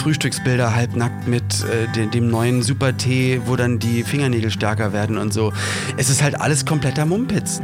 Frühstücksbilder 0.00 0.74
halbnackt 0.74 1.28
mit 1.28 1.62
äh, 1.64 1.86
dem, 1.94 2.10
dem 2.10 2.30
neuen 2.30 2.62
Super-Tee, 2.62 3.42
wo 3.44 3.56
dann 3.56 3.78
die 3.78 4.02
Fingernägel 4.02 4.50
stärker 4.50 4.94
werden 4.94 5.18
und 5.18 5.32
so. 5.32 5.52
Es 5.98 6.08
ist 6.08 6.22
halt 6.22 6.40
alles 6.40 6.64
kompletter 6.64 7.04
Mumpitz 7.04 7.60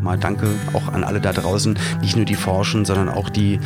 mal 0.00 0.16
danke 0.16 0.48
auch 0.72 0.88
an 0.88 1.04
alle 1.04 1.20
da 1.20 1.34
draußen, 1.34 1.78
nicht 2.00 2.16
nur 2.16 2.24
die 2.24 2.36
forschen, 2.36 2.86
sondern 2.86 3.10
auch 3.10 3.28
die, 3.28 3.60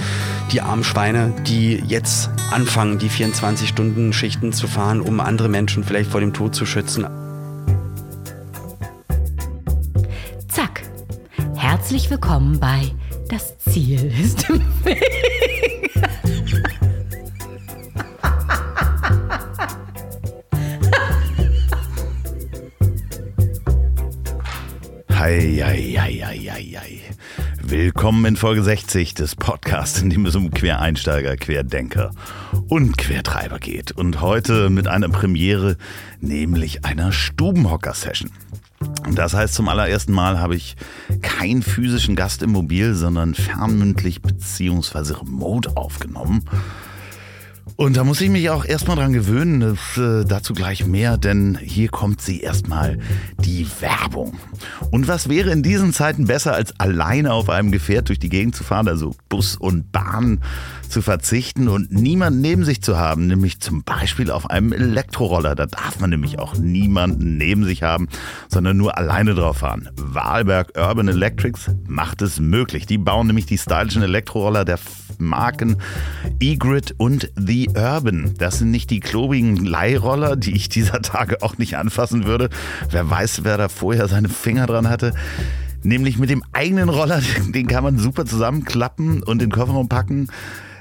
die 0.51 0.61
armen 0.61 0.83
Schweine, 0.83 1.33
die 1.47 1.75
jetzt 1.87 2.31
anfangen, 2.51 2.99
die 2.99 3.11
24-Stunden-Schichten 3.11 4.53
zu 4.53 4.67
fahren, 4.67 5.01
um 5.01 5.21
andere 5.21 5.49
Menschen 5.49 5.85
vielleicht 5.85 6.11
vor 6.11 6.21
dem 6.21 6.33
Tod 6.33 6.57
zu 6.57 6.67
schützen. 6.67 7.07
Zack. 10.49 10.83
Herzlich 11.55 12.11
willkommen 12.11 12.59
bei 12.59 12.91
Das 13.29 13.57
Ziel 13.59 14.13
ist 14.21 14.49
im 14.51 14.63
Weg. 14.83 15.92
Eieieiei. 25.23 27.01
Willkommen 27.63 28.25
in 28.25 28.35
Folge 28.35 28.65
60 28.65 29.15
des 29.15 29.37
Podcasts, 29.37 30.03
in 30.03 30.11
dem 30.11 30.27
es 30.27 30.35
um 30.35 30.51
Quereinsteiger, 30.51 31.37
Querdenker 31.37 32.11
und 32.67 32.99
Quertreiber 32.99 33.61
geht. 33.61 33.93
Und 33.93 34.21
heute 34.21 34.69
mit 34.69 34.89
einer 34.89 35.09
Premiere, 35.09 35.77
nämlich 36.21 36.85
einer 36.85 37.13
Stubenhocker-Session. 37.13 38.33
Das 39.15 39.33
heißt, 39.35 39.55
zum 39.55 39.69
allerersten 39.69 40.13
Mal 40.13 40.41
habe 40.41 40.57
ich 40.57 40.75
keinen 41.21 41.63
physischen 41.63 42.17
Gast 42.17 42.43
im 42.43 42.51
Mobil, 42.51 42.95
sondern 42.95 43.37
fernmündlich 43.37 44.23
bzw. 44.23 45.21
remote 45.21 45.77
aufgenommen. 45.77 46.47
Und 47.77 47.97
da 47.97 48.05
muss 48.05 48.21
ich 48.21 48.31
mich 48.31 48.51
auch 48.51 48.65
erstmal 48.65 48.97
dran 48.97 49.13
gewöhnen, 49.13 49.61
das, 49.61 49.97
äh, 49.97 50.25
dazu 50.25 50.53
gleich 50.53 50.87
mehr, 50.87 51.17
denn 51.17 51.59
hier 51.61 51.89
kommt 51.89 52.21
sie 52.21 52.41
erstmal 52.41 52.99
die 53.39 53.67
Werbung. 53.81 54.39
Und 54.91 55.09
was 55.09 55.29
wäre 55.29 55.51
in 55.51 55.63
diesen 55.63 55.93
Zeiten 55.93 56.27
besser, 56.27 56.55
als 56.55 56.79
alleine 56.79 57.33
auf 57.33 57.49
einem 57.49 57.73
Gefährt 57.73 58.09
durch 58.09 58.19
die 58.19 58.29
Gegend 58.29 58.55
zu 58.55 58.65
fahren, 58.65 58.89
also 58.89 59.15
Bus 59.29 59.57
und 59.57 59.91
Bahn 59.93 60.41
zu 60.93 61.03
verzichten 61.03 61.69
und 61.69 61.91
niemanden 61.91 62.43
neben 62.43 62.65
sich 62.65 62.83
zu 62.83 62.99
haben, 62.99 63.27
nämlich 63.27 63.61
zum 63.61 63.83
Beispiel 63.83 64.31
auf 64.31 64.51
einem 64.51 64.73
Elektroroller. 64.73 65.55
Da 65.55 65.67
darf 65.67 65.99
man 66.01 66.11
nämlich 66.11 66.39
auch 66.39 66.55
niemanden 66.55 67.39
neben 67.39 67.65
sich 67.65 67.83
haben, 67.83 68.09
sondern 68.49 68.77
nur 68.77 68.99
alleine 68.99 69.35
drauf 69.35 69.59
fahren. 69.59 69.89
Wahlberg 69.97 70.75
Urban 70.77 71.09
Electrics 71.09 71.71
macht 71.89 72.21
es 72.21 72.39
möglich. 72.39 72.87
Die 72.87 72.99
bauen 72.99 73.27
nämlich 73.27 73.47
die 73.47 73.57
stylischen 73.57 74.03
Elektroroller 74.03 74.67
der 74.67 74.79
Marken 75.19 75.79
E-Grid 76.41 76.95
und 76.99 77.33
The 77.37 77.71
Urban. 77.75 78.35
Das 78.37 78.59
sind 78.59 78.71
nicht 78.71 78.91
die 78.91 79.01
klobigen 79.01 79.57
Leihroller, 79.65 80.37
die 80.37 80.53
ich 80.53 80.69
dieser 80.69 81.01
Tage 81.01 81.43
auch 81.43 81.57
nicht 81.57 81.79
anfassen 81.79 82.27
würde. 82.27 82.51
Wer 82.91 83.09
weiß, 83.09 83.45
wer 83.45 83.57
da 83.57 83.71
vorher 83.71 84.09
seine 84.09 84.29
Finger 84.29 84.67
dran 84.67 84.91
hatte. 84.91 85.15
Nämlich 85.85 86.19
mit 86.19 86.29
dem 86.29 86.45
eigenen 86.53 86.91
Roller, 86.91 87.23
den 87.49 87.67
kann 87.67 87.83
man 87.83 87.99
super 87.99 88.27
zusammenklappen 88.27 89.23
und 89.23 89.43
in 89.43 89.49
den 89.49 89.51
Kofferraum 89.51 89.89
packen. 89.89 90.29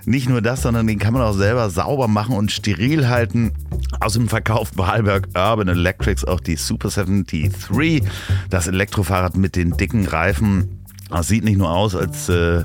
Nicht 0.06 0.30
nur 0.30 0.42
das, 0.42 0.64
sondern 0.64 0.88
den 0.88 1.00
kann 1.00 1.14
man 1.14 1.22
auch 1.22 1.34
selber 1.34 1.70
sauber 1.70 2.08
machen 2.08 2.36
und 2.36 2.52
steril 2.52 3.08
halten. 3.08 3.52
Aus 4.00 4.14
dem 4.14 4.30
Verkauf 4.30 4.72
Wahlberg 4.76 5.28
Urban 5.36 5.68
Electrics 5.68 6.26
auch 6.26 6.40
die 6.40 6.56
Super 6.56 6.90
73, 6.90 8.04
das 8.50 8.68
Elektrofahrrad 8.68 9.38
mit 9.38 9.56
den 9.56 9.78
dicken 9.78 10.08
Reifen. 10.08 10.84
Das 11.10 11.28
sieht 11.28 11.44
nicht 11.44 11.58
nur 11.58 11.70
aus, 11.70 11.96
als 11.96 12.30
äh, 12.30 12.64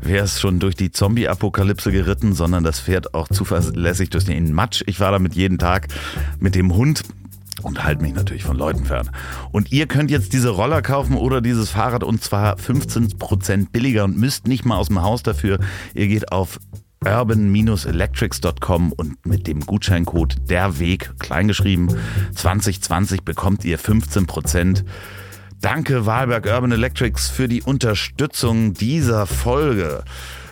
wäre 0.00 0.24
es 0.24 0.40
schon 0.40 0.58
durch 0.58 0.74
die 0.74 0.90
Zombie-Apokalypse 0.90 1.92
geritten, 1.92 2.32
sondern 2.32 2.64
das 2.64 2.80
fährt 2.80 3.14
auch 3.14 3.28
zuverlässig 3.28 4.10
durch 4.10 4.24
den 4.24 4.52
Matsch. 4.52 4.82
Ich 4.86 5.00
war 5.00 5.12
damit 5.12 5.34
jeden 5.34 5.58
Tag 5.58 5.88
mit 6.40 6.54
dem 6.54 6.74
Hund 6.74 7.02
und 7.62 7.84
halte 7.84 8.02
mich 8.02 8.14
natürlich 8.14 8.44
von 8.44 8.56
Leuten 8.56 8.84
fern. 8.84 9.10
Und 9.52 9.72
ihr 9.72 9.86
könnt 9.86 10.10
jetzt 10.10 10.32
diese 10.32 10.50
Roller 10.50 10.82
kaufen 10.82 11.16
oder 11.16 11.40
dieses 11.40 11.70
Fahrrad 11.70 12.04
und 12.04 12.22
zwar 12.22 12.56
15% 12.56 13.70
billiger 13.70 14.04
und 14.04 14.16
müsst 14.16 14.46
nicht 14.46 14.64
mal 14.64 14.76
aus 14.76 14.88
dem 14.88 15.02
Haus 15.02 15.22
dafür. 15.22 15.58
Ihr 15.94 16.08
geht 16.08 16.32
auf 16.32 16.58
urban-electrics.com 17.04 18.92
und 18.92 19.26
mit 19.26 19.46
dem 19.46 19.60
Gutscheincode 19.60 20.36
der 20.48 20.78
Weg 20.78 21.12
kleingeschrieben 21.18 21.94
2020 22.34 23.22
bekommt 23.22 23.64
ihr 23.64 23.78
15%. 23.78 24.84
Danke 25.60 26.06
Wahlberg 26.06 26.46
Urban 26.46 26.72
Electrics 26.72 27.28
für 27.28 27.48
die 27.48 27.62
Unterstützung 27.62 28.74
dieser 28.74 29.26
Folge. 29.26 30.04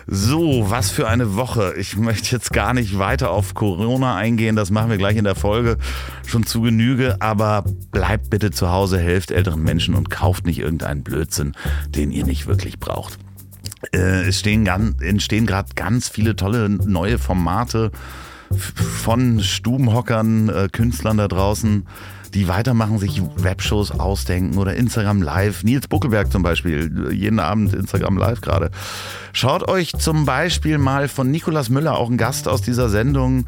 So, 0.05 0.69
was 0.69 0.91
für 0.91 1.07
eine 1.07 1.35
Woche. 1.35 1.73
Ich 1.77 1.95
möchte 1.95 2.31
jetzt 2.31 2.51
gar 2.51 2.73
nicht 2.73 2.97
weiter 2.97 3.31
auf 3.31 3.53
Corona 3.53 4.15
eingehen, 4.15 4.55
das 4.55 4.69
machen 4.69 4.89
wir 4.89 4.97
gleich 4.97 5.15
in 5.15 5.23
der 5.23 5.35
Folge 5.35 5.77
schon 6.25 6.45
zu 6.45 6.61
Genüge, 6.61 7.17
aber 7.21 7.63
bleibt 7.91 8.29
bitte 8.29 8.51
zu 8.51 8.69
Hause, 8.69 8.99
helft 8.99 9.31
älteren 9.31 9.63
Menschen 9.63 9.95
und 9.95 10.09
kauft 10.09 10.45
nicht 10.45 10.59
irgendeinen 10.59 11.03
Blödsinn, 11.03 11.53
den 11.87 12.11
ihr 12.11 12.25
nicht 12.25 12.47
wirklich 12.47 12.79
braucht. 12.79 13.17
Äh, 13.93 14.27
es 14.27 14.39
stehen, 14.39 14.65
entstehen 15.01 15.45
gerade 15.45 15.69
ganz 15.75 16.09
viele 16.09 16.35
tolle 16.35 16.69
neue 16.69 17.17
Formate 17.17 17.91
von 18.55 19.39
Stubenhockern, 19.41 20.49
äh, 20.49 20.69
Künstlern 20.71 21.17
da 21.17 21.27
draußen 21.27 21.85
die 22.33 22.47
weitermachen, 22.47 22.99
sich 22.99 23.21
Webshows 23.37 23.91
ausdenken 23.91 24.57
oder 24.57 24.75
Instagram 24.75 25.21
Live. 25.21 25.63
Nils 25.63 25.87
Buckelberg 25.87 26.31
zum 26.31 26.43
Beispiel, 26.43 27.11
jeden 27.11 27.39
Abend 27.39 27.73
Instagram 27.73 28.17
Live 28.17 28.41
gerade. 28.41 28.71
Schaut 29.33 29.67
euch 29.67 29.93
zum 29.93 30.25
Beispiel 30.25 30.77
mal 30.77 31.07
von 31.07 31.29
Nikolas 31.29 31.69
Müller, 31.69 31.97
auch 31.97 32.09
ein 32.09 32.17
Gast 32.17 32.47
aus 32.47 32.61
dieser 32.61 32.89
Sendung, 32.89 33.45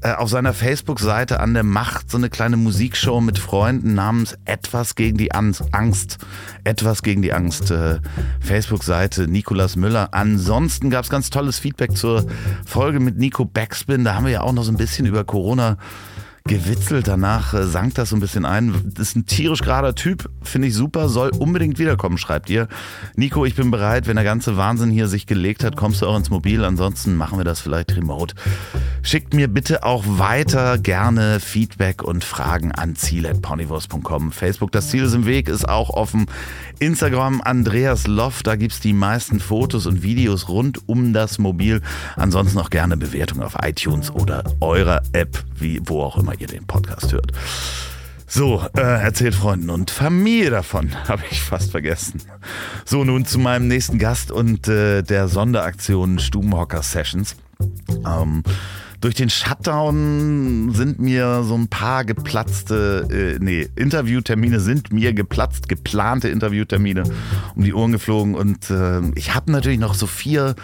äh, 0.00 0.12
auf 0.12 0.30
seiner 0.30 0.52
Facebook-Seite 0.52 1.40
an 1.40 1.54
der 1.54 1.64
Macht 1.64 2.10
so 2.10 2.18
eine 2.18 2.30
kleine 2.30 2.56
Musikshow 2.56 3.20
mit 3.20 3.38
Freunden 3.38 3.94
namens 3.94 4.38
Etwas 4.44 4.94
gegen 4.94 5.18
die 5.18 5.32
Angst. 5.32 6.18
Etwas 6.62 7.02
gegen 7.02 7.20
die 7.20 7.32
Angst. 7.32 7.72
Äh, 7.72 7.98
Facebook-Seite 8.38 9.26
Nikolas 9.26 9.74
Müller. 9.74 10.10
Ansonsten 10.12 10.90
gab 10.90 11.04
es 11.04 11.10
ganz 11.10 11.30
tolles 11.30 11.58
Feedback 11.58 11.96
zur 11.96 12.26
Folge 12.64 13.00
mit 13.00 13.18
Nico 13.18 13.44
Backspin. 13.44 14.04
Da 14.04 14.14
haben 14.14 14.26
wir 14.26 14.32
ja 14.32 14.40
auch 14.42 14.52
noch 14.52 14.62
so 14.62 14.70
ein 14.70 14.76
bisschen 14.76 15.04
über 15.04 15.24
Corona 15.24 15.78
gewitzelt. 16.48 17.06
Danach 17.06 17.54
äh, 17.54 17.64
sank 17.64 17.94
das 17.94 18.08
so 18.08 18.16
ein 18.16 18.20
bisschen 18.20 18.44
ein. 18.44 18.92
Ist 18.98 19.14
ein 19.14 19.26
tierisch 19.26 19.60
gerader 19.60 19.94
Typ, 19.94 20.28
finde 20.42 20.68
ich 20.68 20.74
super, 20.74 21.08
soll 21.08 21.30
unbedingt 21.30 21.78
wiederkommen, 21.78 22.18
schreibt 22.18 22.50
ihr. 22.50 22.66
Nico, 23.14 23.44
ich 23.44 23.54
bin 23.54 23.70
bereit, 23.70 24.06
wenn 24.06 24.16
der 24.16 24.24
ganze 24.24 24.56
Wahnsinn 24.56 24.90
hier 24.90 25.06
sich 25.06 25.26
gelegt 25.26 25.62
hat, 25.62 25.76
kommst 25.76 26.02
du 26.02 26.06
auch 26.06 26.16
ins 26.16 26.30
Mobil. 26.30 26.64
Ansonsten 26.64 27.14
machen 27.14 27.38
wir 27.38 27.44
das 27.44 27.60
vielleicht 27.60 27.96
remote. 27.96 28.34
Schickt 29.02 29.34
mir 29.34 29.48
bitte 29.48 29.84
auch 29.84 30.04
weiter 30.06 30.78
gerne 30.78 31.38
Feedback 31.40 32.02
und 32.02 32.24
Fragen 32.24 32.72
an 32.72 32.96
ziel.ponywurst.com. 32.96 34.32
Facebook, 34.32 34.72
das 34.72 34.88
Ziel 34.88 35.04
ist 35.04 35.14
im 35.14 35.26
Weg, 35.26 35.48
ist 35.48 35.68
auch 35.68 35.90
offen. 35.90 36.26
Instagram 36.78 37.40
Andreas 37.42 38.06
Loft, 38.06 38.46
da 38.46 38.56
gibt 38.56 38.72
es 38.72 38.80
die 38.80 38.92
meisten 38.92 39.40
Fotos 39.40 39.86
und 39.86 40.02
Videos 40.02 40.48
rund 40.48 40.88
um 40.88 41.12
das 41.12 41.38
Mobil. 41.38 41.82
Ansonsten 42.16 42.58
auch 42.58 42.70
gerne 42.70 42.96
Bewertungen 42.96 43.42
auf 43.42 43.56
iTunes 43.62 44.10
oder 44.10 44.44
eurer 44.60 45.02
App, 45.12 45.44
wie 45.60 45.80
wo 45.84 46.02
auch 46.02 46.18
immer 46.18 46.38
ihr 46.38 46.46
den 46.46 46.66
Podcast 46.66 47.12
hört. 47.12 47.32
So, 48.30 48.62
äh, 48.76 48.80
erzählt 48.80 49.34
Freunden 49.34 49.70
und 49.70 49.90
Familie 49.90 50.50
davon, 50.50 50.90
habe 51.08 51.22
ich 51.30 51.40
fast 51.40 51.70
vergessen. 51.70 52.20
So, 52.84 53.02
nun 53.02 53.24
zu 53.24 53.38
meinem 53.38 53.68
nächsten 53.68 53.98
Gast 53.98 54.30
und 54.30 54.68
äh, 54.68 55.02
der 55.02 55.28
Sonderaktion 55.28 56.18
Stubenhocker 56.18 56.82
Sessions. 56.82 57.36
Ähm, 58.06 58.42
durch 59.00 59.14
den 59.14 59.30
Shutdown 59.30 60.72
sind 60.74 60.98
mir 60.98 61.44
so 61.44 61.54
ein 61.54 61.68
paar 61.68 62.04
geplatzte, 62.04 63.06
äh, 63.10 63.42
nee, 63.42 63.68
Interviewtermine 63.76 64.58
sind 64.58 64.92
mir 64.92 65.12
geplatzt, 65.12 65.68
geplante 65.68 66.28
Interviewtermine 66.28 67.04
um 67.54 67.64
die 67.64 67.72
Ohren 67.72 67.92
geflogen 67.92 68.34
und 68.34 68.70
äh, 68.70 69.00
ich 69.14 69.34
habe 69.34 69.52
natürlich 69.52 69.78
noch 69.78 69.94
so 69.94 70.06
vier 70.06 70.56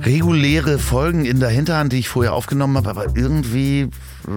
reguläre 0.00 0.78
Folgen 0.78 1.24
in 1.24 1.40
der 1.40 1.48
Hinterhand, 1.48 1.92
die 1.92 1.98
ich 1.98 2.08
vorher 2.08 2.34
aufgenommen 2.34 2.76
habe, 2.76 2.90
aber 2.90 3.16
irgendwie 3.16 3.88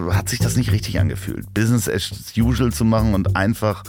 hat 0.09 0.29
sich 0.29 0.39
das 0.39 0.55
nicht 0.55 0.71
richtig 0.71 0.99
angefühlt. 0.99 1.53
Business 1.53 1.89
as 1.89 2.11
usual 2.37 2.71
zu 2.71 2.85
machen 2.85 3.13
und 3.13 3.35
einfach 3.35 3.83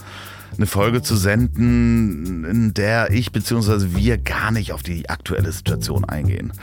eine 0.57 0.67
Folge 0.67 1.01
zu 1.01 1.15
senden, 1.15 2.45
in 2.45 2.73
der 2.73 3.11
ich 3.11 3.31
bzw. 3.31 3.95
wir 3.95 4.17
gar 4.17 4.51
nicht 4.51 4.71
auf 4.71 4.83
die 4.83 5.09
aktuelle 5.09 5.51
Situation 5.51 6.05
eingehen. 6.05 6.53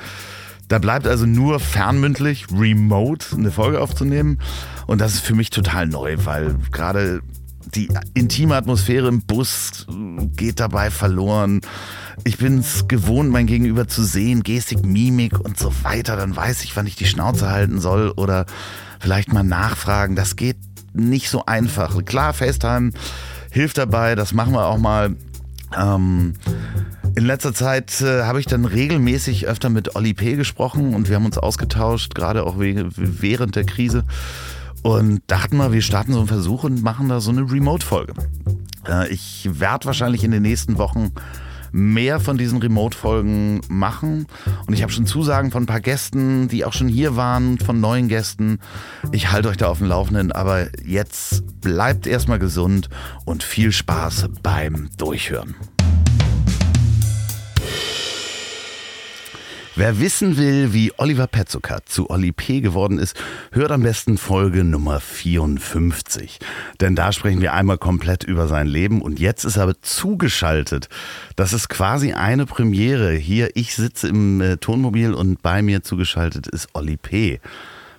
Da 0.68 0.78
bleibt 0.78 1.08
also 1.08 1.26
nur 1.26 1.58
fernmündlich, 1.58 2.46
remote, 2.52 3.34
eine 3.36 3.50
Folge 3.50 3.80
aufzunehmen. 3.80 4.38
Und 4.86 5.00
das 5.00 5.14
ist 5.14 5.26
für 5.26 5.34
mich 5.34 5.50
total 5.50 5.88
neu, 5.88 6.16
weil 6.24 6.54
gerade 6.70 7.22
die 7.74 7.88
intime 8.14 8.56
Atmosphäre 8.56 9.08
im 9.08 9.22
Bus 9.22 9.86
geht 10.36 10.60
dabei 10.60 10.90
verloren. 10.90 11.60
Ich 12.24 12.38
bin 12.38 12.58
es 12.58 12.88
gewohnt, 12.88 13.30
mein 13.30 13.46
Gegenüber 13.46 13.88
zu 13.88 14.02
sehen, 14.02 14.42
Gestik, 14.42 14.84
Mimik 14.84 15.38
und 15.40 15.58
so 15.58 15.72
weiter. 15.82 16.16
Dann 16.16 16.34
weiß 16.34 16.64
ich, 16.64 16.76
wann 16.76 16.86
ich 16.86 16.96
die 16.96 17.06
Schnauze 17.06 17.50
halten 17.50 17.80
soll 17.80 18.10
oder 18.10 18.46
vielleicht 18.98 19.32
mal 19.32 19.42
nachfragen. 19.42 20.16
Das 20.16 20.36
geht 20.36 20.56
nicht 20.92 21.30
so 21.30 21.46
einfach. 21.46 22.04
Klar, 22.04 22.34
FaceTime 22.34 22.90
hilft 23.50 23.78
dabei, 23.78 24.14
das 24.14 24.34
machen 24.34 24.52
wir 24.52 24.66
auch 24.66 24.78
mal. 24.78 25.16
Ähm, 25.76 26.34
In 27.16 27.24
letzter 27.24 27.52
Zeit 27.54 28.00
äh, 28.00 28.22
habe 28.22 28.40
ich 28.40 28.46
dann 28.46 28.64
regelmäßig 28.64 29.46
öfter 29.46 29.68
mit 29.68 29.96
Olli 29.96 30.14
P. 30.14 30.36
gesprochen 30.36 30.94
und 30.94 31.08
wir 31.08 31.16
haben 31.16 31.26
uns 31.26 31.38
ausgetauscht, 31.38 32.14
gerade 32.14 32.44
auch 32.44 32.56
während 32.58 33.56
der 33.56 33.64
Krise. 33.64 34.04
Und 34.82 35.20
dachten 35.26 35.56
wir, 35.56 35.72
wir 35.72 35.82
starten 35.82 36.12
so 36.12 36.20
einen 36.20 36.28
Versuch 36.28 36.64
und 36.64 36.82
machen 36.82 37.08
da 37.08 37.20
so 37.20 37.30
eine 37.30 37.50
Remote-Folge. 37.50 38.14
Äh, 38.88 39.08
ich 39.08 39.48
werde 39.52 39.86
wahrscheinlich 39.86 40.24
in 40.24 40.30
den 40.30 40.42
nächsten 40.42 40.78
Wochen 40.78 41.12
mehr 41.72 42.18
von 42.20 42.36
diesen 42.36 42.58
Remote-Folgen 42.58 43.60
machen. 43.68 44.26
Und 44.66 44.74
ich 44.74 44.82
habe 44.82 44.92
schon 44.92 45.06
Zusagen 45.06 45.50
von 45.50 45.64
ein 45.64 45.66
paar 45.66 45.80
Gästen, 45.80 46.48
die 46.48 46.64
auch 46.64 46.72
schon 46.72 46.88
hier 46.88 47.16
waren, 47.16 47.58
von 47.58 47.80
neuen 47.80 48.08
Gästen. 48.08 48.58
Ich 49.12 49.30
halte 49.30 49.48
euch 49.48 49.56
da 49.56 49.68
auf 49.68 49.78
dem 49.78 49.88
Laufenden. 49.88 50.32
Aber 50.32 50.66
jetzt 50.84 51.60
bleibt 51.60 52.06
erstmal 52.06 52.38
gesund 52.38 52.88
und 53.24 53.42
viel 53.42 53.72
Spaß 53.72 54.28
beim 54.42 54.88
Durchhören. 54.96 55.54
Wer 59.80 59.98
wissen 59.98 60.36
will, 60.36 60.74
wie 60.74 60.92
Oliver 60.98 61.26
Petzokat 61.26 61.88
zu 61.88 62.10
Olli 62.10 62.32
P. 62.32 62.60
geworden 62.60 62.98
ist, 62.98 63.16
hört 63.50 63.72
am 63.72 63.82
besten 63.82 64.18
Folge 64.18 64.62
Nummer 64.62 65.00
54. 65.00 66.38
Denn 66.82 66.94
da 66.94 67.12
sprechen 67.12 67.40
wir 67.40 67.54
einmal 67.54 67.78
komplett 67.78 68.22
über 68.22 68.46
sein 68.46 68.66
Leben 68.66 69.00
und 69.00 69.18
jetzt 69.18 69.44
ist 69.44 69.56
er 69.56 69.62
aber 69.62 69.80
zugeschaltet. 69.80 70.90
Das 71.34 71.54
ist 71.54 71.70
quasi 71.70 72.12
eine 72.12 72.44
Premiere. 72.44 73.12
Hier, 73.12 73.52
ich 73.54 73.74
sitze 73.74 74.08
im 74.08 74.42
äh, 74.42 74.58
Tonmobil 74.58 75.14
und 75.14 75.40
bei 75.40 75.62
mir 75.62 75.82
zugeschaltet 75.82 76.46
ist 76.46 76.68
Olli 76.74 76.98
P. 76.98 77.40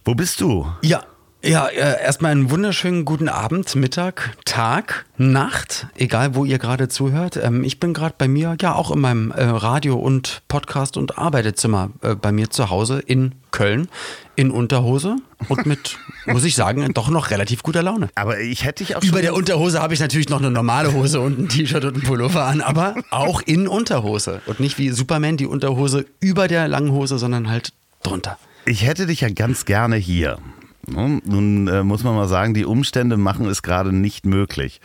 Wo 0.06 0.14
bist 0.14 0.40
du? 0.40 0.68
Ja, 0.84 1.04
ja, 1.44 1.68
äh, 1.68 2.04
erstmal 2.04 2.32
einen 2.32 2.52
wunderschönen 2.52 3.04
guten 3.04 3.28
Abend, 3.28 3.76
Mittag, 3.76 4.38
Tag, 4.46 5.06
Nacht, 5.18 5.88
egal 5.96 6.36
wo 6.36 6.46
ihr 6.46 6.60
gerade 6.60 6.88
zuhört. 6.88 7.36
Ähm, 7.38 7.64
ich 7.64 7.80
bin 7.80 7.94
gerade 7.94 8.14
bei 8.16 8.28
mir, 8.28 8.56
ja 8.62 8.76
auch 8.76 8.92
in 8.92 9.00
meinem 9.00 9.32
äh, 9.32 9.44
Radio- 9.44 9.98
und 9.98 10.44
Podcast- 10.48 10.98
und 10.98 11.18
Arbeitezimmer 11.18 11.90
äh, 12.02 12.14
bei 12.14 12.32
mir 12.32 12.52
zu 12.52 12.70
Hause 12.70 13.00
in 13.00 13.34
Köln 13.50 13.90
in 14.36 14.52
Unterhose 14.52 15.16
und 15.50 15.66
mit, 15.66 15.98
muss 16.28 16.44
ich 16.44 16.56
sagen, 16.56 16.94
doch 16.94 17.10
noch 17.10 17.32
relativ 17.32 17.64
guter 17.64 17.82
Laune. 17.82 18.10
Aber 18.14 18.40
ich 18.40 18.64
hätte 18.64 18.84
dich 18.84 18.96
auch 18.96 19.04
Über 19.04 19.22
der 19.22 19.34
Unterhose 19.34 19.82
habe 19.82 19.96
ich 19.96 20.00
natürlich 20.00 20.30
noch 20.30 20.40
eine 20.40 20.52
normale 20.52 20.94
Hose 20.94 21.22
und 21.22 21.40
ein 21.40 21.50
T-Shirt 21.50 21.84
und 21.86 21.98
ein 21.98 22.04
Pullover 22.04 22.46
an, 22.46 22.62
aber 22.62 22.96
auch 23.10 23.42
in 23.42 23.68
Unterhose 23.68 24.42
und 24.46 24.60
nicht 24.60 24.78
wie 24.78 24.90
Superman 24.90 25.38
die 25.38 25.48
Unterhose 25.48 26.06
über 26.20 26.48
der 26.48 26.68
langen 26.68 26.92
Hose, 26.92 27.18
sondern 27.18 27.50
halt 27.50 27.74
drunter. 28.04 28.38
Ich 28.66 28.86
hätte 28.86 29.08
dich 29.08 29.22
ja 29.22 29.30
ganz 29.30 29.66
gerne 29.66 29.96
hier. 29.96 30.38
Nun 30.88 31.68
äh, 31.68 31.84
muss 31.84 32.04
man 32.04 32.16
mal 32.16 32.28
sagen, 32.28 32.54
die 32.54 32.66
Umstände 32.66 33.18
machen 33.18 33.46
es 33.46 33.62
gerade 33.62 33.94
nicht 33.94 34.26
möglich. 34.26 34.82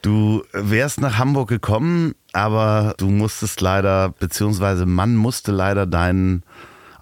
Du 0.00 0.42
wärst 0.52 1.00
nach 1.00 1.18
Hamburg 1.18 1.48
gekommen, 1.48 2.14
aber 2.32 2.94
du 2.98 3.08
musstest 3.08 3.60
leider, 3.60 4.08
beziehungsweise 4.08 4.84
man 4.84 5.14
musste 5.14 5.52
leider 5.52 5.86
deinen 5.86 6.42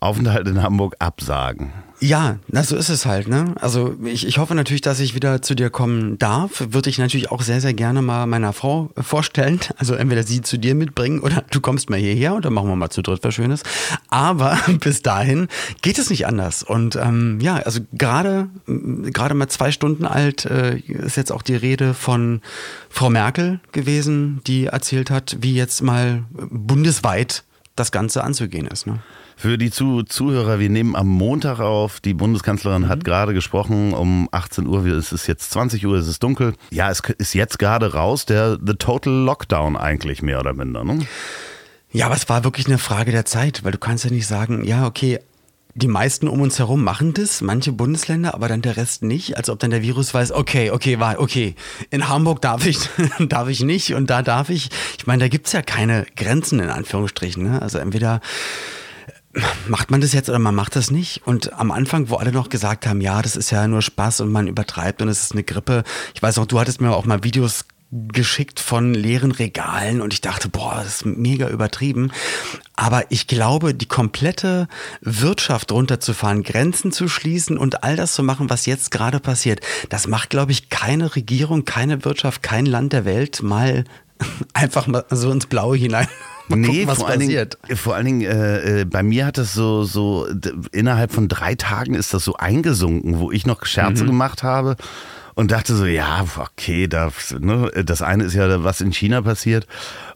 Aufenthalt 0.01 0.49
in 0.49 0.63
Hamburg 0.63 0.97
absagen. 0.99 1.73
Ja, 2.03 2.39
na, 2.49 2.63
so 2.63 2.77
ist 2.77 2.89
es 2.89 3.05
halt, 3.05 3.29
ne? 3.29 3.55
Also 3.61 3.95
ich, 4.03 4.27
ich 4.27 4.39
hoffe 4.39 4.55
natürlich, 4.55 4.81
dass 4.81 5.01
ich 5.01 5.15
wieder 5.15 5.43
zu 5.43 5.55
dir 5.55 5.69
kommen 5.69 6.19
darf. 6.19 6.65
Würde 6.71 6.89
ich 6.89 6.99
natürlich 6.99 7.31
auch 7.31 7.43
sehr, 7.43 7.61
sehr 7.61 7.75
gerne 7.75 8.01
mal 8.01 8.27
meiner 8.27 8.53
Frau 8.53 8.91
vorstellen. 8.97 9.61
Also 9.77 9.95
entweder 9.95 10.23
sie 10.25 10.43
zu 10.43 10.59
dir 10.59 10.75
mitbringen 10.75 11.21
oder 11.21 11.43
du 11.51 11.61
kommst 11.61 11.89
mal 11.89 11.99
hierher 11.99 12.35
und 12.35 12.45
dann 12.45 12.53
machen 12.53 12.69
wir 12.69 12.77
mal 12.77 12.91
zu 12.91 13.01
dritt 13.01 13.25
was 13.25 13.35
Schönes. 13.35 13.63
Aber 14.09 14.59
bis 14.81 15.01
dahin 15.01 15.49
geht 15.81 15.99
es 15.99 16.11
nicht 16.11 16.27
anders. 16.27 16.63
Und 16.63 16.97
ähm, 16.97 17.39
ja, 17.41 17.57
also 17.57 17.81
gerade 17.93 18.51
gerade 18.67 19.35
mal 19.35 19.49
zwei 19.49 19.73
Stunden 19.73 20.05
alt 20.05 20.45
äh, 20.45 20.77
ist 20.79 21.17
jetzt 21.17 21.33
auch 21.33 21.43
die 21.43 21.55
Rede 21.55 21.95
von 21.95 22.43
Frau 22.91 23.09
Merkel 23.09 23.61
gewesen, 23.73 24.43
die 24.47 24.67
erzählt 24.67 25.11
hat, 25.11 25.39
wie 25.41 25.55
jetzt 25.55 25.83
mal 25.83 26.25
bundesweit 26.51 27.45
das 27.77 27.93
Ganze 27.93 28.23
anzugehen 28.23 28.67
ist. 28.67 28.87
Ne? 28.87 29.01
Für 29.41 29.57
die 29.57 29.71
Zu 29.71 30.03
Zuhörer, 30.03 30.59
wir 30.59 30.69
nehmen 30.69 30.95
am 30.95 31.09
Montag 31.09 31.61
auf. 31.61 32.01
Die 32.01 32.13
Bundeskanzlerin 32.13 32.83
mhm. 32.83 32.89
hat 32.91 33.05
gerade 33.05 33.33
gesprochen 33.33 33.95
um 33.95 34.29
18 34.33 34.67
Uhr. 34.67 34.85
Es 34.85 35.13
ist 35.13 35.27
jetzt 35.29 35.51
20 35.53 35.87
Uhr, 35.87 35.97
es 35.97 36.09
ist 36.09 36.23
dunkel. 36.23 36.53
Ja, 36.71 36.91
es 36.91 37.01
ist 37.17 37.33
jetzt 37.33 37.59
gerade 37.59 37.95
raus, 37.95 38.27
der 38.27 38.59
The 38.63 38.75
Total 38.75 39.11
Lockdown 39.11 39.79
eigentlich 39.79 40.21
mehr 40.21 40.41
oder 40.41 40.53
minder. 40.53 40.85
Ne? 40.85 41.07
Ja, 41.91 42.05
aber 42.05 42.17
es 42.17 42.29
war 42.29 42.45
wirklich 42.45 42.67
eine 42.67 42.77
Frage 42.77 43.13
der 43.13 43.25
Zeit, 43.25 43.65
weil 43.65 43.73
du 43.73 43.79
kannst 43.79 44.05
ja 44.05 44.11
nicht 44.11 44.27
sagen, 44.27 44.63
ja, 44.63 44.87
okay, 44.87 45.21
die 45.75 45.89
meisten 45.89 46.29
um 46.29 46.43
uns 46.43 46.59
herum 46.59 46.85
machen 46.85 47.15
das, 47.15 47.41
manche 47.41 47.73
Bundesländer, 47.73 48.35
aber 48.35 48.47
dann 48.47 48.61
der 48.61 48.77
Rest 48.77 49.03
nicht, 49.03 49.39
als 49.39 49.49
ob 49.49 49.59
dann 49.59 49.71
der 49.71 49.81
Virus 49.81 50.13
weiß, 50.13 50.33
okay, 50.33 50.71
okay, 50.71 51.01
war, 51.01 51.19
okay, 51.19 51.55
in 51.89 52.11
Hamburg 52.11 52.43
darf 52.43 52.67
ich, 52.67 52.91
darf 53.21 53.49
ich 53.49 53.63
nicht 53.63 53.95
und 53.95 54.11
da 54.11 54.21
darf 54.21 54.51
ich. 54.51 54.69
Ich 54.99 55.07
meine, 55.07 55.21
da 55.21 55.29
gibt 55.29 55.47
es 55.47 55.55
ja 55.55 55.63
keine 55.63 56.05
Grenzen 56.15 56.61
in 56.61 56.69
Anführungsstrichen. 56.69 57.43
Ne? 57.43 57.63
Also 57.63 57.79
entweder 57.79 58.21
macht 59.69 59.91
man 59.91 60.01
das 60.01 60.13
jetzt 60.13 60.29
oder 60.29 60.39
man 60.39 60.55
macht 60.55 60.77
das 60.77 60.91
nicht? 60.91 61.23
Und 61.25 61.53
am 61.53 61.71
Anfang, 61.71 62.09
wo 62.09 62.17
alle 62.17 62.33
noch 62.33 62.49
gesagt 62.49 62.87
haben, 62.87 63.01
ja, 63.01 63.23
das 63.23 63.37
ist 63.37 63.51
ja 63.51 63.67
nur 63.69 63.83
Spaß 63.83 64.21
und 64.23 64.33
man 64.33 64.49
übertreibt 64.49 65.03
und 65.03 65.09
es 65.09 65.23
ist 65.23 65.33
eine 65.33 65.45
Grippe. 65.45 65.85
Ich 66.15 66.23
weiß 66.23 66.39
auch, 66.39 66.47
du 66.47 66.59
hattest 66.59 66.81
mir 66.81 66.95
auch 66.95 67.05
mal 67.05 67.23
Videos 67.23 67.65
geschickt 67.93 68.61
von 68.61 68.95
leeren 68.95 69.33
Regalen 69.33 70.01
und 70.01 70.13
ich 70.13 70.21
dachte, 70.21 70.49
boah, 70.49 70.77
das 70.77 70.87
ist 70.87 71.07
mega 71.07 71.49
übertrieben. 71.49 72.13
Aber 72.77 73.11
ich 73.11 73.27
glaube, 73.27 73.75
die 73.75 73.87
komplette 73.87 74.69
Wirtschaft 75.01 75.73
runterzufahren, 75.73 76.45
Grenzen 76.45 76.93
zu 76.93 77.09
schließen 77.09 77.59
und 77.59 77.83
all 77.83 77.97
das 77.97 78.15
zu 78.15 78.23
machen, 78.23 78.49
was 78.49 78.67
jetzt 78.67 78.93
gerade 78.93 79.19
passiert, 79.19 79.61
das 79.89 80.07
macht, 80.07 80.31
glaube 80.31 80.53
ich, 80.53 80.69
keine 80.69 81.17
Regierung, 81.17 81.65
keine 81.65 82.05
Wirtschaft, 82.05 82.45
kein 82.45 82.67
Land 82.67 82.93
der 82.93 83.05
Welt 83.05 83.43
mal 83.43 83.85
einfach 84.55 84.87
mal 84.87 85.05
so 85.11 85.33
ins 85.33 85.47
Blaue 85.47 85.77
hinein. 85.77 86.09
Mal 86.51 86.57
nee, 86.57 86.67
gucken, 86.67 86.87
was 86.89 86.99
vor 86.99 87.07
passiert. 87.07 87.57
Allen 87.57 87.69
Dingen, 87.69 87.79
vor 87.79 87.95
allen 87.95 88.07
Dingen 88.07 88.23
äh, 88.23 88.81
äh 88.81 88.85
bei 88.85 89.03
mir 89.03 89.27
hat 89.27 89.39
das 89.39 89.55
so, 89.55 89.85
so, 89.85 90.27
innerhalb 90.73 91.13
von 91.13 91.29
drei 91.29 91.55
Tagen 91.55 91.95
ist 91.95 92.13
das 92.13 92.25
so 92.25 92.35
eingesunken, 92.35 93.19
wo 93.19 93.31
ich 93.31 93.47
noch 93.47 93.65
Scherze 93.65 94.05
mhm. 94.05 94.09
gemacht 94.09 94.43
habe 94.43 94.77
und 95.35 95.53
dachte 95.53 95.75
so, 95.75 95.87
ja, 95.87 96.25
okay, 96.37 96.89
das, 96.89 97.35
ne, 97.39 97.71
das 97.85 98.03
eine 98.03 98.25
ist 98.25 98.35
ja, 98.35 98.63
was 98.65 98.81
in 98.81 98.93
China 98.93 99.23
passiert. 99.23 99.67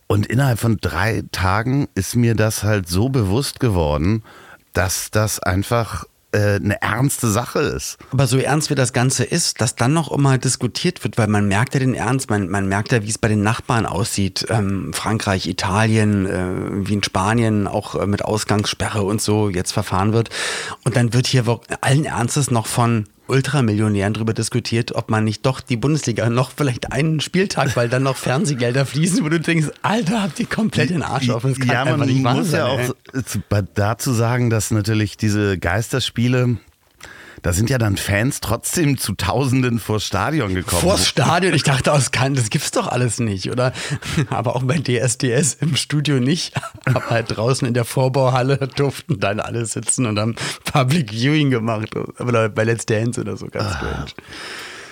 Und 0.07 0.27
innerhalb 0.27 0.59
von 0.59 0.79
drei 0.81 1.23
Tagen 1.33 1.89
ist 1.95 2.15
mir 2.15 2.35
das 2.35 2.63
halt 2.63 2.89
so 2.89 3.09
bewusst 3.09 3.61
geworden, 3.61 4.23
dass 4.73 5.11
das 5.11 5.39
einfach 5.41 6.05
äh, 6.35 6.57
eine 6.57 6.83
ernste 6.83 7.31
Sache 7.31 7.61
ist. 7.61 7.97
Aber 8.11 8.27
so 8.27 8.39
ernst 8.39 8.71
wie 8.71 8.75
das 8.75 8.93
Ganze 8.93 9.25
ist, 9.25 9.61
dass 9.61 9.77
dann 9.77 9.93
noch 9.93 10.11
immer 10.11 10.37
diskutiert 10.37 11.03
wird, 11.05 11.17
weil 11.17 11.29
man 11.29 11.47
merkt 11.49 11.75
ja 11.75 11.81
den 11.81 11.95
Ernst, 11.95 12.29
man, 12.29 12.49
man 12.49 12.69
merkt 12.69 12.93
ja, 12.93 13.03
wie 13.03 13.09
es 13.09 13.19
bei 13.19 13.29
den 13.29 13.43
Nachbarn 13.43 13.87
aussieht. 13.87 14.47
Ähm, 14.51 14.93
Frankreich, 14.93 15.47
Italien, 15.47 16.27
äh, 16.27 16.87
wie 16.89 16.95
in 16.95 17.03
Spanien 17.03 17.67
auch 17.67 17.95
äh, 17.95 18.07
mit 18.07 18.25
Ausgangssperre 18.25 19.03
und 19.03 19.23
so 19.23 19.49
jetzt 19.49 19.73
verfahren 19.73 20.13
wird. 20.13 20.31
Und 20.85 20.97
dann 20.97 21.13
wird 21.13 21.27
hier 21.27 21.45
allen 21.81 22.05
Ernstes 22.05 22.51
noch 22.51 22.67
von 22.67 23.07
Ultramillionären 23.27 24.15
darüber 24.15 24.35
diskutiert, 24.35 24.95
ob 24.95 25.11
man 25.11 25.25
nicht 25.25 25.47
doch 25.47 25.61
die 25.61 25.77
Bundesliga 25.77 26.29
noch 26.29 26.51
vielleicht 26.51 26.93
einen 26.93 27.21
Spieltag, 27.21 27.77
weil 27.77 27.89
dann 27.89 28.03
noch 28.03 28.17
Fernsehgelder 28.17 28.87
fließen, 28.87 29.25
wo 29.25 29.29
du 29.29 29.41
denkst, 29.41 29.69
Alter, 29.83 30.23
habt 30.23 30.41
ihr 30.41 30.47
komplett 30.47 30.91
den 30.91 31.03
Arsch 31.03 31.31
auf. 31.31 31.43
Das 31.43 31.59
kann 31.59 31.69
ja, 31.69 31.97
man 31.97 32.09
nicht 32.09 32.23
muss 32.23 32.53
ja 32.53 32.67
auch 32.67 32.95
dazu 33.75 34.13
sagen, 34.13 34.51
dass 34.51 34.71
natürlich 34.71 35.17
diese 35.17 35.59
Geisterspiele 35.59 36.59
da 37.43 37.53
sind 37.53 37.71
ja 37.71 37.79
dann 37.79 37.97
Fans 37.97 38.41
trotzdem 38.41 38.99
zu 38.99 39.15
Tausenden 39.15 39.79
vor 39.79 40.01
Stadion 40.01 40.55
gekommen. 40.55 40.83
Vor 40.83 40.99
Stadion? 40.99 41.55
Ich 41.55 41.63
dachte, 41.63 41.93
aus 41.93 42.11
Cannes, 42.11 42.41
das 42.41 42.51
gibt's 42.51 42.71
doch 42.71 42.89
alles 42.89 43.19
nicht, 43.19 43.51
oder? 43.51 43.73
Aber 44.31 44.57
auch 44.57 44.63
bei 44.63 44.79
DSDS 44.79 45.55
im 45.61 45.77
Studio 45.77 46.21
nicht. 46.21 46.55
Aber 46.85 47.11
halt 47.11 47.37
draußen 47.37 47.67
in 47.67 47.75
der 47.75 47.85
Vorbauhalle 47.85 48.57
durften 48.77 49.21
dann 49.21 49.41
alle 49.41 49.67
sitzen 49.67 50.07
und 50.07 50.19
haben 50.19 50.37
Public 50.73 51.11
Viewing 51.13 51.51
gemacht. 51.51 51.95
Oder 52.19 52.49
bei 52.49 52.65
Let's 52.65 52.87
Dance 52.87 53.21
oder 53.21 53.37
so, 53.37 53.47
ganz 53.47 53.75
ah. 53.75 54.07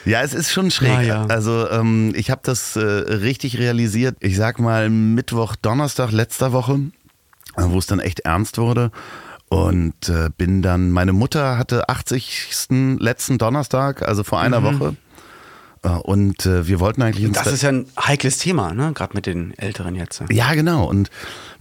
Ja, 0.05 0.23
es 0.23 0.35
ist 0.35 0.51
schon 0.51 0.71
schräg. 0.71 0.91
Ja, 0.91 1.03
ja. 1.03 1.27
Also 1.27 1.69
ähm, 1.71 2.13
ich 2.17 2.31
habe 2.31 2.41
das 2.45 2.77
äh, 2.77 2.81
richtig 2.81 3.59
realisiert. 3.59 4.17
Ich 4.21 4.37
sag 4.37 4.59
mal 4.59 4.91
Mittwoch, 4.91 5.55
Donnerstag 5.57 6.11
letzter 6.11 6.53
Woche, 6.53 6.81
wo 7.57 7.79
es 7.79 7.87
dann 7.87 8.01
echt 8.01 8.21
ernst 8.21 8.59
wurde. 8.59 8.91
Und 9.53 10.09
äh, 10.09 10.31
bin 10.35 10.63
dann, 10.63 10.91
meine 10.93 11.13
Mutter 11.13 11.59
hatte 11.59 11.91
80. 11.91 12.69
letzten 12.99 13.37
Donnerstag, 13.37 14.01
also 14.01 14.25
vor 14.25 14.41
einer 14.41 14.61
mhm. 14.61 14.81
Woche. 14.81 14.97
Äh, 15.83 15.89
und 15.89 16.47
äh, 16.47 16.67
wir 16.67 16.81
wollten 16.81 17.03
eigentlich 17.03 17.27
ins 17.27 17.37
Das 17.37 17.53
ist 17.53 17.63
ja 17.63 17.69
ein 17.69 17.85
heikles 18.01 18.39
Thema, 18.39 18.73
ne? 18.73 18.93
Gerade 18.95 19.15
mit 19.15 19.27
den 19.27 19.53
Älteren 19.59 19.95
jetzt. 19.95 20.25
Ja, 20.31 20.55
genau. 20.55 20.89
Und 20.89 21.11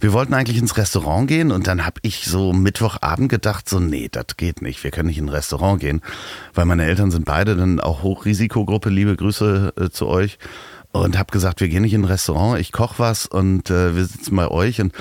wir 0.00 0.14
wollten 0.14 0.32
eigentlich 0.32 0.56
ins 0.56 0.78
Restaurant 0.78 1.28
gehen 1.28 1.52
und 1.52 1.66
dann 1.66 1.84
habe 1.84 2.00
ich 2.00 2.24
so 2.24 2.54
Mittwochabend 2.54 3.28
gedacht, 3.28 3.68
so, 3.68 3.78
nee, 3.78 4.08
das 4.10 4.38
geht 4.38 4.62
nicht. 4.62 4.82
Wir 4.82 4.90
können 4.90 5.08
nicht 5.08 5.18
in 5.18 5.26
ein 5.26 5.28
Restaurant 5.28 5.78
gehen, 5.78 6.00
weil 6.54 6.64
meine 6.64 6.86
Eltern 6.86 7.10
sind 7.10 7.26
beide 7.26 7.56
dann 7.56 7.78
auch 7.78 8.02
Hochrisikogruppe. 8.02 8.88
Liebe 8.88 9.16
Grüße 9.16 9.74
äh, 9.78 9.90
zu 9.90 10.06
euch 10.06 10.38
und 10.92 11.18
habe 11.18 11.32
gesagt, 11.32 11.60
wir 11.60 11.68
gehen 11.68 11.82
nicht 11.82 11.94
in 11.94 12.02
ein 12.02 12.06
Restaurant, 12.06 12.60
ich 12.60 12.70
koche 12.70 12.98
was 12.98 13.24
und 13.26 13.70
äh, 13.70 13.96
wir 13.96 14.04
sitzen 14.04 14.36
bei 14.36 14.48
euch. 14.48 14.80
Und 14.80 14.92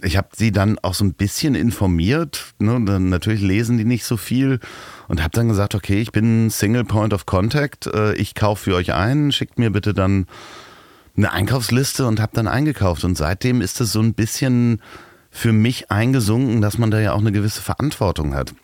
ich 0.00 0.16
habe 0.16 0.28
sie 0.36 0.52
dann 0.52 0.78
auch 0.78 0.94
so 0.94 1.04
ein 1.04 1.14
bisschen 1.14 1.56
informiert. 1.56 2.54
Ne? 2.60 2.80
Dann 2.84 3.08
natürlich 3.08 3.40
lesen 3.40 3.76
die 3.76 3.84
nicht 3.84 4.04
so 4.04 4.16
viel. 4.16 4.60
Und 5.08 5.20
habe 5.20 5.32
dann 5.32 5.48
gesagt, 5.48 5.74
okay, 5.74 6.00
ich 6.00 6.12
bin 6.12 6.50
Single 6.50 6.84
Point 6.84 7.12
of 7.12 7.26
Contact, 7.26 7.88
äh, 7.88 8.14
ich 8.14 8.36
kaufe 8.36 8.64
für 8.64 8.76
euch 8.76 8.94
ein, 8.94 9.32
schickt 9.32 9.58
mir 9.58 9.70
bitte 9.70 9.92
dann 9.92 10.26
eine 11.16 11.32
Einkaufsliste 11.32 12.06
und 12.06 12.20
habe 12.20 12.32
dann 12.32 12.46
eingekauft. 12.46 13.02
Und 13.02 13.18
seitdem 13.18 13.60
ist 13.60 13.80
es 13.80 13.90
so 13.90 14.00
ein 14.00 14.14
bisschen 14.14 14.80
für 15.32 15.52
mich 15.52 15.90
eingesunken, 15.90 16.60
dass 16.60 16.78
man 16.78 16.92
da 16.92 17.00
ja 17.00 17.12
auch 17.12 17.20
eine 17.20 17.32
gewisse 17.32 17.60
Verantwortung 17.60 18.34
hat. 18.34 18.54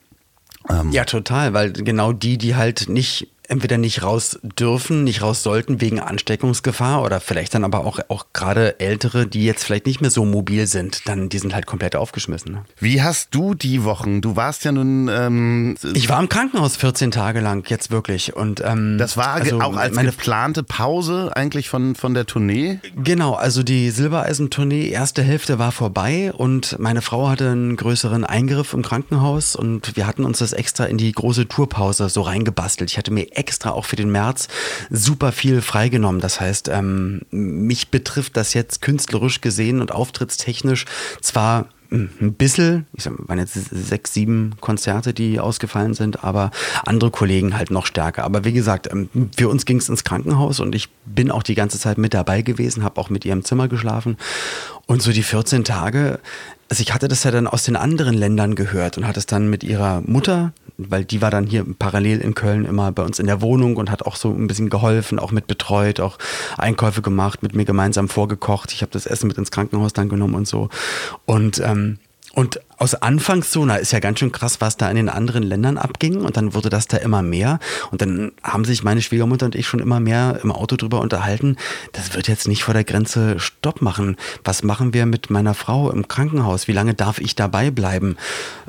Ähm 0.70 0.92
ja, 0.92 1.04
total, 1.04 1.52
weil 1.52 1.72
genau 1.72 2.12
die, 2.12 2.38
die 2.38 2.54
halt 2.54 2.88
nicht 2.88 3.28
entweder 3.48 3.78
nicht 3.78 4.02
raus 4.02 4.38
dürfen, 4.42 5.04
nicht 5.04 5.22
raus 5.22 5.42
sollten 5.42 5.80
wegen 5.80 6.00
Ansteckungsgefahr 6.00 7.02
oder 7.02 7.20
vielleicht 7.20 7.54
dann 7.54 7.64
aber 7.64 7.84
auch, 7.84 8.00
auch 8.08 8.26
gerade 8.32 8.80
Ältere, 8.80 9.26
die 9.26 9.44
jetzt 9.44 9.64
vielleicht 9.64 9.86
nicht 9.86 10.00
mehr 10.00 10.10
so 10.10 10.24
mobil 10.24 10.66
sind, 10.66 11.08
dann 11.08 11.28
die 11.28 11.38
sind 11.38 11.54
halt 11.54 11.66
komplett 11.66 11.96
aufgeschmissen. 11.96 12.52
Ne? 12.52 12.64
Wie 12.78 13.02
hast 13.02 13.34
du 13.34 13.54
die 13.54 13.84
Wochen? 13.84 14.20
Du 14.20 14.36
warst 14.36 14.64
ja 14.64 14.72
nun. 14.72 15.08
Ähm, 15.08 15.76
ich 15.94 16.08
war 16.08 16.20
im 16.20 16.28
Krankenhaus 16.28 16.76
14 16.76 17.10
Tage 17.10 17.40
lang, 17.40 17.68
jetzt 17.68 17.90
wirklich. 17.90 18.34
Und, 18.36 18.62
ähm, 18.64 18.98
das 18.98 19.16
war 19.16 19.28
also 19.28 19.60
auch 19.60 19.76
als 19.76 19.94
meine 19.94 20.10
geplante 20.10 20.62
Pause 20.62 21.32
eigentlich 21.34 21.68
von, 21.68 21.94
von 21.94 22.14
der 22.14 22.26
Tournee? 22.26 22.80
Genau, 22.96 23.34
also 23.34 23.62
die 23.62 23.90
Silbereisen-Tournee, 23.90 24.88
erste 24.88 25.22
Hälfte 25.22 25.58
war 25.58 25.72
vorbei 25.72 26.32
und 26.32 26.78
meine 26.78 27.02
Frau 27.02 27.28
hatte 27.28 27.50
einen 27.50 27.76
größeren 27.76 28.24
Eingriff 28.24 28.72
im 28.72 28.82
Krankenhaus 28.82 29.56
und 29.56 29.96
wir 29.96 30.06
hatten 30.06 30.24
uns 30.24 30.38
das 30.38 30.52
extra 30.52 30.84
in 30.84 30.98
die 30.98 31.12
große 31.12 31.48
Tourpause 31.48 32.08
so 32.08 32.22
reingebastelt. 32.22 32.90
Ich 32.90 32.98
hatte 32.98 33.12
mir 33.12 33.35
extra 33.36 33.70
auch 33.70 33.84
für 33.84 33.96
den 33.96 34.10
März 34.10 34.48
super 34.90 35.32
viel 35.32 35.62
freigenommen. 35.62 36.20
Das 36.20 36.40
heißt, 36.40 36.68
ähm, 36.68 37.22
mich 37.30 37.90
betrifft 37.90 38.36
das 38.36 38.54
jetzt 38.54 38.82
künstlerisch 38.82 39.40
gesehen 39.40 39.80
und 39.80 39.92
auftrittstechnisch 39.92 40.84
zwar 41.20 41.68
ein 41.90 42.34
bisschen, 42.34 42.86
ich 42.94 43.04
sag, 43.04 43.14
waren 43.28 43.38
jetzt 43.38 43.54
sechs, 43.54 44.12
sieben 44.12 44.54
Konzerte, 44.60 45.14
die 45.14 45.40
ausgefallen 45.40 45.94
sind, 45.94 46.24
aber 46.24 46.50
andere 46.84 47.10
Kollegen 47.10 47.56
halt 47.56 47.70
noch 47.70 47.86
stärker. 47.86 48.24
Aber 48.24 48.44
wie 48.44 48.52
gesagt, 48.52 48.90
ähm, 48.90 49.08
für 49.36 49.48
uns 49.48 49.66
ging 49.66 49.78
es 49.78 49.88
ins 49.88 50.04
Krankenhaus 50.04 50.60
und 50.60 50.74
ich 50.74 50.88
bin 51.04 51.30
auch 51.30 51.42
die 51.42 51.54
ganze 51.54 51.78
Zeit 51.78 51.98
mit 51.98 52.14
dabei 52.14 52.42
gewesen, 52.42 52.82
habe 52.82 53.00
auch 53.00 53.10
mit 53.10 53.24
ihr 53.24 53.32
im 53.32 53.44
Zimmer 53.44 53.68
geschlafen. 53.68 54.16
Und 54.86 55.02
so 55.02 55.12
die 55.12 55.22
14 55.22 55.64
Tage, 55.64 56.20
also 56.68 56.82
ich 56.82 56.92
hatte 56.92 57.08
das 57.08 57.24
ja 57.24 57.30
dann 57.30 57.46
aus 57.46 57.64
den 57.64 57.76
anderen 57.76 58.14
Ländern 58.14 58.54
gehört 58.54 58.98
und 58.98 59.06
hatte 59.06 59.20
es 59.20 59.26
dann 59.26 59.48
mit 59.48 59.62
ihrer 59.62 60.00
Mutter 60.02 60.52
weil 60.78 61.04
die 61.04 61.22
war 61.22 61.30
dann 61.30 61.46
hier 61.46 61.64
parallel 61.78 62.20
in 62.20 62.34
Köln 62.34 62.64
immer 62.64 62.92
bei 62.92 63.02
uns 63.02 63.18
in 63.18 63.26
der 63.26 63.40
Wohnung 63.40 63.76
und 63.76 63.90
hat 63.90 64.02
auch 64.02 64.16
so 64.16 64.30
ein 64.30 64.46
bisschen 64.46 64.70
geholfen, 64.70 65.18
auch 65.18 65.32
mit 65.32 65.46
betreut, 65.46 66.00
auch 66.00 66.18
Einkäufe 66.58 67.02
gemacht, 67.02 67.42
mit 67.42 67.54
mir 67.54 67.64
gemeinsam 67.64 68.08
vorgekocht. 68.08 68.72
Ich 68.72 68.82
habe 68.82 68.92
das 68.92 69.06
Essen 69.06 69.28
mit 69.28 69.38
ins 69.38 69.50
Krankenhaus 69.50 69.92
dann 69.92 70.08
genommen 70.08 70.34
und 70.34 70.48
so. 70.48 70.68
Und 71.24 71.60
ähm, 71.60 71.98
und 72.36 72.60
aus 72.76 72.94
Anfangs 72.94 73.50
so, 73.50 73.64
na, 73.64 73.76
ist 73.76 73.92
ja 73.92 73.98
ganz 73.98 74.18
schön 74.18 74.30
krass, 74.30 74.60
was 74.60 74.76
da 74.76 74.90
in 74.90 74.96
den 74.96 75.08
anderen 75.08 75.42
Ländern 75.42 75.78
abging. 75.78 76.20
Und 76.20 76.36
dann 76.36 76.52
wurde 76.52 76.68
das 76.68 76.86
da 76.86 76.98
immer 76.98 77.22
mehr. 77.22 77.60
Und 77.90 78.02
dann 78.02 78.32
haben 78.42 78.66
sich 78.66 78.82
meine 78.82 79.00
Schwiegermutter 79.00 79.46
und 79.46 79.54
ich 79.54 79.66
schon 79.66 79.80
immer 79.80 80.00
mehr 80.00 80.40
im 80.42 80.52
Auto 80.52 80.76
drüber 80.76 81.00
unterhalten. 81.00 81.56
Das 81.92 82.14
wird 82.14 82.28
jetzt 82.28 82.46
nicht 82.46 82.62
vor 82.62 82.74
der 82.74 82.84
Grenze 82.84 83.40
Stopp 83.40 83.80
machen. 83.80 84.18
Was 84.44 84.62
machen 84.62 84.92
wir 84.92 85.06
mit 85.06 85.30
meiner 85.30 85.54
Frau 85.54 85.90
im 85.90 86.08
Krankenhaus? 86.08 86.68
Wie 86.68 86.72
lange 86.72 86.92
darf 86.92 87.20
ich 87.20 87.36
dabei 87.36 87.70
bleiben? 87.70 88.18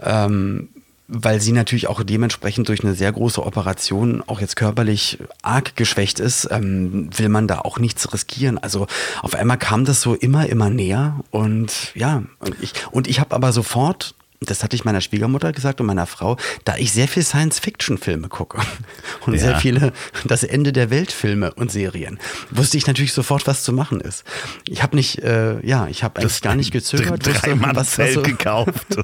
Ähm, 0.02 0.70
weil 1.08 1.40
sie 1.40 1.54
natürlich 1.54 1.88
auch 1.88 2.04
dementsprechend 2.04 2.68
durch 2.68 2.84
eine 2.84 2.94
sehr 2.94 3.12
große 3.12 3.46
Operation 3.46 4.24
auch 4.28 4.42
jetzt 4.42 4.56
körperlich 4.56 5.20
arg 5.42 5.76
geschwächt 5.76 6.20
ist, 6.20 6.50
ähm, 6.52 7.10
will 7.16 7.30
man 7.30 7.48
da 7.48 7.60
auch 7.60 7.80
nichts 7.80 8.12
riskieren. 8.14 8.58
Also 8.58 8.88
auf 9.22 9.36
einmal 9.36 9.58
kam 9.58 9.86
das 9.86 10.02
so 10.02 10.14
immer, 10.14 10.48
immer 10.48 10.70
näher 10.70 11.22
und 11.32 11.94
ja, 11.96 12.24
und 12.40 12.56
ich, 12.62 12.74
und 12.92 13.08
ich 13.08 13.20
habe 13.20 13.34
aber 13.36 13.52
sofort 13.52 14.16
das 14.40 14.64
hatte 14.64 14.76
ich 14.76 14.86
meiner 14.86 15.02
Schwiegermutter 15.02 15.52
gesagt 15.52 15.82
und 15.82 15.88
meiner 15.88 16.06
Frau, 16.06 16.38
da 16.64 16.78
ich 16.78 16.92
sehr 16.92 17.08
viel 17.08 17.24
Science-Fiction-Filme 17.24 18.30
gucke 18.30 18.60
und 19.26 19.34
ja. 19.34 19.40
sehr 19.40 19.58
viele 19.58 19.94
das 20.26 20.44
Ende 20.44 20.72
der 20.74 20.90
Welt-Filme 20.90 21.54
und 21.56 21.72
Serien, 21.72 22.20
wusste 22.52 22.78
ich 22.78 22.86
natürlich 22.86 23.14
sofort, 23.14 23.48
was 23.48 23.64
zu 23.64 23.74
machen 23.74 24.00
ist. 24.00 24.24
Ich 24.68 24.84
habe 24.84 24.96
nicht, 24.96 25.24
äh, 25.24 25.66
ja, 25.66 25.88
ich 25.88 26.04
habe 26.04 26.20
eigentlich 26.20 26.42
gar 26.42 26.56
nicht 26.56 26.72
gezögert. 26.72 27.26
Drei 27.26 27.56
wusste, 27.56 27.76
was, 27.76 27.98
was 27.98 28.14
so 28.14 28.22
gekauft. 28.24 28.98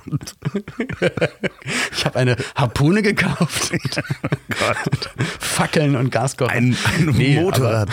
ich 1.96 2.06
habe 2.06 2.20
eine 2.20 2.36
Harpune 2.56 3.02
gekauft. 3.02 3.72
Gott. 3.94 5.10
Fackeln 5.40 5.96
und 5.96 6.12
Gaskocher. 6.12 6.52
Ein, 6.52 6.78
ein 6.98 7.06
nee, 7.06 7.40
Motorrad. 7.42 7.90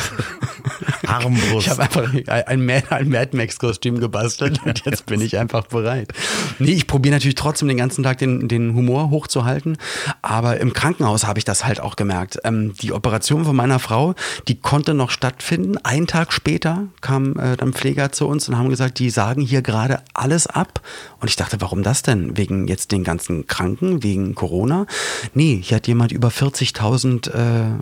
Armbrust. 1.06 1.66
Ich 1.66 1.70
habe 1.70 1.82
einfach 1.82 2.12
ein, 2.12 2.82
ein 2.90 3.08
Mad 3.08 3.36
Max-Kostüm 3.36 3.98
gebastelt 3.98 4.60
und 4.64 4.84
jetzt 4.84 5.06
bin 5.06 5.20
ich 5.20 5.38
einfach 5.38 5.66
bereit. 5.66 6.12
Nee, 6.58 6.72
ich 6.72 6.86
probiere 6.86 7.14
natürlich 7.14 7.29
trotzdem 7.34 7.68
den 7.68 7.76
ganzen 7.76 8.02
Tag 8.04 8.18
den, 8.18 8.48
den 8.48 8.74
Humor 8.74 9.10
hochzuhalten. 9.10 9.76
Aber 10.22 10.60
im 10.60 10.72
Krankenhaus 10.72 11.26
habe 11.26 11.38
ich 11.38 11.44
das 11.44 11.64
halt 11.64 11.80
auch 11.80 11.96
gemerkt. 11.96 12.38
Ähm, 12.44 12.74
die 12.80 12.92
Operation 12.92 13.44
von 13.44 13.56
meiner 13.56 13.78
Frau, 13.78 14.14
die 14.48 14.60
konnte 14.60 14.94
noch 14.94 15.10
stattfinden. 15.10 15.78
Einen 15.78 16.06
Tag 16.06 16.32
später 16.32 16.88
kam 17.00 17.38
äh, 17.38 17.56
dann 17.56 17.72
Pfleger 17.72 18.12
zu 18.12 18.26
uns 18.26 18.48
und 18.48 18.56
haben 18.56 18.70
gesagt, 18.70 18.98
die 18.98 19.10
sagen 19.10 19.42
hier 19.42 19.62
gerade 19.62 20.00
alles 20.14 20.46
ab. 20.46 20.80
Und 21.20 21.28
ich 21.28 21.36
dachte, 21.36 21.60
warum 21.60 21.82
das 21.82 22.02
denn? 22.02 22.36
Wegen 22.36 22.68
jetzt 22.68 22.92
den 22.92 23.04
ganzen 23.04 23.46
Kranken, 23.46 24.02
wegen 24.02 24.34
Corona? 24.34 24.86
Nee, 25.34 25.60
hier 25.62 25.76
hat 25.76 25.86
jemand 25.86 26.12
über 26.12 26.28
40.000 26.28 27.30
äh, 27.30 27.80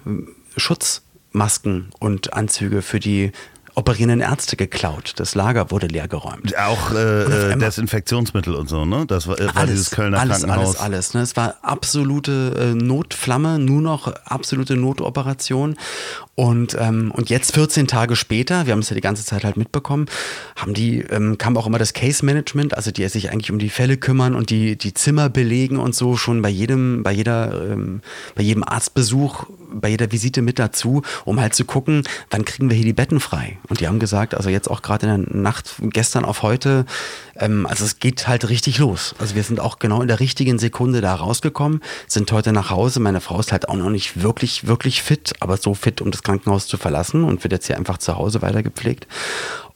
Schutzmasken 0.56 1.90
und 1.98 2.32
Anzüge 2.32 2.82
für 2.82 3.00
die 3.00 3.32
operierenden 3.78 4.20
Ärzte 4.20 4.56
geklaut. 4.56 5.14
Das 5.16 5.34
Lager 5.34 5.70
wurde 5.70 5.86
leergeräumt. 5.86 6.56
Auch 6.58 6.90
äh, 6.90 7.52
äh 7.52 7.56
Desinfektionsmittel 7.56 8.54
und 8.54 8.68
so, 8.68 8.84
ne? 8.84 9.06
Das 9.06 9.28
war, 9.28 9.38
war 9.38 9.56
alles, 9.56 9.70
dieses 9.70 9.90
Kölner 9.92 10.18
alles, 10.18 10.40
Krankenhaus. 10.40 10.76
Alles, 10.76 10.80
alles, 10.80 11.14
ne? 11.14 11.20
Es 11.22 11.36
war 11.36 11.54
absolute 11.62 12.54
äh, 12.58 12.74
Notflamme, 12.74 13.58
nur 13.58 13.80
noch 13.80 14.12
absolute 14.24 14.76
Notoperation. 14.76 15.76
Und, 16.38 16.76
ähm, 16.78 17.10
und 17.10 17.30
jetzt 17.30 17.54
14 17.54 17.88
Tage 17.88 18.14
später, 18.14 18.66
wir 18.66 18.72
haben 18.72 18.78
es 18.78 18.90
ja 18.90 18.94
die 18.94 19.00
ganze 19.00 19.24
Zeit 19.24 19.42
halt 19.42 19.56
mitbekommen, 19.56 20.06
haben 20.54 20.72
die, 20.72 21.00
ähm, 21.00 21.36
kam 21.36 21.56
auch 21.56 21.66
immer 21.66 21.78
das 21.78 21.94
Case 21.94 22.24
Management, 22.24 22.76
also 22.76 22.92
die 22.92 23.08
sich 23.08 23.32
eigentlich 23.32 23.50
um 23.50 23.58
die 23.58 23.70
Fälle 23.70 23.96
kümmern 23.96 24.36
und 24.36 24.50
die, 24.50 24.78
die 24.78 24.94
Zimmer 24.94 25.30
belegen 25.30 25.78
und 25.78 25.96
so 25.96 26.16
schon 26.16 26.40
bei 26.40 26.48
jedem, 26.48 27.02
bei 27.02 27.10
jeder, 27.10 27.72
ähm, 27.72 28.02
bei 28.36 28.44
jedem 28.44 28.62
Arztbesuch, 28.62 29.46
bei 29.68 29.88
jeder 29.88 30.12
Visite 30.12 30.40
mit 30.40 30.60
dazu, 30.60 31.02
um 31.24 31.40
halt 31.40 31.56
zu 31.56 31.64
gucken, 31.64 32.04
wann 32.30 32.44
kriegen 32.44 32.70
wir 32.70 32.76
hier 32.76 32.86
die 32.86 32.92
Betten 32.92 33.18
frei. 33.18 33.58
Und 33.68 33.80
die 33.80 33.88
haben 33.88 33.98
gesagt, 33.98 34.36
also 34.36 34.48
jetzt 34.48 34.70
auch 34.70 34.82
gerade 34.82 35.08
in 35.08 35.24
der 35.24 35.36
Nacht, 35.36 35.74
gestern 35.90 36.24
auf 36.24 36.42
heute, 36.42 36.86
ähm, 37.38 37.66
also 37.66 37.84
es 37.84 37.98
geht 37.98 38.28
halt 38.28 38.48
richtig 38.48 38.78
los. 38.78 39.14
Also 39.18 39.34
wir 39.34 39.42
sind 39.42 39.60
auch 39.60 39.78
genau 39.78 40.02
in 40.02 40.08
der 40.08 40.20
richtigen 40.20 40.58
Sekunde 40.58 41.00
da 41.00 41.14
rausgekommen, 41.14 41.80
sind 42.06 42.30
heute 42.32 42.52
nach 42.52 42.70
Hause. 42.70 43.00
Meine 43.00 43.20
Frau 43.20 43.38
ist 43.40 43.52
halt 43.52 43.68
auch 43.68 43.76
noch 43.76 43.90
nicht 43.90 44.22
wirklich, 44.22 44.66
wirklich 44.66 45.02
fit, 45.02 45.34
aber 45.40 45.56
so 45.56 45.74
fit, 45.74 46.00
um 46.00 46.10
das 46.10 46.22
Krankenhaus 46.22 46.66
zu 46.66 46.76
verlassen 46.76 47.24
und 47.24 47.42
wird 47.44 47.52
jetzt 47.52 47.66
hier 47.66 47.76
einfach 47.76 47.98
zu 47.98 48.16
Hause 48.16 48.42
weiter 48.42 48.62
gepflegt. 48.62 49.06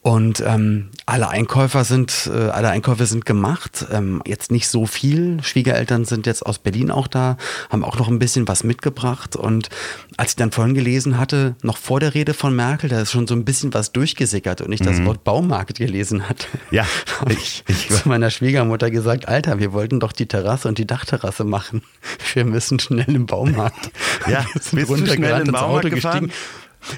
Und 0.03 0.43
ähm, 0.45 0.89
alle 1.07 1.29
Einkäufer 1.29 1.85
sind, 1.85 2.29
äh, 2.33 2.49
alle 2.49 2.71
Einkäufe 2.71 3.07
sind 3.07 3.25
gemacht. 3.25 3.87
Ähm, 3.93 4.21
jetzt 4.27 4.51
nicht 4.51 4.67
so 4.67 4.85
viel. 4.85 5.41
Schwiegereltern 5.45 6.05
sind 6.05 6.27
jetzt 6.27 6.45
aus 6.45 6.59
Berlin 6.59 6.91
auch 6.91 7.07
da, 7.07 7.37
haben 7.71 7.85
auch 7.85 7.97
noch 8.01 8.09
ein 8.09 8.19
bisschen 8.19 8.49
was 8.49 8.65
mitgebracht. 8.65 9.37
Und 9.37 9.69
als 10.17 10.31
ich 10.31 10.37
dann 10.37 10.51
vorhin 10.51 10.75
gelesen 10.75 11.19
hatte, 11.19 11.55
noch 11.63 11.77
vor 11.77 12.01
der 12.01 12.15
Rede 12.15 12.35
von 12.35 12.55
Merkel, 12.55 12.91
da 12.91 13.01
ist 13.01 13.13
schon 13.13 13.29
so 13.29 13.35
ein 13.37 13.45
bisschen 13.45 13.73
was 13.75 13.93
durchgesickert 13.93 14.61
und 14.61 14.73
ich 14.73 14.81
mhm. 14.81 14.87
das 14.87 15.05
Wort 15.05 15.23
Baumarkt 15.23 15.79
gelesen 15.79 16.29
hatte. 16.29 16.49
Ja, 16.73 16.85
habe 17.21 17.35
ich, 17.35 17.63
ich 17.69 17.89
zu 17.89 18.09
meiner 18.09 18.31
Schwiegermutter 18.31 18.91
gesagt, 18.91 19.29
Alter, 19.29 19.61
wir 19.61 19.73
wollten 19.73 20.01
doch 20.01 20.11
die 20.11 20.27
Terrasse 20.27 20.67
und 20.67 20.79
die 20.79 20.87
Dachterrasse 20.87 21.45
machen. 21.45 21.83
Wir 22.35 22.45
müssen 22.45 22.79
schnell 22.79 23.15
im 23.15 23.27
Baumarkt. 23.27 23.91
Ja, 24.27 24.47
wir 24.73 24.87
sind 24.87 25.09
schnell 25.09 25.47
im 25.47 25.53
Baumarkt 25.53 25.91
gefahren? 25.91 26.29
gestiegen. 26.29 26.33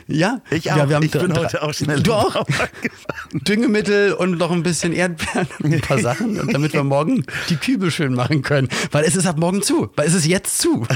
Ja, 0.07 0.41
ich 0.51 0.71
auch. 0.71 0.77
Ja, 0.77 0.89
wir 0.89 0.97
haben 0.97 1.05
ich 1.05 1.11
bin 1.11 1.37
heute 1.37 1.63
auch 1.63 1.73
schnell. 1.73 2.03
Du 2.03 2.13
auch? 2.15 2.45
Düngemittel 3.33 4.13
und 4.13 4.39
noch 4.39 4.51
ein 4.51 4.63
bisschen 4.63 4.93
Erdbeeren 4.93 5.49
und 5.63 5.75
ein 5.75 5.81
paar 5.81 5.99
Sachen, 5.99 6.49
damit 6.53 6.73
wir 6.73 6.85
morgen 6.85 7.25
die 7.49 7.57
Kübel 7.57 7.91
schön 7.91 8.15
machen 8.15 8.43
können. 8.43 8.69
Weil 8.91 9.05
es 9.05 9.17
ist 9.17 9.27
ab 9.27 9.39
morgen 9.39 9.63
zu. 9.63 9.91
Weil 9.97 10.07
es 10.07 10.15
ist 10.15 10.27
jetzt 10.27 10.59
zu. 10.59 10.87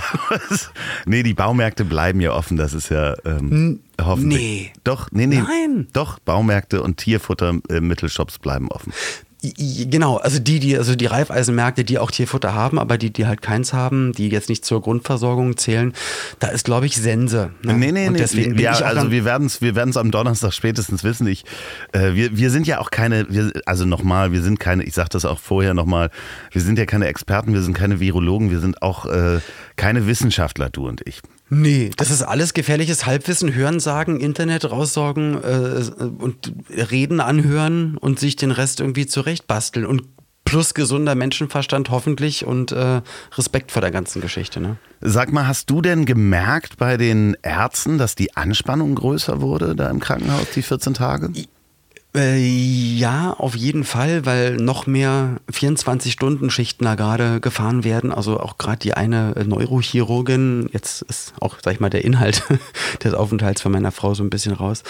nee, 1.07 1.23
die 1.23 1.35
Baumärkte 1.35 1.85
bleiben 1.85 2.21
ja 2.21 2.33
offen. 2.33 2.57
Das 2.57 2.75
ist 2.75 2.89
ja 2.91 3.15
ähm, 3.25 3.81
hoffentlich. 4.01 4.41
Nee. 4.41 4.73
Doch, 4.85 5.11
nee, 5.11 5.27
nee. 5.27 5.41
Nein. 5.41 5.89
Doch, 5.93 6.19
Baumärkte 6.19 6.83
und 6.83 6.99
Tierfuttermittelshops 6.99 8.39
bleiben 8.39 8.69
offen. 8.71 8.93
Genau, 9.41 10.17
also 10.17 10.41
die, 10.41 10.59
die, 10.59 10.77
also 10.77 10.97
die 10.97 11.07
Reifeisenmärkte, 11.07 11.85
die 11.85 12.01
auch 12.01 12.11
Tierfutter 12.11 12.55
haben, 12.55 12.77
aber 12.77 12.99
die, 12.99 13.13
die 13.13 13.27
halt 13.27 13.41
keins 13.41 13.73
haben, 13.73 14.13
die 14.13 14.29
jetzt 14.31 14.49
nicht 14.49 14.65
zur 14.65 14.83
Grundversorgung 14.83 15.57
zählen, 15.57 15.93
da 16.41 16.49
ist, 16.49 16.65
glaube 16.65 16.87
ich, 16.87 16.97
Sense. 16.97 17.51
Ne? 17.63 17.75
Nee, 17.75 17.93
nee, 17.93 18.09
Und 18.09 18.19
deswegen 18.19 18.55
nee. 18.55 18.63
Ja, 18.63 18.73
also 18.73 19.13
wir 19.13 19.25
werden 19.25 19.47
es 19.47 19.63
wir 19.63 19.77
werden's 19.77 19.97
am 19.97 20.11
Donnerstag 20.11 20.53
spätestens 20.53 21.05
wissen. 21.05 21.29
Ich, 21.29 21.45
äh, 21.93 22.15
wir, 22.15 22.37
wir 22.37 22.51
sind 22.51 22.67
ja 22.67 22.81
auch 22.81 22.91
keine, 22.91 23.27
wir, 23.29 23.53
also 23.65 23.85
nochmal, 23.85 24.33
wir 24.33 24.43
sind 24.43 24.59
keine, 24.59 24.83
ich 24.83 24.95
sage 24.95 25.11
das 25.11 25.25
auch 25.25 25.39
vorher 25.39 25.73
nochmal, 25.73 26.11
wir 26.51 26.61
sind 26.61 26.77
ja 26.77 26.85
keine 26.85 27.07
Experten, 27.07 27.55
wir 27.55 27.63
sind 27.63 27.75
keine 27.75 28.01
Virologen, 28.01 28.51
wir 28.51 28.59
sind 28.59 28.83
auch 28.83 29.07
äh, 29.07 29.39
keine 29.77 30.09
Wissenschaftler, 30.09 30.69
du 30.69 30.89
und 30.89 31.07
ich. 31.07 31.23
Nee, 31.51 31.91
das 31.97 32.11
ist 32.11 32.23
alles 32.23 32.53
gefährliches 32.53 33.07
Halbwissen, 33.07 33.55
Hören 33.55 33.81
sagen, 33.81 34.21
Internet 34.21 34.71
raussorgen 34.71 35.35
äh, 35.43 35.83
und 36.19 36.53
Reden 36.71 37.21
anhören 37.21 37.97
und 37.97 38.19
sich 38.19 38.37
den 38.37 38.51
Rest 38.51 38.81
irgendwie 38.81 39.07
zurechtbasteln 39.07 39.87
und 39.87 40.03
plus 40.45 40.73
gesunder 40.73 41.15
Menschenverstand 41.15 41.91
hoffentlich 41.91 42.47
und 42.47 42.73
äh, 42.73 43.03
Respekt 43.37 43.71
vor 43.71 43.83
der 43.83 43.91
ganzen 43.91 44.23
Geschichte. 44.23 44.61
Ne? 44.61 44.77
Sag 45.01 45.31
mal, 45.31 45.47
hast 45.47 45.69
du 45.69 45.83
denn 45.83 46.07
gemerkt 46.07 46.79
bei 46.79 46.97
den 46.97 47.37
Ärzten, 47.43 47.99
dass 47.99 48.15
die 48.15 48.35
Anspannung 48.35 48.95
größer 48.95 49.43
wurde 49.43 49.77
da 49.77 49.91
im 49.91 50.01
Krankenhaus, 50.01 50.47
die 50.55 50.63
14 50.63 50.95
Tage? 50.95 51.33
Äh, 52.17 52.39
ja, 52.39 53.35
auf 53.35 53.55
jeden 53.55 53.85
Fall, 53.85 54.25
weil 54.25 54.57
noch 54.57 54.87
mehr 54.87 55.41
24-Stunden-Schichten 55.53 56.85
da 56.85 56.95
gerade 56.95 57.41
gefahren 57.41 57.85
werden. 57.85 58.13
Also 58.13 58.41
auch 58.41 58.57
gerade 58.57 58.79
die 58.79 58.95
eine 58.95 59.35
Neurochirurgin, 59.47 60.71
jetzt 60.73 61.03
ist 61.03 61.35
auch, 61.41 61.59
sag 61.63 61.75
ich 61.75 61.81
mal, 61.81 61.91
der 61.91 62.05
Inhalt 62.05 62.43
des 63.05 63.13
Aufenthalts 63.13 63.61
von 63.61 63.73
meiner 63.73 63.93
Frau 63.93 64.15
so 64.15 64.25
ein 64.25 64.31
bisschen 64.31 64.55
raus. 64.55 64.85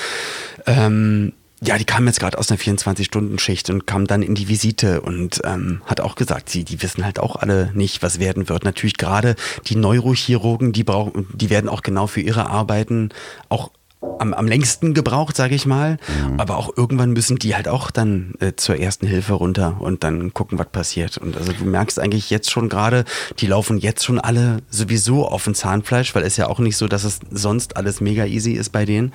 Ähm, 0.66 1.32
ja, 1.60 1.76
die 1.76 1.84
kam 1.84 2.06
jetzt 2.06 2.20
gerade 2.20 2.38
aus 2.38 2.50
einer 2.50 2.60
24-Stunden-Schicht 2.60 3.68
und 3.70 3.84
kam 3.84 4.06
dann 4.06 4.22
in 4.22 4.36
die 4.36 4.48
Visite 4.48 5.00
und 5.00 5.40
ähm, 5.44 5.82
hat 5.86 6.00
auch 6.00 6.14
gesagt, 6.14 6.48
sie, 6.48 6.62
die 6.62 6.80
wissen 6.82 7.04
halt 7.04 7.18
auch 7.18 7.34
alle 7.34 7.72
nicht, 7.74 8.00
was 8.00 8.20
werden 8.20 8.48
wird. 8.48 8.64
Natürlich 8.64 8.96
gerade 8.96 9.34
die 9.66 9.74
Neurochirurgen, 9.74 10.72
die 10.72 10.84
brauchen, 10.84 11.26
die 11.34 11.50
werden 11.50 11.68
auch 11.68 11.82
genau 11.82 12.06
für 12.06 12.20
ihre 12.20 12.48
Arbeiten 12.48 13.08
auch 13.48 13.72
am, 14.00 14.32
am 14.34 14.46
längsten 14.46 14.94
gebraucht, 14.94 15.36
sage 15.36 15.54
ich 15.54 15.66
mal. 15.66 15.98
Mhm. 16.22 16.40
Aber 16.40 16.56
auch 16.56 16.76
irgendwann 16.76 17.12
müssen 17.12 17.36
die 17.36 17.54
halt 17.54 17.68
auch 17.68 17.90
dann 17.90 18.34
äh, 18.40 18.52
zur 18.54 18.78
ersten 18.78 19.06
Hilfe 19.06 19.34
runter 19.34 19.76
und 19.80 20.04
dann 20.04 20.32
gucken, 20.34 20.58
was 20.58 20.68
passiert. 20.68 21.18
Und 21.18 21.36
also 21.36 21.52
du 21.52 21.64
merkst 21.64 21.98
eigentlich 21.98 22.30
jetzt 22.30 22.50
schon 22.50 22.68
gerade, 22.68 23.04
die 23.38 23.46
laufen 23.46 23.78
jetzt 23.78 24.04
schon 24.04 24.20
alle 24.20 24.58
sowieso 24.70 25.26
auf 25.26 25.44
dem 25.44 25.54
Zahnfleisch, 25.54 26.14
weil 26.14 26.22
es 26.22 26.36
ja 26.36 26.48
auch 26.48 26.58
nicht 26.58 26.76
so, 26.76 26.88
dass 26.88 27.04
es 27.04 27.20
sonst 27.30 27.76
alles 27.76 28.00
mega 28.00 28.24
easy 28.24 28.52
ist 28.52 28.70
bei 28.70 28.84
denen. 28.84 29.12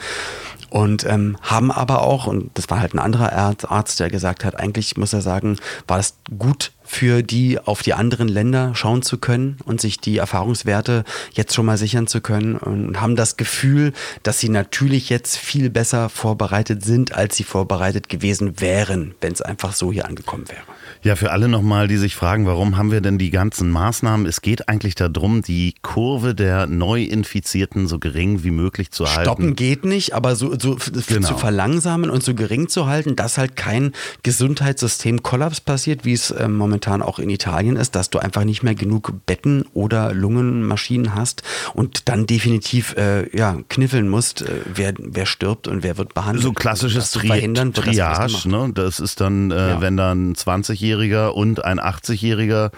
Und 0.70 1.06
ähm, 1.06 1.38
haben 1.42 1.72
aber 1.72 2.02
auch, 2.02 2.26
und 2.26 2.50
das 2.56 2.70
war 2.70 2.80
halt 2.80 2.96
ein 2.96 3.00
anderer 3.00 3.32
Arzt, 3.32 4.00
der 4.00 4.10
gesagt 4.10 4.44
hat, 4.44 4.60
eigentlich 4.60 4.98
muss 4.98 5.14
er 5.14 5.22
sagen, 5.22 5.58
war 5.88 5.98
das 5.98 6.16
gut 6.38 6.72
für 6.94 7.24
die 7.24 7.60
auf 7.60 7.82
die 7.82 7.94
anderen 7.94 8.28
Länder 8.28 8.76
schauen 8.76 9.02
zu 9.02 9.18
können 9.18 9.58
und 9.66 9.82
sich 9.82 10.00
die 10.00 10.18
Erfahrungswerte 10.18 11.04
jetzt 11.34 11.54
schon 11.54 11.66
mal 11.66 11.78
sichern 11.78 12.08
zu 12.08 12.22
können 12.22 12.56
und 12.56 13.02
haben 13.02 13.16
das 13.16 13.36
Gefühl, 13.36 13.94
dass 14.22 14.40
sie 14.40 14.50
natürlich 14.50 15.10
jetzt 15.10 15.38
viel 15.38 15.70
besser 15.70 16.10
vorbereitet 16.10 16.84
sind, 16.84 17.16
als 17.16 17.36
sie 17.36 17.44
vorbereitet 17.44 18.10
gewesen 18.10 18.62
wären, 18.62 19.16
wenn 19.22 19.34
es 19.34 19.42
einfach 19.42 19.74
so 19.74 19.92
hier 19.92 20.06
angekommen 20.06 20.48
wäre. 20.50 20.62
Ja, 21.02 21.18
für 21.18 21.32
alle 21.32 21.50
nochmal, 21.50 21.90
die 21.90 21.98
sich 21.98 22.16
fragen, 22.16 22.46
warum 22.46 22.78
haben 22.78 22.92
wir 22.92 23.02
denn 23.02 23.18
die 23.18 23.30
ganzen 23.30 23.70
Maßnahmen? 23.72 24.26
Es 24.26 24.42
geht 24.42 24.70
eigentlich 24.70 24.96
darum, 24.96 25.42
die 25.42 25.76
Kurve 25.82 26.34
der 26.34 26.66
Neuinfizierten 26.68 27.88
so 27.88 28.00
gering 28.00 28.44
wie 28.46 28.52
möglich 28.52 28.92
zu 28.92 29.06
halten. 29.06 29.24
Stoppen 29.24 29.56
geht 29.56 29.84
nicht, 29.84 30.14
aber 30.14 30.38
so, 30.38 30.58
so 30.58 30.78
genau. 31.08 31.28
zu 31.28 31.38
verlangsamen 31.38 32.10
und 32.10 32.24
so 32.24 32.34
gering 32.36 32.70
zu 32.70 32.86
halten, 32.86 33.18
dass 33.18 33.38
halt 33.38 33.58
kein 33.58 33.92
Gesundheitssystem-Kollaps 34.24 35.60
passiert, 35.60 36.06
wie 36.06 36.14
es 36.14 36.32
äh, 36.32 36.48
momentan 36.48 36.83
auch 37.02 37.20
in 37.20 37.30
Italien 37.30 37.76
ist, 37.76 37.96
dass 37.96 38.10
du 38.10 38.20
einfach 38.20 38.44
nicht 38.44 38.64
mehr 38.64 38.76
genug 38.76 39.14
Betten 39.26 39.66
oder 39.74 40.14
Lungenmaschinen 40.14 41.16
hast 41.16 41.44
und 41.74 42.10
dann 42.10 42.26
definitiv 42.26 42.96
äh, 42.98 43.36
ja, 43.36 43.58
kniffeln 43.70 44.10
musst, 44.10 44.42
äh, 44.42 44.62
wer, 44.74 44.94
wer 44.98 45.26
stirbt 45.26 45.68
und 45.68 45.84
wer 45.84 45.98
wird 45.98 46.14
behandelt. 46.14 46.44
So 46.44 46.54
klassisches 46.54 47.12
Tri 47.12 47.54
Triage, 47.74 48.50
ne? 48.50 48.72
das 48.74 49.00
ist 49.00 49.22
dann, 49.22 49.52
äh, 49.52 49.70
ja. 49.70 49.82
wenn 49.82 49.98
dann 49.98 50.34
20-Jährige 50.34 50.94
70-Jähriger 50.94 51.30
und 51.30 51.64
ein 51.64 51.80
80-Jähriger. 51.80 52.72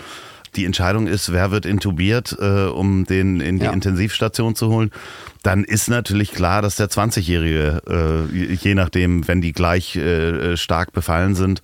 Die 0.56 0.64
Entscheidung 0.64 1.08
ist, 1.08 1.34
wer 1.34 1.52
wird 1.52 1.66
intubiert, 1.66 2.38
äh, 2.40 2.68
um 2.68 3.06
den 3.06 3.42
in 3.42 3.60
die 3.60 3.66
ja. 3.66 3.74
Intensivstation 3.74 4.56
zu 4.56 4.70
holen. 4.70 4.92
Dann 5.44 5.66
ist 5.66 5.90
natürlich 5.90 6.32
klar, 6.32 6.62
dass 6.62 6.78
der 6.78 6.90
20-Jährige, 6.90 7.82
äh, 8.34 8.54
je 8.54 8.74
nachdem, 8.74 9.28
wenn 9.28 9.42
die 9.42 9.52
gleich 9.52 9.98
äh, 9.98 10.56
stark 10.56 10.94
befallen 10.94 11.36
sind, 11.36 11.62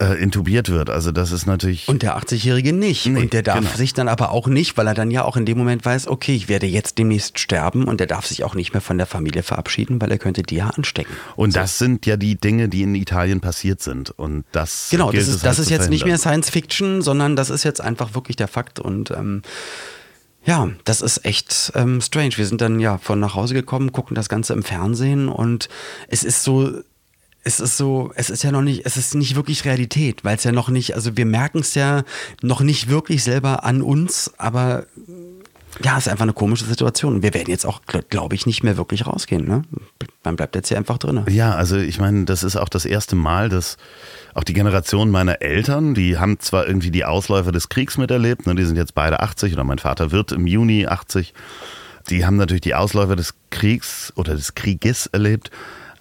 äh, 0.00 0.14
intubiert 0.14 0.68
wird. 0.68 0.90
Also 0.90 1.10
das 1.10 1.32
ist 1.32 1.46
natürlich. 1.46 1.88
Und 1.88 2.02
der 2.02 2.16
80-Jährige 2.16 2.72
nicht. 2.72 3.06
Nee, 3.06 3.22
und 3.22 3.32
der 3.32 3.42
darf 3.42 3.58
genau. 3.58 3.70
sich 3.76 3.94
dann 3.94 4.08
aber 4.08 4.30
auch 4.30 4.46
nicht, 4.46 4.76
weil 4.76 4.86
er 4.86 4.94
dann 4.94 5.10
ja 5.10 5.24
auch 5.24 5.36
in 5.36 5.44
dem 5.44 5.58
Moment 5.58 5.84
weiß, 5.84 6.06
okay, 6.06 6.34
ich 6.34 6.48
werde 6.48 6.66
jetzt 6.66 6.98
demnächst 6.98 7.38
sterben 7.38 7.84
und 7.84 7.98
der 7.98 8.06
darf 8.06 8.26
sich 8.26 8.44
auch 8.44 8.54
nicht 8.54 8.72
mehr 8.72 8.80
von 8.80 8.96
der 8.96 9.06
Familie 9.06 9.42
verabschieden, 9.42 10.00
weil 10.00 10.10
er 10.10 10.18
könnte 10.18 10.42
die 10.42 10.56
ja 10.56 10.68
anstecken. 10.68 11.14
Und 11.36 11.52
so. 11.52 11.60
das 11.60 11.78
sind 11.78 12.06
ja 12.06 12.16
die 12.16 12.36
Dinge, 12.36 12.68
die 12.68 12.82
in 12.82 12.94
Italien 12.94 13.40
passiert 13.40 13.82
sind. 13.82 14.10
Und 14.10 14.44
das 14.52 14.88
Genau, 14.90 15.10
das 15.10 15.26
ist, 15.26 15.44
das 15.44 15.58
halt 15.58 15.66
ist 15.66 15.70
jetzt 15.70 15.90
nicht 15.90 16.04
mehr 16.04 16.18
Science 16.18 16.50
Fiction, 16.50 17.02
sondern 17.02 17.34
das 17.34 17.50
ist 17.50 17.64
jetzt 17.64 17.80
einfach 17.80 18.14
wirklich 18.14 18.36
der 18.36 18.48
Fakt 18.48 18.78
und 18.78 19.10
ähm, 19.10 19.42
ja, 20.44 20.70
das 20.84 21.02
ist 21.02 21.24
echt 21.24 21.72
ähm, 21.74 22.00
strange. 22.00 22.36
Wir 22.36 22.46
sind 22.46 22.60
dann 22.60 22.80
ja 22.80 22.96
von 22.98 23.20
nach 23.20 23.34
Hause 23.34 23.52
gekommen, 23.52 23.92
gucken 23.92 24.14
das 24.14 24.28
Ganze 24.28 24.52
im 24.54 24.62
Fernsehen 24.62 25.28
und 25.28 25.68
es 26.06 26.22
ist 26.22 26.42
so 26.42 26.80
es 27.44 27.60
ist 27.60 27.76
so, 27.76 28.12
es 28.14 28.30
ist 28.30 28.42
ja 28.42 28.52
noch 28.52 28.62
nicht, 28.62 28.84
es 28.84 28.96
ist 28.96 29.14
nicht 29.14 29.36
wirklich 29.36 29.64
Realität, 29.64 30.24
weil 30.24 30.36
es 30.36 30.44
ja 30.44 30.52
noch 30.52 30.68
nicht, 30.68 30.94
also 30.94 31.16
wir 31.16 31.26
merken 31.26 31.60
es 31.60 31.74
ja 31.74 32.02
noch 32.42 32.60
nicht 32.60 32.88
wirklich 32.88 33.22
selber 33.22 33.64
an 33.64 33.82
uns, 33.82 34.32
aber 34.38 34.86
ja, 35.82 35.96
es 35.96 36.06
ist 36.06 36.12
einfach 36.12 36.24
eine 36.24 36.32
komische 36.32 36.64
Situation. 36.64 37.22
Wir 37.22 37.34
werden 37.34 37.50
jetzt 37.50 37.64
auch, 37.64 37.82
glaube 38.08 38.34
ich, 38.34 38.46
nicht 38.46 38.64
mehr 38.64 38.76
wirklich 38.76 39.06
rausgehen. 39.06 39.46
Ne? 39.46 39.62
Man 40.24 40.34
bleibt 40.34 40.56
jetzt 40.56 40.68
hier 40.68 40.76
einfach 40.76 40.98
drin. 40.98 41.24
Ja, 41.28 41.54
also 41.54 41.76
ich 41.76 42.00
meine, 42.00 42.24
das 42.24 42.42
ist 42.42 42.56
auch 42.56 42.68
das 42.68 42.84
erste 42.84 43.14
Mal, 43.14 43.48
dass 43.48 43.76
auch 44.34 44.44
die 44.44 44.54
Generation 44.54 45.10
meiner 45.10 45.40
Eltern, 45.40 45.94
die 45.94 46.18
haben 46.18 46.40
zwar 46.40 46.66
irgendwie 46.66 46.90
die 46.90 47.04
Ausläufer 47.04 47.52
des 47.52 47.68
Kriegs 47.68 47.96
miterlebt, 47.96 48.46
ne, 48.46 48.54
die 48.54 48.64
sind 48.64 48.76
jetzt 48.76 48.94
beide 48.94 49.20
80 49.20 49.52
oder 49.52 49.64
mein 49.64 49.78
Vater 49.78 50.10
wird 50.10 50.32
im 50.32 50.46
Juni 50.46 50.86
80. 50.86 51.32
Die 52.10 52.24
haben 52.24 52.36
natürlich 52.36 52.62
die 52.62 52.74
Ausläufer 52.74 53.16
des 53.16 53.34
Kriegs 53.50 54.12
oder 54.16 54.34
des 54.34 54.54
Krieges 54.54 55.06
erlebt. 55.06 55.50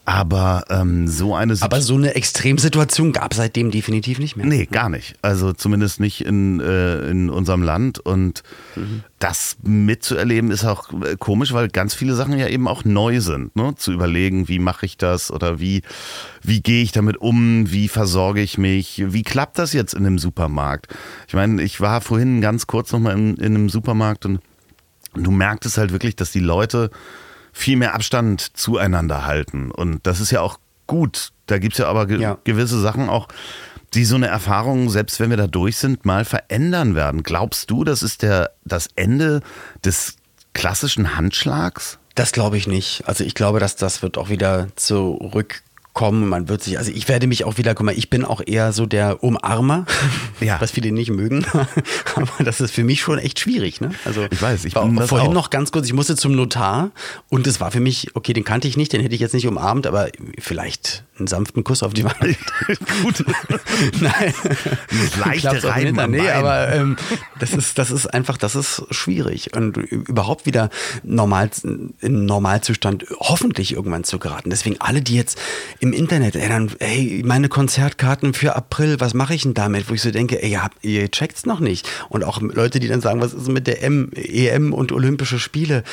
Aber 0.07 0.63
ähm, 0.69 1.09
so 1.09 1.35
eine 1.35 1.57
Situation. 1.57 1.73
Aber 1.73 1.81
so 1.81 1.95
eine 1.95 2.15
Extremsituation 2.15 3.11
gab 3.11 3.33
es 3.33 3.39
seitdem 3.39 3.71
definitiv 3.71 4.19
nicht 4.19 4.37
mehr. 4.37 4.45
Nee, 4.45 4.65
gar 4.65 4.87
nicht. 4.87 5.15
Also 5.21 5.51
zumindest 5.51 5.99
nicht 5.99 6.21
in, 6.21 6.61
äh, 6.61 7.09
in 7.09 7.29
unserem 7.29 7.61
Land. 7.61 7.99
Und 7.99 8.41
mhm. 8.77 9.03
das 9.19 9.57
mitzuerleben 9.63 10.49
ist 10.51 10.63
auch 10.63 10.93
äh, 11.03 11.17
komisch, 11.19 11.51
weil 11.51 11.67
ganz 11.67 11.93
viele 11.93 12.15
Sachen 12.15 12.39
ja 12.39 12.47
eben 12.47 12.69
auch 12.69 12.85
neu 12.85 13.19
sind. 13.19 13.53
Ne? 13.57 13.75
Zu 13.75 13.91
überlegen, 13.91 14.47
wie 14.47 14.59
mache 14.59 14.85
ich 14.85 14.95
das 14.95 15.29
oder 15.29 15.59
wie, 15.59 15.81
wie 16.41 16.61
gehe 16.61 16.83
ich 16.83 16.93
damit 16.93 17.17
um, 17.17 17.69
wie 17.69 17.89
versorge 17.89 18.39
ich 18.39 18.57
mich, 18.57 19.03
wie 19.07 19.23
klappt 19.23 19.59
das 19.59 19.73
jetzt 19.73 19.93
in 19.93 20.05
einem 20.05 20.19
Supermarkt? 20.19 20.87
Ich 21.27 21.33
meine, 21.33 21.61
ich 21.61 21.81
war 21.81 21.99
vorhin 21.99 22.39
ganz 22.39 22.65
kurz 22.65 22.93
nochmal 22.93 23.17
in, 23.17 23.35
in 23.35 23.55
einem 23.55 23.67
Supermarkt 23.67 24.25
und, 24.25 24.39
und 25.13 25.25
du 25.25 25.31
merktest 25.31 25.77
halt 25.77 25.91
wirklich, 25.91 26.15
dass 26.15 26.31
die 26.31 26.39
Leute 26.39 26.91
viel 27.57 27.75
mehr 27.75 27.95
Abstand 27.95 28.55
zueinander 28.55 29.25
halten. 29.25 29.71
Und 29.71 30.05
das 30.05 30.19
ist 30.19 30.31
ja 30.31 30.41
auch 30.41 30.59
gut. 30.85 31.31
Da 31.47 31.57
gibt 31.57 31.73
es 31.73 31.79
ja 31.79 31.87
aber 31.87 32.05
ge 32.05 32.21
ja. 32.21 32.37
gewisse 32.43 32.79
Sachen 32.79 33.09
auch, 33.09 33.27
die 33.93 34.05
so 34.05 34.15
eine 34.15 34.27
Erfahrung, 34.27 34.89
selbst 34.89 35.19
wenn 35.19 35.29
wir 35.29 35.37
da 35.37 35.47
durch 35.47 35.77
sind, 35.77 36.05
mal 36.05 36.23
verändern 36.23 36.93
werden. 36.93 37.23
Glaubst 37.23 37.71
du, 37.71 37.83
das 37.83 38.03
ist 38.03 38.21
der, 38.21 38.51
das 38.63 38.89
Ende 38.95 39.41
des 39.83 40.17
klassischen 40.53 41.17
Handschlags? 41.17 41.97
Das 42.15 42.31
glaube 42.31 42.57
ich 42.57 42.67
nicht. 42.67 43.03
Also 43.07 43.23
ich 43.23 43.33
glaube, 43.33 43.59
dass 43.59 43.75
das 43.75 44.01
wird 44.01 44.17
auch 44.17 44.29
wieder 44.29 44.67
zurück 44.75 45.61
kommen. 45.97 46.29
Man 46.29 46.47
wird 46.47 46.61
sich, 46.61 46.77
also 46.77 46.91
ich 46.91 47.07
werde 47.07 47.25
mich 47.25 47.43
auch 47.43 47.57
wieder, 47.57 47.73
guck 47.73 47.87
mal, 47.87 47.97
ich 47.97 48.11
bin 48.11 48.23
auch 48.23 48.39
eher 48.45 48.71
so 48.71 48.85
der 48.85 49.23
Umarmer, 49.23 49.87
ja. 50.39 50.61
was 50.61 50.69
viele 50.69 50.91
nicht 50.91 51.09
mögen. 51.09 51.43
Aber 52.15 52.43
das 52.43 52.61
ist 52.61 52.69
für 52.71 52.83
mich 52.83 53.01
schon 53.01 53.17
echt 53.17 53.39
schwierig. 53.39 53.81
Ne? 53.81 53.89
Also 54.05 54.27
ich 54.29 54.39
weiß, 54.39 54.65
ich 54.65 54.75
war 54.75 54.85
bin 54.85 55.01
vorhin 55.07 55.29
auch. 55.29 55.33
noch 55.33 55.49
ganz 55.49 55.71
kurz, 55.71 55.87
ich 55.87 55.93
musste 55.93 56.15
zum 56.15 56.35
Notar 56.35 56.91
und 57.29 57.47
es 57.47 57.59
war 57.59 57.71
für 57.71 57.79
mich, 57.79 58.15
okay, 58.15 58.33
den 58.33 58.43
kannte 58.43 58.67
ich 58.67 58.77
nicht, 58.77 58.93
den 58.93 59.01
hätte 59.01 59.15
ich 59.15 59.21
jetzt 59.21 59.33
nicht 59.33 59.47
umarmt, 59.47 59.87
aber 59.87 60.09
vielleicht 60.37 61.03
einen 61.19 61.27
sanften 61.27 61.63
Kuss 61.63 61.83
auf 61.83 61.93
die 61.93 62.03
Wange. 62.03 62.35
Gut. 63.03 63.25
Nein. 64.01 64.33
Leichte 65.19 65.63
Reiben 65.63 66.11
Nee, 66.11 66.29
aber 66.29 66.73
ähm, 66.73 66.95
das, 67.39 67.53
ist, 67.53 67.77
das 67.77 67.91
ist 67.91 68.07
einfach, 68.07 68.37
das 68.37 68.55
ist 68.55 68.83
schwierig. 68.91 69.55
Und 69.55 69.77
überhaupt 69.77 70.45
wieder 70.45 70.69
normal, 71.03 71.49
in 71.63 72.25
Normalzustand 72.25 73.05
hoffentlich 73.19 73.73
irgendwann 73.73 74.03
zu 74.03 74.19
geraten. 74.19 74.49
Deswegen 74.49 74.79
alle, 74.79 75.01
die 75.01 75.15
jetzt 75.15 75.39
im 75.79 75.93
Internet, 75.93 76.35
dann, 76.35 76.71
ey, 76.79 77.23
meine 77.25 77.49
Konzertkarten 77.49 78.33
für 78.33 78.55
April, 78.55 78.99
was 78.99 79.13
mache 79.13 79.33
ich 79.33 79.43
denn 79.43 79.53
damit? 79.53 79.89
Wo 79.89 79.93
ich 79.93 80.01
so 80.01 80.11
denke, 80.11 80.41
ey, 80.41 80.51
ihr, 80.51 80.69
ihr 80.81 81.11
checkt's 81.11 81.45
noch 81.45 81.59
nicht. 81.59 81.89
Und 82.09 82.23
auch 82.23 82.41
Leute, 82.41 82.79
die 82.79 82.87
dann 82.87 83.01
sagen, 83.01 83.21
was 83.21 83.33
ist 83.33 83.49
mit 83.49 83.67
der 83.67 83.83
M, 83.83 84.11
EM 84.13 84.73
und 84.73 84.91
Olympische 84.91 85.39
Spiele? 85.39 85.83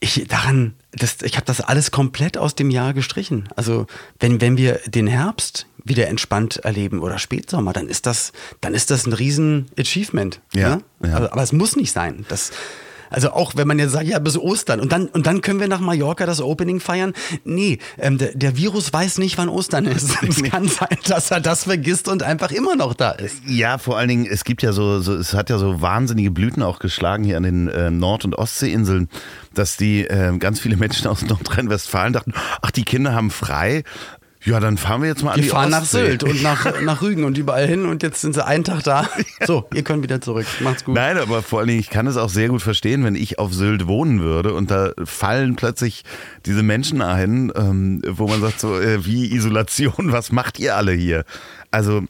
Ich, 0.00 0.26
daran, 0.28 0.74
das, 0.92 1.22
ich 1.22 1.36
habe 1.36 1.46
das 1.46 1.60
alles 1.60 1.90
komplett 1.90 2.38
aus 2.38 2.54
dem 2.54 2.70
Jahr 2.70 2.94
gestrichen. 2.94 3.48
Also 3.56 3.86
wenn, 4.20 4.40
wenn 4.40 4.56
wir 4.56 4.73
den 4.86 5.06
Herbst 5.06 5.66
wieder 5.84 6.08
entspannt 6.08 6.56
erleben 6.56 7.00
oder 7.00 7.18
Spätsommer, 7.18 7.72
dann 7.72 7.88
ist 7.88 8.06
das, 8.06 8.32
dann 8.60 8.74
ist 8.74 8.90
das 8.90 9.06
ein 9.06 9.12
riesen 9.12 9.66
Achievement. 9.78 10.40
Ja, 10.54 10.76
ne? 10.76 10.82
ja. 11.06 11.16
Aber, 11.16 11.32
aber, 11.32 11.42
es 11.42 11.52
muss 11.52 11.76
nicht 11.76 11.92
sein. 11.92 12.24
Das, 12.28 12.52
also 13.10 13.30
auch 13.32 13.52
wenn 13.54 13.68
man 13.68 13.78
jetzt 13.78 13.92
sagt, 13.92 14.06
ja, 14.06 14.18
bis 14.18 14.36
Ostern 14.36 14.80
und 14.80 14.90
dann, 14.90 15.06
und 15.06 15.26
dann 15.26 15.42
können 15.42 15.60
wir 15.60 15.68
nach 15.68 15.80
Mallorca 15.80 16.26
das 16.26 16.40
Opening 16.40 16.80
feiern. 16.80 17.12
Nee, 17.44 17.78
ähm, 17.98 18.18
der, 18.18 18.34
der, 18.34 18.56
Virus 18.56 18.92
weiß 18.92 19.18
nicht, 19.18 19.36
wann 19.38 19.48
Ostern 19.48 19.84
ist. 19.84 20.14
Es 20.28 20.42
kann 20.42 20.68
sein, 20.68 20.96
dass 21.06 21.30
er 21.30 21.40
das 21.40 21.64
vergisst 21.64 22.08
und 22.08 22.22
einfach 22.22 22.50
immer 22.50 22.76
noch 22.76 22.94
da 22.94 23.10
ist. 23.10 23.42
Ja, 23.46 23.78
vor 23.78 23.98
allen 23.98 24.08
Dingen, 24.08 24.26
es 24.26 24.44
gibt 24.44 24.62
ja 24.62 24.72
so, 24.72 25.00
so 25.00 25.14
es 25.14 25.34
hat 25.34 25.50
ja 25.50 25.58
so 25.58 25.82
wahnsinnige 25.82 26.30
Blüten 26.30 26.62
auch 26.62 26.78
geschlagen 26.78 27.24
hier 27.24 27.36
an 27.36 27.42
den 27.42 27.68
äh, 27.68 27.90
Nord- 27.90 28.24
und 28.24 28.34
Ostseeinseln, 28.34 29.08
dass 29.52 29.76
die 29.76 30.06
äh, 30.06 30.36
ganz 30.38 30.60
viele 30.60 30.76
Menschen 30.76 31.06
aus 31.08 31.22
Nordrhein-Westfalen 31.26 32.14
dachten, 32.14 32.32
ach, 32.62 32.70
die 32.70 32.84
Kinder 32.84 33.14
haben 33.14 33.30
frei 33.30 33.84
Ja, 34.44 34.60
dann 34.60 34.76
fahren 34.76 35.00
wir 35.00 35.08
jetzt 35.08 35.22
mal 35.22 35.32
an 35.32 35.40
Die 35.40 35.48
fahren 35.48 35.70
nach. 35.70 35.84
Sylt 35.84 36.22
und 36.22 36.42
nach, 36.42 36.80
nach 36.82 37.00
Rügen 37.02 37.24
und 37.24 37.38
überall 37.38 37.66
hin 37.66 37.86
und 37.86 38.02
jetzt 38.02 38.20
sind 38.20 38.34
sie 38.34 38.44
einen 38.44 38.64
Tag 38.64 38.82
da. 38.82 39.08
So, 39.46 39.66
ihr 39.72 39.82
könnt 39.82 40.02
wieder 40.02 40.20
zurück. 40.20 40.46
Macht's 40.60 40.84
gut. 40.84 40.94
Nein, 40.94 41.18
aber 41.18 41.42
vor 41.42 41.60
allen 41.60 41.68
Dingen, 41.68 41.80
ich 41.80 41.90
kann 41.90 42.06
es 42.06 42.16
auch 42.16 42.28
sehr 42.28 42.48
gut 42.48 42.62
verstehen, 42.62 43.04
wenn 43.04 43.14
ich 43.14 43.38
auf 43.38 43.54
Sylt 43.54 43.86
wohnen 43.86 44.20
würde 44.20 44.52
und 44.54 44.70
da 44.70 44.92
fallen 45.04 45.56
plötzlich 45.56 46.04
diese 46.44 46.62
Menschen 46.62 47.00
ein, 47.00 47.52
ähm, 47.54 48.02
wo 48.06 48.28
man 48.28 48.40
sagt 48.40 48.60
so, 48.60 48.78
äh, 48.78 49.04
wie 49.06 49.32
Isolation, 49.34 50.12
was 50.12 50.32
macht 50.32 50.58
ihr 50.58 50.76
alle 50.76 50.92
hier? 50.92 51.24
Also 51.74 52.04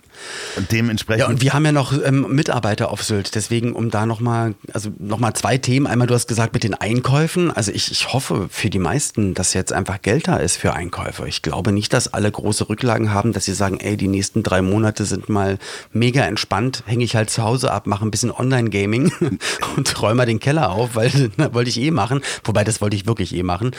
dementsprechend. 0.70 1.20
Ja, 1.20 1.28
und 1.28 1.40
wir 1.40 1.54
haben 1.54 1.64
ja 1.64 1.72
noch 1.72 1.94
ähm, 2.04 2.26
Mitarbeiter 2.28 2.90
auf 2.90 3.02
Sylt. 3.02 3.34
Deswegen, 3.34 3.72
um 3.72 3.90
da 3.90 4.04
nochmal, 4.04 4.54
also 4.74 4.90
nochmal 4.98 5.32
zwei 5.32 5.56
Themen. 5.56 5.86
Einmal, 5.86 6.06
du 6.06 6.12
hast 6.12 6.28
gesagt, 6.28 6.52
mit 6.52 6.64
den 6.64 6.74
Einkäufen. 6.74 7.50
Also 7.50 7.72
ich, 7.72 7.90
ich 7.90 8.12
hoffe 8.12 8.48
für 8.50 8.68
die 8.68 8.78
meisten, 8.78 9.32
dass 9.32 9.54
jetzt 9.54 9.72
einfach 9.72 10.02
Geld 10.02 10.28
da 10.28 10.36
ist 10.36 10.58
für 10.58 10.74
Einkäufe. 10.74 11.26
Ich 11.28 11.40
glaube 11.40 11.72
nicht, 11.72 11.94
dass 11.94 12.12
alle 12.12 12.30
große 12.30 12.68
Rücklagen 12.68 13.10
haben, 13.10 13.32
dass 13.32 13.46
sie 13.46 13.54
sagen, 13.54 13.80
ey, 13.80 13.96
die 13.96 14.06
nächsten 14.06 14.42
drei 14.42 14.60
Monate 14.60 15.06
sind 15.06 15.30
mal 15.30 15.56
mega 15.92 16.24
entspannt, 16.24 16.82
hänge 16.84 17.04
ich 17.04 17.16
halt 17.16 17.30
zu 17.30 17.42
Hause 17.42 17.72
ab, 17.72 17.86
mache 17.86 18.04
ein 18.04 18.10
bisschen 18.10 18.32
Online-Gaming 18.32 19.12
und 19.76 20.02
räume 20.02 20.16
mal 20.16 20.26
den 20.26 20.40
Keller 20.40 20.72
auf, 20.72 20.94
weil 20.94 21.30
na, 21.38 21.54
wollte 21.54 21.70
ich 21.70 21.80
eh 21.80 21.90
machen. 21.90 22.20
Wobei, 22.44 22.64
das 22.64 22.82
wollte 22.82 22.96
ich 22.96 23.06
wirklich 23.06 23.34
eh 23.34 23.42
machen. 23.42 23.70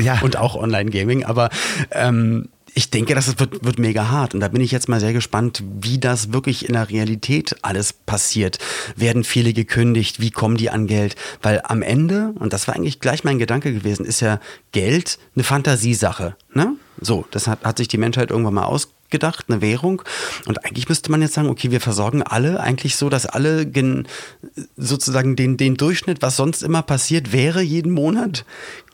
Ja. 0.00 0.18
Und 0.20 0.36
auch 0.36 0.56
Online-Gaming. 0.56 1.24
Aber 1.24 1.48
ähm, 1.92 2.48
ich 2.78 2.90
denke, 2.90 3.16
das 3.16 3.40
wird, 3.40 3.64
wird 3.64 3.80
mega 3.80 4.08
hart. 4.08 4.34
Und 4.34 4.40
da 4.40 4.46
bin 4.46 4.60
ich 4.60 4.70
jetzt 4.70 4.88
mal 4.88 5.00
sehr 5.00 5.12
gespannt, 5.12 5.64
wie 5.80 5.98
das 5.98 6.32
wirklich 6.32 6.68
in 6.68 6.74
der 6.74 6.88
Realität 6.88 7.56
alles 7.62 7.92
passiert. 7.92 8.60
Werden 8.94 9.24
viele 9.24 9.52
gekündigt? 9.52 10.20
Wie 10.20 10.30
kommen 10.30 10.56
die 10.56 10.70
an 10.70 10.86
Geld? 10.86 11.16
Weil 11.42 11.60
am 11.64 11.82
Ende, 11.82 12.34
und 12.38 12.52
das 12.52 12.68
war 12.68 12.76
eigentlich 12.76 13.00
gleich 13.00 13.24
mein 13.24 13.40
Gedanke 13.40 13.74
gewesen, 13.74 14.06
ist 14.06 14.20
ja 14.20 14.38
Geld 14.70 15.18
eine 15.34 15.42
Fantasiesache. 15.42 16.36
Ne? 16.54 16.76
So, 17.00 17.26
das 17.32 17.48
hat, 17.48 17.64
hat 17.64 17.78
sich 17.78 17.88
die 17.88 17.98
Menschheit 17.98 18.30
irgendwann 18.30 18.54
mal 18.54 18.64
ausgedacht, 18.64 18.97
eine 19.48 19.60
Währung. 19.60 20.02
Und 20.46 20.64
eigentlich 20.64 20.88
müsste 20.88 21.10
man 21.10 21.22
jetzt 21.22 21.34
sagen, 21.34 21.48
okay, 21.48 21.70
wir 21.70 21.80
versorgen 21.80 22.22
alle 22.22 22.60
eigentlich 22.60 22.96
so, 22.96 23.08
dass 23.08 23.26
alle 23.26 23.66
gen, 23.66 24.06
sozusagen 24.76 25.36
den, 25.36 25.56
den 25.56 25.76
Durchschnitt, 25.76 26.22
was 26.22 26.36
sonst 26.36 26.62
immer 26.62 26.82
passiert 26.82 27.32
wäre 27.32 27.62
jeden 27.62 27.92
Monat, 27.92 28.44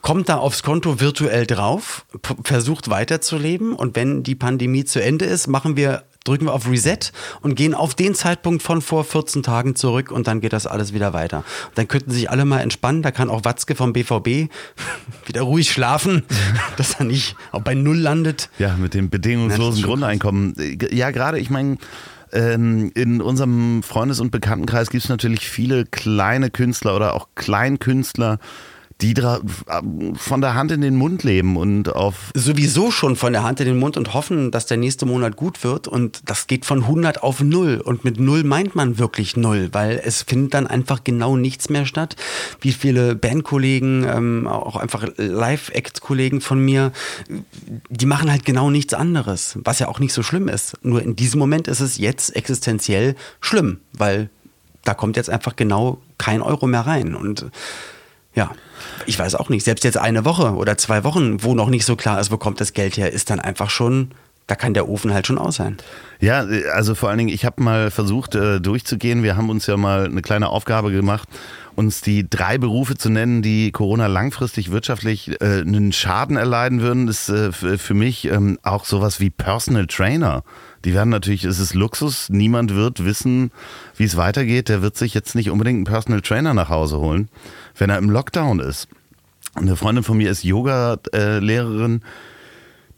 kommt 0.02 0.28
da 0.28 0.36
aufs 0.36 0.62
Konto 0.62 1.00
virtuell 1.00 1.46
drauf, 1.46 2.04
versucht 2.44 2.90
weiterzuleben 2.90 3.72
und 3.72 3.96
wenn 3.96 4.22
die 4.22 4.34
Pandemie 4.34 4.84
zu 4.84 5.02
Ende 5.02 5.24
ist, 5.24 5.46
machen 5.46 5.76
wir 5.76 6.04
drücken 6.24 6.46
wir 6.46 6.52
auf 6.54 6.68
Reset 6.68 7.12
und 7.42 7.54
gehen 7.54 7.74
auf 7.74 7.94
den 7.94 8.14
Zeitpunkt 8.14 8.62
von 8.62 8.80
vor 8.82 9.04
14 9.04 9.42
Tagen 9.42 9.76
zurück 9.76 10.10
und 10.10 10.26
dann 10.26 10.40
geht 10.40 10.52
das 10.52 10.66
alles 10.66 10.92
wieder 10.94 11.12
weiter. 11.12 11.44
Dann 11.74 11.86
könnten 11.86 12.10
sich 12.10 12.30
alle 12.30 12.44
mal 12.44 12.60
entspannen, 12.60 13.02
da 13.02 13.10
kann 13.10 13.30
auch 13.30 13.44
Watzke 13.44 13.74
vom 13.74 13.92
BVB 13.92 14.50
wieder 15.26 15.42
ruhig 15.42 15.70
schlafen, 15.70 16.24
dass 16.76 16.94
er 16.94 17.04
nicht 17.04 17.36
auch 17.52 17.62
bei 17.62 17.74
Null 17.74 17.98
landet. 17.98 18.48
Ja, 18.58 18.76
mit 18.76 18.94
dem 18.94 19.06
Ja, 19.06 19.10
bedingungslosen 19.10 19.82
schon 19.82 19.90
Grundeinkommen. 19.90 20.54
Ja, 20.90 21.10
gerade, 21.10 21.38
ich 21.38 21.50
meine, 21.50 21.76
ähm, 22.32 22.90
in 22.94 23.20
unserem 23.20 23.82
Freundes- 23.82 24.20
und 24.20 24.30
Bekanntenkreis 24.30 24.90
gibt 24.90 25.04
es 25.04 25.08
natürlich 25.08 25.48
viele 25.48 25.84
kleine 25.84 26.50
Künstler 26.50 26.96
oder 26.96 27.14
auch 27.14 27.28
Kleinkünstler, 27.34 28.38
die 29.00 29.14
von 30.16 30.40
der 30.40 30.54
Hand 30.54 30.70
in 30.70 30.80
den 30.80 30.94
Mund 30.94 31.24
leben 31.24 31.56
und 31.56 31.94
auf 31.94 32.30
sowieso 32.34 32.90
schon 32.90 33.16
von 33.16 33.32
der 33.32 33.42
Hand 33.42 33.60
in 33.60 33.66
den 33.66 33.78
Mund 33.78 33.96
und 33.96 34.14
hoffen, 34.14 34.50
dass 34.50 34.66
der 34.66 34.76
nächste 34.76 35.04
Monat 35.04 35.36
gut 35.36 35.64
wird. 35.64 35.88
Und 35.88 36.22
das 36.26 36.46
geht 36.46 36.64
von 36.64 36.82
100 36.82 37.22
auf 37.22 37.40
0. 37.40 37.80
Und 37.84 38.04
mit 38.04 38.20
0 38.20 38.44
meint 38.44 38.74
man 38.74 38.98
wirklich 38.98 39.36
0, 39.36 39.70
weil 39.72 40.00
es 40.04 40.22
findet 40.22 40.54
dann 40.54 40.66
einfach 40.66 41.02
genau 41.02 41.36
nichts 41.36 41.68
mehr 41.70 41.86
statt. 41.86 42.16
Wie 42.60 42.72
viele 42.72 43.16
Bandkollegen, 43.16 44.04
ähm, 44.04 44.46
auch 44.46 44.76
einfach 44.76 45.06
Live-Act-Kollegen 45.16 46.40
von 46.40 46.60
mir, 46.60 46.92
die 47.90 48.06
machen 48.06 48.30
halt 48.30 48.44
genau 48.44 48.70
nichts 48.70 48.94
anderes, 48.94 49.58
was 49.64 49.80
ja 49.80 49.88
auch 49.88 49.98
nicht 49.98 50.12
so 50.12 50.22
schlimm 50.22 50.48
ist. 50.48 50.78
Nur 50.82 51.02
in 51.02 51.16
diesem 51.16 51.40
Moment 51.40 51.66
ist 51.66 51.80
es 51.80 51.98
jetzt 51.98 52.34
existenziell 52.36 53.16
schlimm, 53.40 53.80
weil 53.92 54.30
da 54.84 54.94
kommt 54.94 55.16
jetzt 55.16 55.30
einfach 55.30 55.56
genau 55.56 55.98
kein 56.18 56.42
Euro 56.42 56.66
mehr 56.66 56.86
rein. 56.86 57.14
Und 57.14 57.46
ja, 58.34 58.50
ich 59.06 59.18
weiß 59.18 59.34
auch 59.36 59.48
nicht. 59.48 59.64
Selbst 59.64 59.84
jetzt 59.84 59.98
eine 59.98 60.24
Woche 60.24 60.54
oder 60.54 60.76
zwei 60.76 61.04
Wochen, 61.04 61.42
wo 61.42 61.54
noch 61.54 61.68
nicht 61.68 61.84
so 61.84 61.96
klar 61.96 62.20
ist, 62.20 62.30
wo 62.30 62.36
kommt 62.36 62.60
das 62.60 62.72
Geld 62.72 62.96
her, 62.96 63.12
ist 63.12 63.30
dann 63.30 63.40
einfach 63.40 63.70
schon, 63.70 64.10
da 64.46 64.56
kann 64.56 64.74
der 64.74 64.88
Ofen 64.88 65.14
halt 65.14 65.26
schon 65.26 65.38
aus 65.38 65.56
sein. 65.56 65.78
Ja, 66.20 66.44
also 66.72 66.94
vor 66.94 67.08
allen 67.08 67.18
Dingen, 67.18 67.30
ich 67.30 67.44
habe 67.44 67.62
mal 67.62 67.90
versucht 67.90 68.34
äh, 68.34 68.60
durchzugehen. 68.60 69.22
Wir 69.22 69.36
haben 69.36 69.50
uns 69.50 69.66
ja 69.66 69.76
mal 69.76 70.04
eine 70.04 70.22
kleine 70.22 70.48
Aufgabe 70.48 70.90
gemacht, 70.90 71.28
uns 71.76 72.02
die 72.02 72.28
drei 72.28 72.58
Berufe 72.58 72.96
zu 72.96 73.08
nennen, 73.08 73.42
die 73.42 73.72
Corona 73.72 74.06
langfristig 74.06 74.70
wirtschaftlich 74.70 75.40
äh, 75.40 75.60
einen 75.60 75.92
Schaden 75.92 76.36
erleiden 76.36 76.82
würden. 76.82 77.06
Das 77.06 77.28
ist 77.28 77.62
äh, 77.62 77.78
für 77.78 77.94
mich 77.94 78.26
ähm, 78.26 78.58
auch 78.62 78.84
sowas 78.84 79.20
wie 79.20 79.30
Personal 79.30 79.86
Trainer. 79.86 80.44
Die 80.84 80.92
werden 80.92 81.08
natürlich, 81.08 81.44
es 81.44 81.58
ist 81.58 81.74
Luxus, 81.74 82.28
niemand 82.28 82.74
wird 82.74 83.04
wissen, 83.04 83.50
wie 83.96 84.04
es 84.04 84.16
weitergeht. 84.16 84.68
Der 84.68 84.82
wird 84.82 84.96
sich 84.96 85.14
jetzt 85.14 85.34
nicht 85.34 85.50
unbedingt 85.50 85.78
einen 85.78 85.84
Personal 85.84 86.20
Trainer 86.20 86.52
nach 86.52 86.68
Hause 86.68 86.98
holen, 86.98 87.28
wenn 87.76 87.90
er 87.90 87.98
im 87.98 88.10
Lockdown 88.10 88.60
ist. 88.60 88.88
Eine 89.54 89.76
Freundin 89.76 90.04
von 90.04 90.16
mir 90.16 90.30
ist 90.30 90.44
Yoga-Lehrerin. 90.44 92.02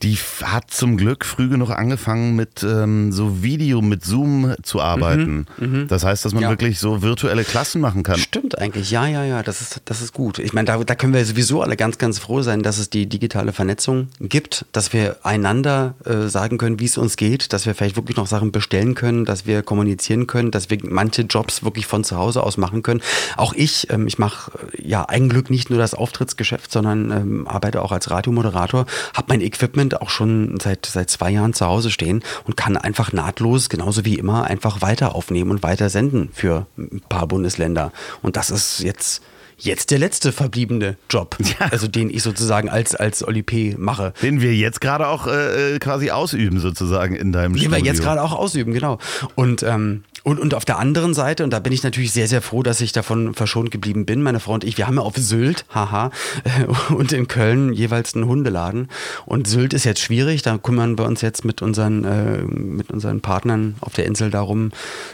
Die 0.02 0.16
hat 0.42 0.70
zum 0.70 0.96
Glück 0.96 1.24
früh 1.24 1.48
genug 1.48 1.70
angefangen 1.70 2.36
mit 2.36 2.62
ähm, 2.62 3.12
so 3.12 3.42
Video, 3.42 3.80
mit 3.82 4.04
Zoom 4.04 4.54
zu 4.62 4.80
arbeiten. 4.80 5.46
Das 5.88 6.04
heißt, 6.04 6.24
dass 6.24 6.32
man 6.34 6.42
Ja. 6.42 6.50
wirklich 6.50 6.78
so 6.78 7.02
virtuelle 7.02 7.44
Klassen 7.44 7.80
machen 7.80 8.02
kann. 8.02 8.18
Stimmt 8.18 8.58
eigentlich, 8.58 8.90
ja, 8.90 9.06
ja, 9.06 9.24
ja, 9.24 9.42
das 9.42 9.60
ist, 9.60 9.80
das 9.86 10.02
ist 10.02 10.12
gut. 10.12 10.38
Ich 10.38 10.52
meine, 10.52 10.66
da, 10.66 10.76
da 10.84 10.94
können 10.94 11.14
wir 11.14 11.24
sowieso 11.24 11.62
alle 11.62 11.76
ganz, 11.76 11.98
ganz 11.98 12.18
froh 12.18 12.42
sein, 12.42 12.62
dass 12.62 12.78
es 12.78 12.90
die 12.90 13.06
digitale 13.08 13.52
Vernetzung 13.52 14.08
gibt, 14.20 14.66
dass 14.72 14.92
wir 14.92 15.16
einander 15.24 15.94
äh, 16.04 16.28
sagen 16.28 16.58
können, 16.58 16.78
wie 16.78 16.84
es 16.84 16.98
uns 16.98 17.16
geht, 17.16 17.52
dass 17.52 17.64
wir 17.66 17.74
vielleicht 17.74 17.96
wirklich 17.96 18.16
noch 18.16 18.26
Sachen 18.26 18.52
bestellen 18.52 18.94
können, 18.94 19.24
dass 19.24 19.46
wir 19.46 19.62
kommunizieren 19.62 20.26
können, 20.26 20.50
dass 20.50 20.68
wir 20.70 20.78
manche 20.82 21.22
Jobs 21.22 21.64
wirklich 21.64 21.86
von 21.86 22.04
zu 22.04 22.16
Hause 22.16 22.42
aus 22.42 22.58
machen 22.58 22.82
können. 22.82 23.00
Auch 23.36 23.54
ich, 23.54 23.88
ähm, 23.90 24.06
ich 24.06 24.18
mache 24.18 24.52
äh, 24.74 24.86
ja 24.88 25.06
Glück 25.28 25.50
nicht 25.50 25.70
nur 25.70 25.78
das 25.78 25.94
Auftrittsgeschäft, 25.94 26.70
sondern 26.70 27.10
ähm, 27.10 27.48
arbeite 27.48 27.82
auch 27.82 27.92
als 27.92 28.10
Radiomoderator, 28.10 28.86
habe 29.14 29.26
mein 29.28 29.40
Equipment 29.40 29.85
auch 29.94 30.10
schon 30.10 30.58
seit, 30.60 30.86
seit 30.86 31.10
zwei 31.10 31.30
Jahren 31.30 31.54
zu 31.54 31.66
Hause 31.66 31.90
stehen 31.90 32.22
und 32.44 32.56
kann 32.56 32.76
einfach 32.76 33.12
nahtlos, 33.12 33.68
genauso 33.68 34.04
wie 34.04 34.14
immer, 34.16 34.44
einfach 34.44 34.82
weiter 34.82 35.14
aufnehmen 35.14 35.50
und 35.50 35.62
weiter 35.62 35.88
senden 35.90 36.30
für 36.32 36.66
ein 36.76 37.02
paar 37.08 37.26
Bundesländer. 37.26 37.92
Und 38.22 38.36
das 38.36 38.50
ist 38.50 38.80
jetzt, 38.80 39.22
jetzt 39.58 39.90
der 39.90 39.98
letzte 39.98 40.32
verbliebene 40.32 40.96
Job, 41.08 41.36
Ja. 41.60 41.68
also 41.70 41.88
den 41.88 42.10
ich 42.10 42.22
sozusagen 42.22 42.68
als, 42.68 42.94
als 42.94 43.26
Oli 43.26 43.42
P. 43.42 43.74
mache. 43.78 44.12
Den 44.22 44.40
wir 44.40 44.54
jetzt 44.54 44.80
gerade 44.80 45.08
auch 45.08 45.26
äh, 45.26 45.76
äh, 45.76 45.78
quasi 45.78 46.10
ausüben, 46.10 46.60
sozusagen 46.60 47.14
in 47.14 47.32
deinem 47.32 47.52
Den 47.54 47.60
Studio. 47.62 47.78
wir 47.78 47.84
jetzt 47.84 48.02
gerade 48.02 48.22
auch 48.22 48.32
ausüben, 48.32 48.72
genau. 48.72 48.98
Und, 49.34 49.62
ähm, 49.62 50.04
und, 50.26 50.40
und 50.40 50.54
auf 50.54 50.64
der 50.64 50.80
anderen 50.80 51.14
Seite, 51.14 51.44
und 51.44 51.50
da 51.50 51.60
bin 51.60 51.72
ich 51.72 51.84
natürlich 51.84 52.10
sehr, 52.10 52.26
sehr 52.26 52.42
froh, 52.42 52.64
dass 52.64 52.80
ich 52.80 52.90
davon 52.90 53.32
verschont 53.32 53.70
geblieben 53.70 54.06
bin, 54.06 54.22
meine 54.22 54.40
Frau 54.40 54.54
und 54.54 54.64
ich, 54.64 54.76
wir 54.76 54.88
haben 54.88 54.96
ja 54.96 55.02
auf 55.02 55.14
Sylt, 55.16 55.64
haha, 55.72 56.10
und 56.88 57.12
in 57.12 57.28
Köln 57.28 57.72
jeweils 57.72 58.16
einen 58.16 58.26
Hundeladen. 58.26 58.88
Und 59.24 59.46
Sylt 59.46 59.72
ist 59.72 59.84
jetzt 59.84 60.00
schwierig, 60.00 60.42
da 60.42 60.58
kümmern 60.58 60.98
wir 60.98 61.04
uns 61.04 61.20
jetzt 61.20 61.44
mit 61.44 61.62
unseren, 61.62 62.02
äh, 62.02 62.42
mit 62.42 62.90
unseren 62.90 63.20
Partnern 63.20 63.76
auf 63.80 63.92
der 63.92 64.06
Insel 64.06 64.32
darum, 64.32 64.72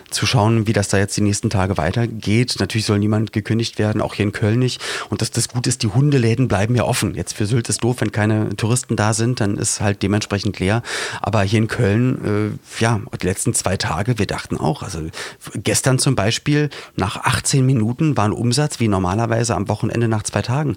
zu 0.09 0.25
schauen, 0.25 0.67
wie 0.67 0.73
das 0.73 0.89
da 0.89 0.97
jetzt 0.97 1.15
die 1.15 1.21
nächsten 1.21 1.51
Tage 1.51 1.77
weitergeht. 1.77 2.57
Natürlich 2.59 2.87
soll 2.87 2.99
niemand 2.99 3.35
gekündigt 3.35 3.79
werden, 3.79 4.01
auch 4.01 4.15
hier 4.15 4.25
in 4.25 4.33
Köln 4.33 4.61
nicht. 4.61 4.81
Und 5.11 5.21
das, 5.21 5.31
das 5.31 5.49
Gute 5.49 5.69
ist, 5.69 5.83
die 5.83 5.89
Hundeläden 5.89 6.49
bleiben 6.49 6.75
ja 6.75 6.85
offen. 6.85 7.15
Jetzt 7.15 7.35
für 7.35 7.45
Sylt 7.45 7.69
ist 7.69 7.85
doof, 7.85 7.97
wenn 7.99 8.13
keine 8.13 8.57
Touristen 8.57 8.97
da 8.97 9.13
sind, 9.13 9.41
dann 9.41 9.59
ist 9.59 9.83
halt 9.83 10.03
dementsprechend 10.03 10.59
leer. 10.59 10.83
Aber 11.21 11.43
hier 11.43 11.59
in 11.59 11.69
Köln, 11.69 12.57
äh, 12.81 12.83
ja, 12.83 12.99
die 13.21 13.27
letzten 13.27 13.53
zwei 13.53 13.77
Tage, 13.77 14.19
wir 14.19 14.27
dachten 14.27 14.57
auch, 14.57 14.83
also 14.83 15.02
gestern 15.55 15.99
zum 15.99 16.15
Beispiel, 16.15 16.71
nach 16.97 17.17
18 17.17 17.65
Minuten 17.67 18.17
war 18.17 18.25
ein 18.27 18.33
Umsatz 18.33 18.79
wie 18.81 18.89
normalerweise 18.89 19.55
am 19.55 19.69
Wochenende 19.69 20.09
nach 20.09 20.23
zwei 20.23 20.43
Tagen. 20.43 20.77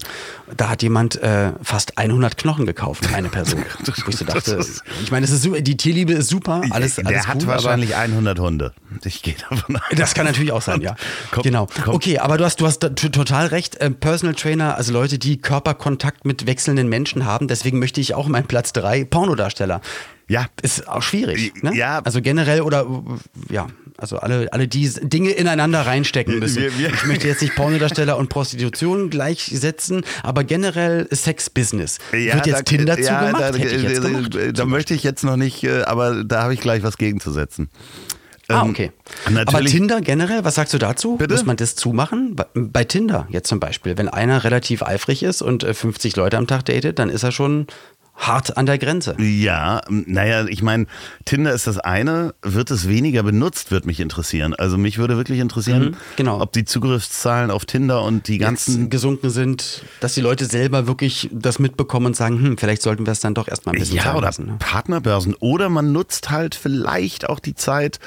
Da 0.55 0.69
hat 0.69 0.81
jemand 0.83 1.21
äh, 1.21 1.51
fast 1.61 1.97
100 1.97 2.37
Knochen 2.37 2.65
gekauft, 2.65 3.13
eine 3.13 3.29
Person. 3.29 3.63
Wo 3.85 4.09
ich 4.09 4.17
so 4.17 4.25
dachte, 4.25 4.65
ich 5.03 5.11
meine, 5.11 5.25
es 5.25 5.31
ist 5.31 5.43
super, 5.43 5.61
die 5.61 5.77
Tierliebe 5.77 6.13
ist 6.13 6.29
super, 6.29 6.61
alles, 6.71 6.95
Der 6.95 7.05
alles 7.07 7.27
hat 7.27 7.35
gut, 7.35 7.43
aber- 7.43 7.53
wahrscheinlich 7.53 7.95
100 7.95 8.39
Hunde. 8.39 8.73
Ich 9.03 9.21
gehe 9.21 9.35
davon 9.49 9.75
aus. 9.77 9.81
das 9.95 10.13
kann 10.13 10.25
natürlich 10.25 10.51
auch 10.51 10.61
sein, 10.61 10.81
ja. 10.81 10.95
Komm, 11.31 11.43
genau. 11.43 11.67
komm. 11.83 11.95
Okay, 11.95 12.19
aber 12.19 12.37
du 12.37 12.45
hast, 12.45 12.61
du 12.61 12.65
hast 12.65 12.79
total 12.79 13.47
recht. 13.47 13.75
Äh, 13.77 13.91
Personal 13.91 14.35
Trainer, 14.35 14.75
also 14.75 14.93
Leute, 14.93 15.19
die 15.19 15.37
Körperkontakt 15.41 16.25
mit 16.25 16.45
wechselnden 16.45 16.87
Menschen 16.87 17.25
haben. 17.25 17.47
Deswegen 17.47 17.79
möchte 17.79 17.99
ich 18.01 18.13
auch 18.13 18.27
meinen 18.27 18.47
Platz 18.47 18.73
drei 18.73 19.03
Pornodarsteller. 19.03 19.81
Ja. 20.27 20.47
Ist 20.61 20.87
auch 20.87 21.01
schwierig. 21.03 21.53
Ne? 21.63 21.75
Ja. 21.75 21.99
Also 22.03 22.21
generell 22.21 22.61
oder 22.61 22.81
äh, 22.81 23.53
ja, 23.53 23.67
also 23.97 24.17
alle, 24.17 24.51
alle 24.51 24.67
die 24.67 24.89
Dinge 25.03 25.29
ineinander 25.31 25.81
reinstecken 25.85 26.39
müssen. 26.39 26.63
Wir- 26.63 26.77
wir- 26.77 26.93
ich 26.93 27.05
möchte 27.05 27.27
jetzt 27.27 27.41
nicht 27.43 27.55
Pornodarsteller 27.55 28.17
und 28.17 28.29
Prostitution 28.29 29.09
gleichsetzen, 29.11 30.03
aber 30.23 30.43
generell 30.43 31.07
Sex-Business. 31.11 31.99
Wird 32.11 32.45
jetzt 32.47 32.59
da- 32.59 32.61
Tinder 32.63 32.99
ja, 32.99 33.19
zugemacht? 33.19 33.41
Da, 33.41 33.57
Hätte 33.57 33.75
ich 33.75 33.83
jetzt 33.83 34.03
da, 34.03 34.07
gemacht. 34.09 34.35
da, 34.35 34.51
da 34.51 34.65
möchte 34.65 34.93
ich 34.95 35.03
jetzt 35.03 35.23
noch 35.23 35.37
nicht, 35.37 35.63
äh, 35.63 35.83
aber 35.83 36.23
da 36.23 36.43
habe 36.43 36.53
ich 36.55 36.59
gleich 36.61 36.81
was 36.83 36.97
gegenzusetzen. 36.97 37.69
Ah, 38.47 38.61
Ähm, 38.63 38.69
okay. 38.69 38.91
Aber 39.25 39.33
Natürlich, 39.35 39.71
Tinder 39.71 40.01
generell, 40.01 40.43
was 40.43 40.53
sagst 40.55 40.71
du 40.73 40.77
dazu? 40.77 41.17
Bitte? 41.17 41.33
Muss 41.33 41.45
man 41.45 41.57
das 41.57 41.75
zumachen? 41.75 42.35
Bei, 42.35 42.45
bei 42.53 42.83
Tinder 42.83 43.27
jetzt 43.31 43.47
zum 43.49 43.59
Beispiel, 43.59 43.97
wenn 43.97 44.07
einer 44.07 44.43
relativ 44.43 44.83
eifrig 44.83 45.23
ist 45.23 45.41
und 45.41 45.63
äh, 45.63 45.73
50 45.73 46.15
Leute 46.15 46.37
am 46.37 46.45
Tag 46.45 46.65
datet, 46.65 46.99
dann 46.99 47.09
ist 47.09 47.23
er 47.23 47.31
schon 47.31 47.65
hart 48.15 48.55
an 48.57 48.65
der 48.65 48.77
Grenze. 48.77 49.15
Ja, 49.19 49.81
naja, 49.89 50.45
ich 50.47 50.61
meine, 50.63 50.85
Tinder 51.25 51.53
ist 51.53 51.67
das 51.67 51.77
eine, 51.77 52.33
wird 52.41 52.71
es 52.71 52.87
weniger 52.87 53.23
benutzt, 53.23 53.71
wird 53.71 53.85
mich 53.85 53.99
interessieren. 53.99 54.53
Also 54.55 54.77
mich 54.77 54.97
würde 54.97 55.17
wirklich 55.17 55.39
interessieren, 55.39 55.83
Mhm, 55.83 55.95
genau. 56.15 56.41
ob 56.41 56.53
die 56.53 56.65
Zugriffszahlen 56.65 57.51
auf 57.51 57.65
Tinder 57.65 58.03
und 58.03 58.27
die 58.27 58.37
ganzen 58.37 58.83
Jetzt 58.83 58.91
gesunken 58.91 59.29
sind, 59.29 59.83
dass 59.99 60.13
die 60.13 60.21
Leute 60.21 60.45
selber 60.45 60.87
wirklich 60.87 61.29
das 61.33 61.59
mitbekommen 61.59 62.07
und 62.07 62.15
sagen, 62.15 62.39
hm, 62.41 62.57
vielleicht 62.57 62.81
sollten 62.81 63.05
wir 63.05 63.11
es 63.11 63.19
dann 63.19 63.33
doch 63.33 63.47
erstmal 63.47 63.75
ein 63.75 63.79
bisschen 63.79 63.97
ja, 63.97 64.13
oder 64.13 64.27
lassen. 64.27 64.45
Ne? 64.45 64.55
Partnerbörsen. 64.59 65.35
Oder 65.39 65.69
man 65.69 65.91
nutzt 65.91 66.31
halt 66.31 66.55
vielleicht 66.55 67.27
auch 67.29 67.39
die 67.39 67.55
Zeit 67.55 67.99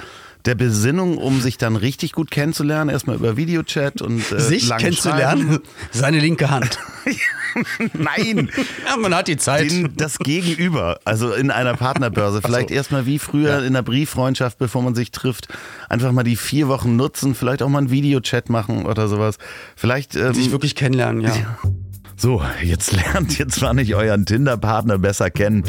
der 0.49 0.55
Besinnung, 0.55 1.19
um 1.19 1.43
sich 1.43 1.59
dann 1.59 1.77
richtig 1.77 2.13
gut 2.13 2.31
kennenzulernen. 2.31 2.89
Erstmal 2.89 3.17
über 3.17 3.37
Videochat 3.37 4.01
und 4.01 4.33
äh, 4.33 4.41
Sich 4.41 4.75
kennenzulernen, 4.75 5.59
seine 5.93 6.19
linke 6.19 6.49
Hand. 6.49 6.79
Nein, 7.93 8.51
ja, 8.87 8.97
man 8.97 9.15
hat 9.15 9.29
die 9.29 9.37
Zeit. 9.37 9.71
den, 9.71 9.95
das 9.97 10.19
Gegenüber, 10.19 11.01
also 11.05 11.35
in 11.35 11.51
einer 11.51 11.75
Partnerbörse. 11.75 12.41
Vielleicht 12.41 12.71
erstmal 12.71 13.05
wie 13.05 13.19
früher 13.19 13.59
in 13.59 13.67
einer 13.67 13.83
Brieffreundschaft, 13.83 14.57
bevor 14.59 14.83
man 14.83 14.95
sich 14.95 15.11
trifft, 15.11 15.49
einfach 15.91 16.13
mal 16.13 16.25
die 16.25 16.37
vier 16.37 16.69
Wochen 16.69 16.97
nutzen, 16.97 17.35
vielleicht 17.35 17.63
auch 17.63 17.69
mal 17.69 17.79
einen 17.79 17.91
Videochat 17.91 18.49
machen 18.49 18.87
oder 18.87 19.07
sowas. 19.07 19.37
Vielleicht 19.77 20.17
ähm, 20.17 20.33
sich 20.33 20.51
wirklich 20.51 20.75
kennenlernen, 20.75 21.21
ja. 21.21 21.59
So, 22.20 22.42
jetzt 22.64 22.90
lernt 23.14 23.38
ihr 23.38 23.46
zwar 23.46 23.74
nicht 23.74 23.94
euren 23.94 24.26
Tinder-Partner 24.26 24.98
besser 24.98 25.31
kennen, 25.31 25.62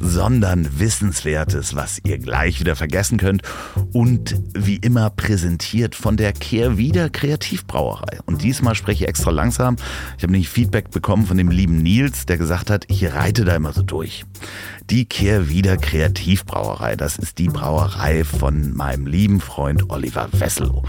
sondern 0.00 0.80
Wissenswertes, 0.80 1.76
was 1.76 2.00
ihr 2.04 2.18
gleich 2.18 2.58
wieder 2.58 2.74
vergessen 2.74 3.18
könnt. 3.18 3.42
Und 3.92 4.34
wie 4.52 4.76
immer 4.76 5.10
präsentiert 5.10 5.94
von 5.94 6.16
der 6.16 6.32
Kehrwieder 6.32 7.08
Kreativbrauerei. 7.08 8.18
Und 8.26 8.42
diesmal 8.42 8.74
spreche 8.74 9.04
ich 9.04 9.08
extra 9.08 9.30
langsam. 9.30 9.76
Ich 10.16 10.24
habe 10.24 10.32
nämlich 10.32 10.48
Feedback 10.48 10.90
bekommen 10.90 11.24
von 11.24 11.36
dem 11.36 11.50
lieben 11.50 11.76
Nils, 11.82 12.26
der 12.26 12.36
gesagt 12.36 12.68
hat, 12.68 12.84
ich 12.88 13.14
reite 13.14 13.44
da 13.44 13.54
immer 13.54 13.72
so 13.72 13.82
durch. 13.82 14.24
Die 14.90 15.04
Kehrwieder 15.04 15.76
Kreativbrauerei, 15.76 16.96
das 16.96 17.16
ist 17.16 17.38
die 17.38 17.48
Brauerei 17.48 18.24
von 18.24 18.74
meinem 18.74 19.06
lieben 19.06 19.40
Freund 19.40 19.88
Oliver 19.88 20.28
Wesselow. 20.32 20.82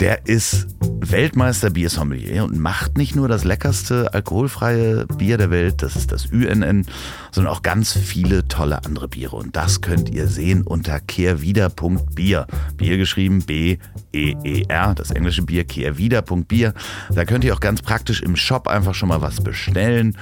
Der 0.00 0.26
ist 0.26 0.66
Weltmeister 0.80 1.68
Biersommelier 1.68 2.44
und 2.44 2.58
macht 2.58 2.96
nicht 2.96 3.14
nur 3.16 3.28
das 3.28 3.44
leckerste 3.44 4.14
alkoholfreie 4.14 5.04
Bier 5.06 5.36
der 5.36 5.50
Welt, 5.50 5.82
das 5.82 5.94
ist 5.94 6.10
das 6.10 6.26
UNN, 6.32 6.86
sondern 7.30 7.52
auch 7.52 7.60
ganz 7.60 7.92
viele 7.92 8.48
tolle 8.48 8.82
andere 8.86 9.08
Biere. 9.08 9.36
Und 9.36 9.56
das 9.56 9.82
könnt 9.82 10.08
ihr 10.08 10.26
sehen 10.26 10.62
unter 10.62 11.00
kehrwieder.bier. 11.00 12.46
Bier 12.78 12.96
geschrieben 12.96 13.42
B-E-E-R, 13.44 14.94
das 14.94 15.10
englische 15.10 15.42
Bier 15.42 15.64
kehrwieder.bier. 15.64 16.72
Da 17.14 17.24
könnt 17.26 17.44
ihr 17.44 17.52
auch 17.52 17.60
ganz 17.60 17.82
praktisch 17.82 18.22
im 18.22 18.36
Shop 18.36 18.68
einfach 18.68 18.94
schon 18.94 19.10
mal 19.10 19.20
was 19.20 19.42
bestellen. 19.42 20.16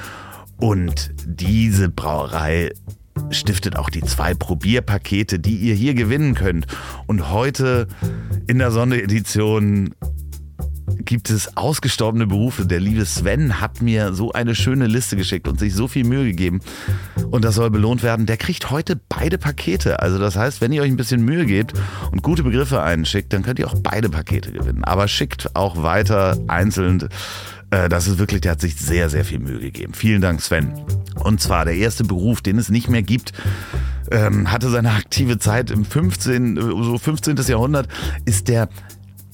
Und 0.57 1.13
diese 1.25 1.89
Brauerei 1.89 2.73
stiftet 3.31 3.77
auch 3.77 3.91
die 3.91 4.03
zwei 4.03 4.35
Probierpakete, 4.35 5.39
die 5.39 5.57
ihr 5.57 5.75
hier 5.75 5.95
gewinnen 5.95 6.35
könnt. 6.35 6.67
Und 7.07 7.31
heute 7.31 7.89
in 8.47 8.59
der 8.59 8.71
Sonderedition 8.71 9.95
gibt 10.97 11.31
es 11.31 11.57
ausgestorbene 11.57 12.27
Berufe. 12.27 12.67
Der 12.67 12.81
liebe 12.81 13.05
Sven 13.05 13.61
hat 13.61 13.83
mir 13.83 14.13
so 14.13 14.33
eine 14.33 14.55
schöne 14.55 14.87
Liste 14.87 15.17
geschickt 15.17 15.49
und 15.49 15.59
sich 15.59 15.75
so 15.75 15.89
viel 15.89 16.05
Mühe 16.05 16.25
gegeben. 16.25 16.61
Und 17.31 17.45
das 17.45 17.55
soll 17.55 17.71
belohnt 17.71 18.03
werden. 18.03 18.27
Der 18.27 18.37
kriegt 18.37 18.71
heute 18.71 19.01
beide 19.09 19.39
Pakete. 19.39 20.01
Also 20.01 20.19
das 20.19 20.37
heißt, 20.37 20.61
wenn 20.61 20.73
ihr 20.73 20.83
euch 20.83 20.91
ein 20.91 20.97
bisschen 20.97 21.25
Mühe 21.25 21.47
gebt 21.47 21.75
und 22.11 22.23
gute 22.23 22.43
Begriffe 22.43 22.83
einschickt, 22.83 23.33
dann 23.33 23.43
könnt 23.43 23.59
ihr 23.59 23.69
auch 23.69 23.77
beide 23.83 24.09
Pakete 24.09 24.53
gewinnen. 24.53 24.85
Aber 24.85 25.09
schickt 25.09 25.55
auch 25.55 25.83
weiter 25.83 26.39
einzeln. 26.49 27.09
Äh, 27.71 27.89
Das 27.89 28.07
ist 28.07 28.19
wirklich, 28.19 28.41
der 28.41 28.53
hat 28.53 28.61
sich 28.61 28.77
sehr, 28.77 29.11
sehr 29.11 29.25
viel 29.25 29.39
Mühe 29.39 29.61
gegeben. 29.61 29.95
Vielen 29.95 30.21
Dank, 30.21 30.41
Sven. 30.41 30.73
Und 31.17 31.41
zwar 31.41 31.65
der 31.65 31.75
erste 31.75 32.05
Beruf, 32.05 32.41
den 32.41 32.59
es 32.59 32.69
nicht 32.69 32.89
mehr 32.89 33.03
gibt, 33.03 33.33
ähm, 34.11 34.51
hatte 34.51 34.71
seine 34.71 34.93
aktive 34.93 35.39
Zeit 35.39 35.71
im 35.71 35.85
15, 35.85 36.57
äh, 36.57 36.61
so 36.61 36.99
15. 36.99 37.37
Jahrhundert, 37.49 37.89
ist 38.25 38.49
der 38.49 38.69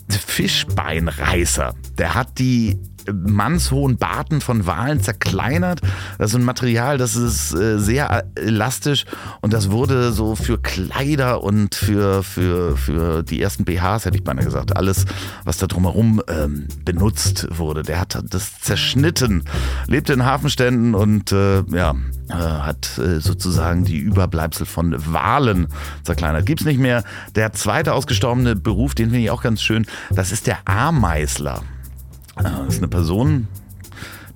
Fischbeinreißer. 0.09 1.75
Der 1.99 2.14
hat 2.14 2.38
die 2.38 2.79
mannshohen 3.12 3.97
Barten 3.97 4.40
von 4.40 4.67
Walen 4.67 5.01
zerkleinert. 5.01 5.81
Das 6.19 6.31
ist 6.31 6.37
ein 6.37 6.45
Material, 6.45 6.99
das 6.99 7.17
ist 7.17 7.55
äh, 7.55 7.79
sehr 7.79 8.25
elastisch 8.35 9.05
und 9.40 9.53
das 9.53 9.71
wurde 9.71 10.12
so 10.12 10.37
für 10.37 10.59
Kleider 10.59 11.43
und 11.43 11.75
für, 11.75 12.23
für, 12.23 12.77
für 12.77 13.23
die 13.23 13.40
ersten 13.40 13.64
BHs, 13.64 14.05
hätte 14.05 14.17
ich 14.17 14.25
beinahe 14.25 14.45
gesagt, 14.45 14.77
alles, 14.77 15.05
was 15.45 15.59
da 15.59 15.67
drumherum 15.67 16.23
ähm, 16.29 16.67
benutzt 16.85 17.47
wurde. 17.51 17.83
Der 17.83 18.01
hat 18.01 18.23
das 18.29 18.61
zerschnitten, 18.61 19.45
lebte 19.87 20.12
in 20.12 20.25
Hafenständen 20.25 20.95
und 20.95 21.33
äh, 21.33 21.62
ja, 21.71 21.95
äh, 22.29 22.35
hat 22.35 22.99
äh, 22.99 23.21
sozusagen 23.21 23.85
die 23.85 23.99
Überbleibsel 23.99 24.67
von 24.67 24.95
Walen 25.12 25.69
zerkleinert. 26.03 26.47
Gibt's 26.47 26.64
nicht 26.64 26.81
mehr. 26.81 27.05
Der 27.35 27.53
zweite 27.53 27.93
ausgestorbene 27.93 28.57
Beruf, 28.57 28.95
den 28.95 29.11
finde 29.11 29.25
ich 29.25 29.31
auch 29.31 29.43
ganz 29.43 29.62
schön, 29.62 29.87
das 30.11 30.33
ist 30.33 30.47
der 30.47 30.59
Ameisler. 30.67 31.62
Äh, 32.37 32.42
Das 32.42 32.75
ist 32.75 32.79
eine 32.79 32.88
Person, 32.88 33.49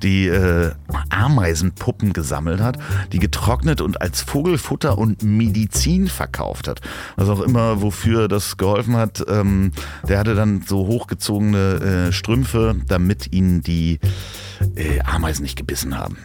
die 0.02 0.28
äh, 0.28 0.72
Ameisenpuppen 1.10 2.12
gesammelt 2.12 2.60
hat, 2.60 2.78
die 3.12 3.18
getrocknet 3.18 3.80
und 3.80 4.00
als 4.00 4.22
Vogelfutter 4.22 4.98
und 4.98 5.22
Medizin 5.22 6.08
verkauft 6.08 6.68
hat. 6.68 6.80
Was 7.16 7.28
auch 7.28 7.40
immer, 7.40 7.82
wofür 7.82 8.28
das 8.28 8.56
geholfen 8.56 8.96
hat. 8.96 9.24
Ähm, 9.28 9.72
der 10.08 10.18
hatte 10.18 10.34
dann 10.34 10.62
so 10.66 10.86
hochgezogene 10.86 12.08
äh, 12.08 12.12
Strümpfe, 12.12 12.76
damit 12.86 13.32
ihn 13.32 13.62
die 13.62 13.98
äh, 14.76 15.00
Ameisen 15.00 15.42
nicht 15.42 15.56
gebissen 15.56 15.96
haben. 15.96 16.18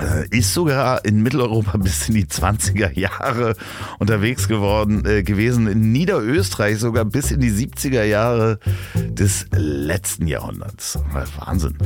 Äh, 0.00 0.28
ist 0.36 0.54
sogar 0.54 1.04
in 1.04 1.22
Mitteleuropa 1.22 1.76
bis 1.78 2.08
in 2.08 2.14
die 2.14 2.26
20er 2.26 2.98
Jahre 2.98 3.56
unterwegs 3.98 4.48
geworden, 4.48 5.04
äh, 5.04 5.22
gewesen. 5.22 5.66
In 5.66 5.92
Niederösterreich 5.92 6.78
sogar 6.78 7.04
bis 7.04 7.30
in 7.30 7.40
die 7.40 7.50
70er 7.50 8.04
Jahre 8.04 8.58
des 8.94 9.46
letzten 9.52 10.26
Jahrhunderts. 10.26 10.98
Wahnsinn. 11.38 11.76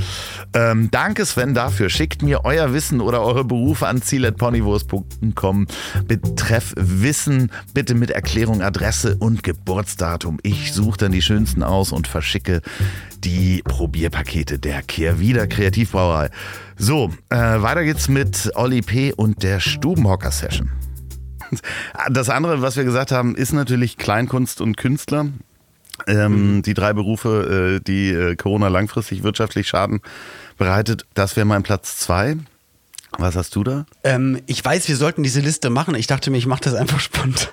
Ähm, 0.55 0.91
danke 0.91 1.22
Sven 1.27 1.55
dafür. 1.55 1.91
Schickt 1.91 2.23
mir 2.23 2.45
euer 2.45 2.73
Wissen 2.73 3.01
oder 3.01 3.23
eure 3.23 3.45
Berufe 3.45 3.87
an 3.87 4.03
ziel.ponywurst.com. 4.03 5.67
Betreff 6.07 6.75
Wissen 6.77 7.51
bitte 7.75 7.95
mit 7.95 8.11
Erklärung, 8.11 8.63
Adresse 8.63 9.17
und 9.19 9.43
Geburtsdatum. 9.43 10.39
Ich 10.43 10.73
suche 10.73 10.99
dann 10.99 11.13
die 11.13 11.23
schönsten 11.23 11.63
aus 11.63 11.93
und 11.93 12.07
verschicke 12.07 12.61
die 13.19 13.63
Probierpakete 13.65 14.59
der 14.59 14.83
Kehrwieder 14.83 15.47
Kreativbrauerei. 15.47 16.31
So, 16.77 17.13
äh, 17.31 17.37
weiter 17.37 17.85
geht's 17.85 18.09
mit 18.09 18.51
Olli 18.55 18.83
P. 18.83 19.13
und 19.13 19.43
der 19.43 19.61
Stubenhocker-Session. 19.61 20.71
Das 22.11 22.31
andere, 22.31 22.63
was 22.63 22.77
wir 22.77 22.85
gesagt 22.85 23.13
haben, 23.13 23.35
ist 23.37 23.53
natürlich 23.53 23.99
Kleinkunst 23.99 24.61
und 24.61 24.77
Künstler. 24.77 25.27
Ähm, 26.07 26.63
Die 26.63 26.75
drei 26.75 26.95
Berufe, 26.95 27.79
äh, 27.79 27.85
die 27.85 28.11
äh, 28.11 28.37
Corona 28.37 28.69
langfristig 28.69 29.23
wirtschaftlich 29.23 29.69
Schaden 29.69 30.01
bereitet, 30.57 31.07
das 31.15 31.37
wäre 31.37 31.47
mein 31.47 31.63
Platz 31.63 31.99
zwei. 31.99 32.37
Was 33.19 33.37
hast 33.37 33.55
du 33.57 33.63
da? 33.63 33.85
Ähm, 34.05 34.41
ich 34.47 34.65
weiß, 34.65 34.89
wir 34.89 34.97
sollten 34.97 35.23
diese 35.23 35.41
Liste 35.41 35.69
machen. 35.69 35.95
Ich 35.95 36.07
dachte 36.07 36.31
mir, 36.31 36.39
ich 36.39 36.47
mache 36.47 36.63
das 36.63 36.75
einfach 36.75 36.99
spontan. 37.01 37.53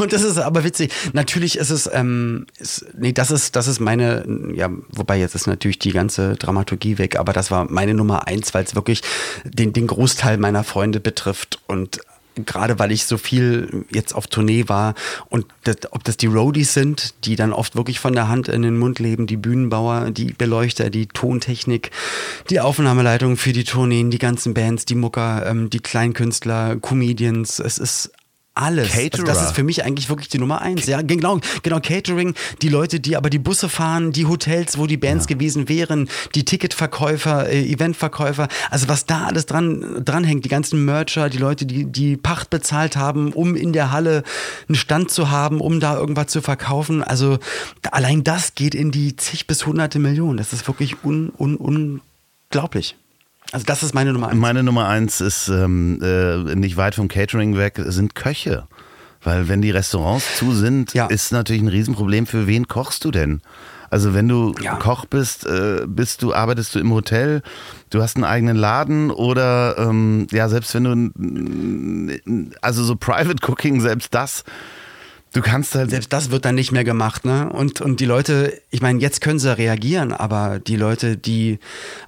Und 0.00 0.12
das 0.12 0.22
ist 0.22 0.38
aber 0.38 0.62
witzig. 0.62 0.92
Natürlich 1.12 1.58
ist 1.58 1.70
es, 1.70 1.90
ähm, 1.92 2.46
ist, 2.58 2.86
nee, 2.96 3.12
das 3.12 3.30
ist, 3.32 3.56
das 3.56 3.66
ist 3.66 3.80
meine, 3.80 4.24
ja, 4.54 4.70
wobei 4.90 5.18
jetzt 5.18 5.34
ist 5.34 5.48
natürlich 5.48 5.80
die 5.80 5.90
ganze 5.90 6.36
Dramaturgie 6.36 6.98
weg, 6.98 7.18
aber 7.18 7.32
das 7.32 7.50
war 7.50 7.70
meine 7.70 7.94
Nummer 7.94 8.28
eins, 8.28 8.54
weil 8.54 8.64
es 8.64 8.76
wirklich 8.76 9.02
den, 9.44 9.72
den 9.72 9.88
Großteil 9.88 10.38
meiner 10.38 10.62
Freunde 10.62 11.00
betrifft 11.00 11.58
und 11.66 12.00
gerade 12.34 12.78
weil 12.78 12.92
ich 12.92 13.04
so 13.04 13.18
viel 13.18 13.84
jetzt 13.90 14.14
auf 14.14 14.26
Tournee 14.26 14.68
war 14.68 14.94
und 15.28 15.46
das, 15.64 15.76
ob 15.90 16.04
das 16.04 16.16
die 16.16 16.26
Roadies 16.26 16.74
sind, 16.74 17.14
die 17.24 17.36
dann 17.36 17.52
oft 17.52 17.76
wirklich 17.76 18.00
von 18.00 18.14
der 18.14 18.28
Hand 18.28 18.48
in 18.48 18.62
den 18.62 18.78
Mund 18.78 18.98
leben, 18.98 19.26
die 19.26 19.36
Bühnenbauer, 19.36 20.10
die 20.10 20.32
Beleuchter, 20.32 20.90
die 20.90 21.06
Tontechnik, 21.06 21.90
die 22.50 22.60
Aufnahmeleitung 22.60 23.36
für 23.36 23.52
die 23.52 23.64
Tourneen, 23.64 24.10
die 24.10 24.18
ganzen 24.18 24.54
Bands, 24.54 24.84
die 24.84 24.94
Mucker, 24.94 25.46
ähm, 25.46 25.70
die 25.70 25.80
Kleinkünstler, 25.80 26.76
Comedians, 26.76 27.58
es 27.58 27.78
ist 27.78 28.12
alles. 28.54 28.90
Caterer. 28.90 29.28
Also 29.28 29.40
das 29.40 29.48
ist 29.48 29.54
für 29.54 29.62
mich 29.62 29.84
eigentlich 29.84 30.08
wirklich 30.08 30.28
die 30.28 30.38
Nummer 30.38 30.60
eins. 30.60 30.86
Ja, 30.86 31.02
genau, 31.02 31.40
genau, 31.62 31.80
Catering, 31.80 32.34
die 32.60 32.68
Leute, 32.68 33.00
die 33.00 33.16
aber 33.16 33.30
die 33.30 33.38
Busse 33.38 33.68
fahren, 33.68 34.12
die 34.12 34.26
Hotels, 34.26 34.78
wo 34.78 34.86
die 34.86 34.96
Bands 34.96 35.26
gewesen 35.26 35.68
wären, 35.68 36.08
die 36.34 36.44
Ticketverkäufer, 36.44 37.48
äh, 37.48 37.62
Eventverkäufer, 37.62 38.48
also 38.70 38.88
was 38.88 39.06
da 39.06 39.24
alles 39.24 39.46
dran, 39.46 40.02
dranhängt, 40.04 40.44
die 40.44 40.48
ganzen 40.48 40.84
Mercher, 40.84 41.30
die 41.30 41.38
Leute, 41.38 41.66
die 41.66 41.86
die 41.86 42.16
Pacht 42.16 42.50
bezahlt 42.50 42.96
haben, 42.96 43.32
um 43.32 43.56
in 43.56 43.72
der 43.72 43.90
Halle 43.90 44.22
einen 44.68 44.76
Stand 44.76 45.10
zu 45.10 45.30
haben, 45.30 45.60
um 45.60 45.80
da 45.80 45.96
irgendwas 45.96 46.28
zu 46.28 46.42
verkaufen. 46.42 47.02
Also 47.02 47.38
allein 47.90 48.24
das 48.24 48.54
geht 48.54 48.74
in 48.74 48.90
die 48.90 49.16
zig 49.16 49.46
bis 49.46 49.66
hunderte 49.66 49.98
Millionen. 49.98 50.36
Das 50.36 50.52
ist 50.52 50.66
wirklich 50.68 50.96
un, 51.04 51.32
un, 51.38 51.56
unglaublich. 51.56 52.96
Also 53.50 53.66
das 53.66 53.82
ist 53.82 53.94
meine 53.94 54.12
Nummer 54.12 54.28
eins. 54.28 54.38
Meine 54.40 54.62
Nummer 54.62 54.88
eins 54.88 55.20
ist 55.20 55.48
ähm, 55.48 55.98
äh, 56.02 56.54
nicht 56.54 56.76
weit 56.76 56.94
vom 56.94 57.08
Catering 57.08 57.56
weg, 57.56 57.74
sind 57.84 58.14
Köche. 58.14 58.66
Weil 59.24 59.48
wenn 59.48 59.62
die 59.62 59.70
Restaurants 59.70 60.36
zu 60.38 60.52
sind, 60.52 60.94
Ja. 60.94 61.06
ist 61.06 61.32
natürlich 61.32 61.62
ein 61.62 61.68
Riesenproblem, 61.68 62.26
für 62.26 62.46
wen 62.46 62.66
kochst 62.66 63.04
du 63.04 63.10
denn? 63.10 63.40
Also 63.90 64.14
wenn 64.14 64.26
du 64.26 64.54
Ja. 64.62 64.76
Koch 64.76 65.04
bist, 65.04 65.44
äh, 65.46 65.82
bist 65.86 66.22
du, 66.22 66.32
arbeitest 66.34 66.74
du 66.74 66.78
im 66.78 66.92
Hotel, 66.92 67.42
du 67.90 68.00
hast 68.02 68.16
einen 68.16 68.24
eigenen 68.24 68.56
Laden 68.56 69.10
oder 69.10 69.76
ähm, 69.78 70.26
ja, 70.32 70.48
selbst 70.48 70.74
wenn 70.74 70.84
du 70.84 72.50
also 72.62 72.84
so 72.84 72.96
Private 72.96 73.36
Cooking, 73.46 73.80
selbst 73.82 74.14
das, 74.14 74.44
du 75.32 75.40
kannst 75.40 75.74
halt 75.74 75.90
Selbst 75.90 76.12
das 76.12 76.30
wird 76.30 76.44
dann 76.44 76.54
nicht 76.54 76.72
mehr 76.72 76.84
gemacht, 76.84 77.24
ne? 77.24 77.48
Und, 77.50 77.80
und 77.80 78.00
die 78.00 78.04
Leute, 78.04 78.60
ich 78.70 78.80
meine, 78.80 79.00
jetzt 79.00 79.20
können 79.20 79.38
sie 79.38 79.56
reagieren, 79.56 80.12
aber 80.12 80.58
die 80.58 80.76
Leute, 80.76 81.16
die 81.16 81.58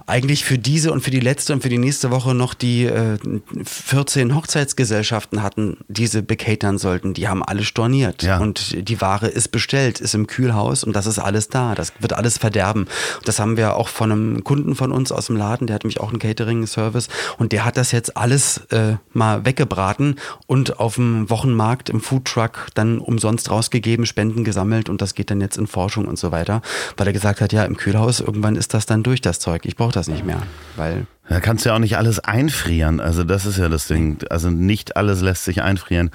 eigentlich 0.05 0.45
für 0.45 0.57
diese 0.57 0.91
und 0.91 1.01
für 1.01 1.11
die 1.11 1.19
letzte 1.19 1.53
und 1.53 1.61
für 1.61 1.69
die 1.69 1.77
nächste 1.77 2.11
Woche 2.11 2.35
noch 2.35 2.53
die 2.53 2.85
äh, 2.85 3.17
14 3.63 4.35
Hochzeitsgesellschaften 4.35 5.41
hatten, 5.41 5.77
die 5.87 6.07
sie 6.07 6.21
bekatern 6.21 6.77
sollten, 6.77 7.13
die 7.13 7.27
haben 7.27 7.43
alle 7.43 7.63
storniert. 7.63 8.23
Ja. 8.23 8.39
Und 8.39 8.87
die 8.87 9.01
Ware 9.01 9.27
ist 9.27 9.49
bestellt, 9.49 9.99
ist 9.99 10.13
im 10.13 10.27
Kühlhaus 10.27 10.83
und 10.83 10.95
das 10.95 11.07
ist 11.07 11.19
alles 11.19 11.49
da. 11.49 11.75
Das 11.75 11.93
wird 11.99 12.13
alles 12.13 12.37
verderben. 12.37 12.87
Das 13.23 13.39
haben 13.39 13.57
wir 13.57 13.75
auch 13.75 13.89
von 13.89 14.11
einem 14.11 14.43
Kunden 14.43 14.75
von 14.75 14.91
uns 14.91 15.11
aus 15.11 15.27
dem 15.27 15.35
Laden, 15.35 15.67
der 15.67 15.75
hat 15.75 15.83
nämlich 15.83 15.99
auch 15.99 16.09
einen 16.09 16.19
Catering-Service 16.19 17.07
und 17.37 17.51
der 17.51 17.65
hat 17.65 17.77
das 17.77 17.91
jetzt 17.91 18.17
alles 18.17 18.57
äh, 18.69 18.97
mal 19.13 19.45
weggebraten 19.45 20.19
und 20.47 20.79
auf 20.79 20.95
dem 20.95 21.29
Wochenmarkt 21.29 21.89
im 21.89 22.01
Foodtruck 22.01 22.67
dann 22.75 22.99
umsonst 23.15 23.49
rausgegeben, 23.49 24.05
Spenden 24.05 24.43
gesammelt 24.43 24.89
und 24.89 25.01
das 25.01 25.15
geht 25.15 25.31
dann 25.31 25.39
jetzt 25.39 25.57
in 25.57 25.67
Forschung 25.67 26.05
und 26.05 26.19
so 26.19 26.31
weiter, 26.31 26.61
weil 26.97 27.07
er 27.07 27.13
gesagt 27.13 27.39
hat, 27.39 27.53
ja, 27.53 27.63
im 27.63 27.77
Kühlhaus 27.77 28.19
irgendwann 28.19 28.55
ist 28.55 28.73
das 28.73 28.85
dann 28.85 29.03
durch, 29.03 29.21
das 29.21 29.39
Zeug. 29.39 29.65
Ich 29.65 29.77
brauche 29.77 29.93
das 29.93 30.07
nicht 30.07 30.25
mehr, 30.25 30.41
weil 30.75 31.07
Da 31.29 31.39
kannst 31.39 31.63
du 31.63 31.69
ja 31.69 31.75
auch 31.75 31.79
nicht 31.79 31.97
alles 31.97 32.19
einfrieren. 32.19 32.99
Also 32.99 33.23
das 33.23 33.45
ist 33.45 33.57
ja 33.57 33.69
das 33.69 33.87
Ding. 33.87 34.19
Also 34.29 34.49
nicht 34.49 34.97
alles 34.97 35.21
lässt 35.21 35.45
sich 35.45 35.61
einfrieren. 35.61 36.11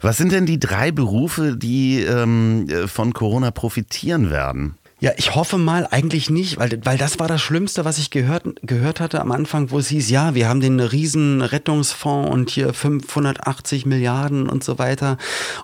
Was 0.00 0.16
sind 0.16 0.30
denn 0.32 0.46
die 0.46 0.60
drei 0.60 0.92
Berufe, 0.92 1.56
die 1.56 2.02
ähm, 2.02 2.68
von 2.86 3.12
Corona 3.12 3.50
profitieren 3.50 4.30
werden? 4.30 4.76
Ja, 5.04 5.12
ich 5.18 5.34
hoffe 5.34 5.58
mal 5.58 5.86
eigentlich 5.90 6.30
nicht, 6.30 6.56
weil, 6.56 6.80
weil 6.82 6.96
das 6.96 7.18
war 7.18 7.28
das 7.28 7.42
Schlimmste, 7.42 7.84
was 7.84 7.98
ich 7.98 8.08
gehört, 8.08 8.44
gehört 8.62 9.00
hatte 9.00 9.20
am 9.20 9.32
Anfang, 9.32 9.70
wo 9.70 9.78
es 9.78 9.88
hieß, 9.88 10.08
ja, 10.08 10.34
wir 10.34 10.48
haben 10.48 10.60
den 10.60 10.80
riesen 10.80 11.42
Rettungsfonds 11.42 12.30
und 12.30 12.48
hier 12.48 12.72
580 12.72 13.84
Milliarden 13.84 14.48
und 14.48 14.64
so 14.64 14.78
weiter. 14.78 15.18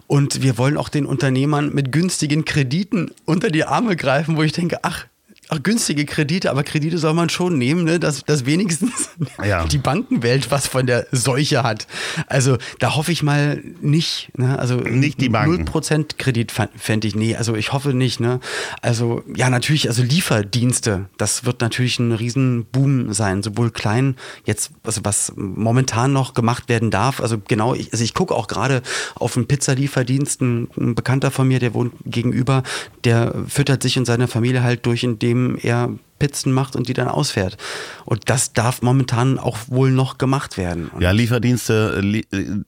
Und 0.07 0.43
wir 0.43 0.59
wollen 0.59 0.77
auch 0.77 0.91
den 0.91 1.07
Unternehmern 1.07 1.73
mit 1.73 1.91
günstigen 1.91 2.45
Krediten 2.45 3.13
unter 3.25 3.49
die 3.49 3.65
Arme 3.65 3.97
greifen, 3.97 4.37
wo 4.37 4.43
ich 4.43 4.53
denke, 4.53 4.81
ach, 4.83 5.07
Ach, 5.53 5.61
günstige 5.61 6.05
Kredite, 6.05 6.49
aber 6.49 6.63
Kredite 6.63 6.97
soll 6.99 7.13
man 7.13 7.29
schon 7.29 7.59
nehmen, 7.59 7.83
ne? 7.83 7.99
dass, 7.99 8.25
dass 8.25 8.47
wenigstens 8.47 9.11
Ja. 9.45 9.65
die 9.71 9.79
Bankenwelt 9.79 10.53
was 10.53 10.69
von 10.69 10.87
der 10.87 11.09
Seuche 11.11 11.65
hat. 11.65 11.89
Also 12.29 12.57
da 12.79 12.95
hoffe 12.95 13.11
ich 13.11 13.25
mal 13.25 13.61
nicht. 13.81 14.31
Ne? 14.37 14.57
Also 14.57 14.77
Nicht 14.77 15.21
die 15.21 15.29
Banken. 15.29 15.69
0% 15.69 16.19
Kredit 16.19 16.53
fände 16.53 17.09
ich, 17.09 17.17
nee, 17.17 17.35
also 17.35 17.57
ich 17.57 17.73
hoffe 17.73 17.95
nicht. 17.95 18.21
Ne? 18.21 18.39
Also 18.81 19.25
ja, 19.35 19.51
natürlich, 19.51 19.89
also 19.89 20.05
Lieferdienste, 20.05 21.07
das 21.19 21.45
wird 21.45 21.61
natürlich 21.63 21.99
ein 21.99 22.13
Riesenboom 22.13 23.13
sein, 23.13 23.43
sowohl 23.43 23.73
klein, 23.73 24.15
jetzt, 24.45 24.71
also 24.85 25.01
was 25.03 25.33
momentan 25.35 26.13
noch 26.13 26.35
gemacht 26.35 26.69
werden 26.69 26.93
darf. 26.93 27.21
Also 27.21 27.39
genau, 27.49 27.75
ich, 27.75 27.93
also 27.93 28.05
ich 28.05 28.15
gucke 28.15 28.37
auch 28.37 28.47
gerade 28.47 28.83
auf 29.17 29.37
einen 29.37 29.47
Pizzalieferdienst, 29.49 30.43
ein, 30.43 30.69
ein 30.79 30.95
Bekannter 30.95 31.33
von 31.33 31.49
mir, 31.49 31.59
der 31.59 31.75
wohnt 31.75 31.93
gegenüber, 32.05 32.63
der 33.03 33.35
füttert 33.49 33.83
sich 33.83 33.99
und 33.99 34.05
seine 34.05 34.29
Familie 34.29 34.63
halt 34.63 34.87
durch, 34.87 35.03
indem 35.03 35.40
er 35.61 35.91
Pizzen 36.19 36.53
macht 36.53 36.77
und 36.77 36.89
die 36.89 36.93
dann 36.93 37.09
ausfährt. 37.09 37.57
Und 38.05 38.29
das 38.29 38.53
darf 38.53 38.83
momentan 38.83 39.39
auch 39.39 39.59
wohl 39.69 39.91
noch 39.91 40.19
gemacht 40.19 40.59
werden. 40.59 40.89
Und 40.89 41.01
Ja, 41.01 41.13
Lieferdienste 41.13 41.95
äh, 41.97 42.01
li 42.01 42.27
äh, 42.31 42.63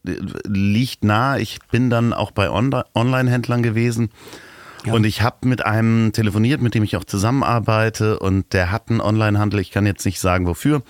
liegt 0.46 1.04
nah. 1.04 1.36
Ich 1.36 1.58
bin 1.70 1.90
dann 1.90 2.12
auch 2.14 2.30
bei 2.30 2.48
Onli- 2.48 2.84
Online-Händlern 2.94 3.62
gewesen. 3.62 4.10
Ja. 4.86 4.94
Und 4.94 5.04
ich 5.04 5.20
habe 5.22 5.46
mit 5.46 5.64
einem 5.64 6.12
telefoniert, 6.12 6.60
mit 6.62 6.74
dem 6.74 6.82
ich 6.82 6.96
auch 6.96 7.04
zusammenarbeite. 7.04 8.18
Und 8.18 8.52
der 8.52 8.72
hat 8.72 8.88
einen 8.88 9.00
Online-Handel. 9.00 9.60
Ich 9.60 9.70
kann 9.70 9.86
jetzt 9.86 10.04
nicht 10.06 10.18
sagen, 10.18 10.46
wofür. 10.46 10.82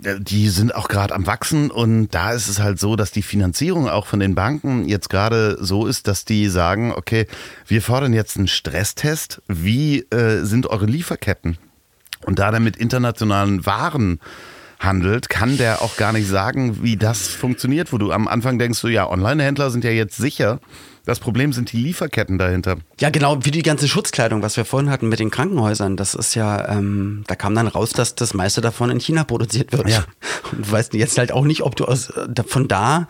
Die 0.00 0.48
sind 0.48 0.74
auch 0.74 0.86
gerade 0.86 1.14
am 1.14 1.26
Wachsen 1.26 1.72
und 1.72 2.10
da 2.10 2.32
ist 2.32 2.46
es 2.48 2.60
halt 2.60 2.78
so, 2.78 2.94
dass 2.94 3.10
die 3.10 3.22
Finanzierung 3.22 3.88
auch 3.88 4.06
von 4.06 4.20
den 4.20 4.36
Banken 4.36 4.88
jetzt 4.88 5.10
gerade 5.10 5.58
so 5.60 5.86
ist, 5.86 6.06
dass 6.06 6.24
die 6.24 6.48
sagen, 6.48 6.92
okay, 6.92 7.26
wir 7.66 7.82
fordern 7.82 8.12
jetzt 8.12 8.36
einen 8.36 8.46
Stresstest. 8.46 9.42
Wie 9.48 10.00
äh, 10.10 10.44
sind 10.44 10.68
eure 10.68 10.86
Lieferketten? 10.86 11.58
Und 12.24 12.38
da 12.38 12.52
der 12.52 12.60
mit 12.60 12.76
internationalen 12.76 13.66
Waren 13.66 14.20
handelt, 14.78 15.28
kann 15.28 15.56
der 15.56 15.82
auch 15.82 15.96
gar 15.96 16.12
nicht 16.12 16.28
sagen, 16.28 16.82
wie 16.82 16.96
das 16.96 17.28
funktioniert, 17.28 17.92
wo 17.92 17.98
du 17.98 18.12
am 18.12 18.28
Anfang 18.28 18.58
denkst, 18.58 18.78
so 18.78 18.88
ja, 18.88 19.08
Online-Händler 19.08 19.70
sind 19.70 19.82
ja 19.82 19.90
jetzt 19.90 20.16
sicher. 20.16 20.60
Das 21.08 21.20
Problem 21.20 21.54
sind 21.54 21.72
die 21.72 21.78
Lieferketten 21.78 22.36
dahinter. 22.36 22.76
Ja, 23.00 23.08
genau, 23.08 23.42
wie 23.42 23.50
die 23.50 23.62
ganze 23.62 23.88
Schutzkleidung, 23.88 24.42
was 24.42 24.58
wir 24.58 24.66
vorhin 24.66 24.90
hatten 24.90 25.08
mit 25.08 25.20
den 25.20 25.30
Krankenhäusern. 25.30 25.96
Das 25.96 26.14
ist 26.14 26.34
ja, 26.34 26.68
ähm, 26.68 27.24
da 27.26 27.34
kam 27.34 27.54
dann 27.54 27.66
raus, 27.66 27.92
dass 27.92 28.14
das 28.14 28.34
meiste 28.34 28.60
davon 28.60 28.90
in 28.90 29.00
China 29.00 29.24
produziert 29.24 29.72
wird. 29.72 29.88
Ja. 29.88 30.04
Und 30.52 30.66
du 30.66 30.70
weißt 30.70 30.92
jetzt 30.92 31.16
halt 31.16 31.32
auch 31.32 31.46
nicht, 31.46 31.62
ob 31.62 31.76
du 31.76 31.86
aus, 31.86 32.10
äh, 32.10 32.42
von 32.46 32.68
da 32.68 33.08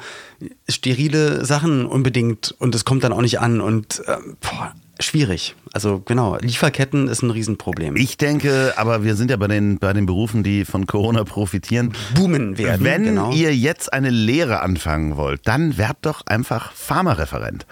sterile 0.68 1.44
Sachen 1.44 1.86
unbedingt 1.86 2.54
und 2.60 2.72
es 2.76 2.84
kommt 2.84 3.02
dann 3.02 3.12
auch 3.12 3.20
nicht 3.20 3.40
an 3.40 3.60
und 3.60 4.00
ähm, 4.06 4.36
boah, 4.40 4.72
schwierig. 5.00 5.54
Also 5.72 6.02
genau, 6.04 6.36
Lieferketten 6.40 7.08
ist 7.08 7.22
ein 7.22 7.30
Riesenproblem. 7.30 7.96
Ich 7.96 8.16
denke, 8.16 8.74
aber 8.76 9.04
wir 9.04 9.16
sind 9.16 9.30
ja 9.30 9.36
bei 9.36 9.48
den, 9.48 9.78
bei 9.78 9.92
den 9.92 10.06
Berufen, 10.06 10.42
die 10.42 10.64
von 10.64 10.86
Corona 10.86 11.24
profitieren. 11.24 11.92
Boomen 12.14 12.58
werden. 12.58 12.84
Wenn 12.84 13.04
genau. 13.04 13.32
ihr 13.32 13.54
jetzt 13.54 13.92
eine 13.92 14.10
Lehre 14.10 14.60
anfangen 14.60 15.16
wollt, 15.16 15.46
dann 15.46 15.78
werdet 15.78 15.98
doch 16.02 16.26
einfach 16.26 16.72
Pharmareferent. 16.72 17.66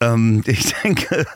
Ähm, 0.00 0.42
ich 0.46 0.74
denke, 0.82 1.26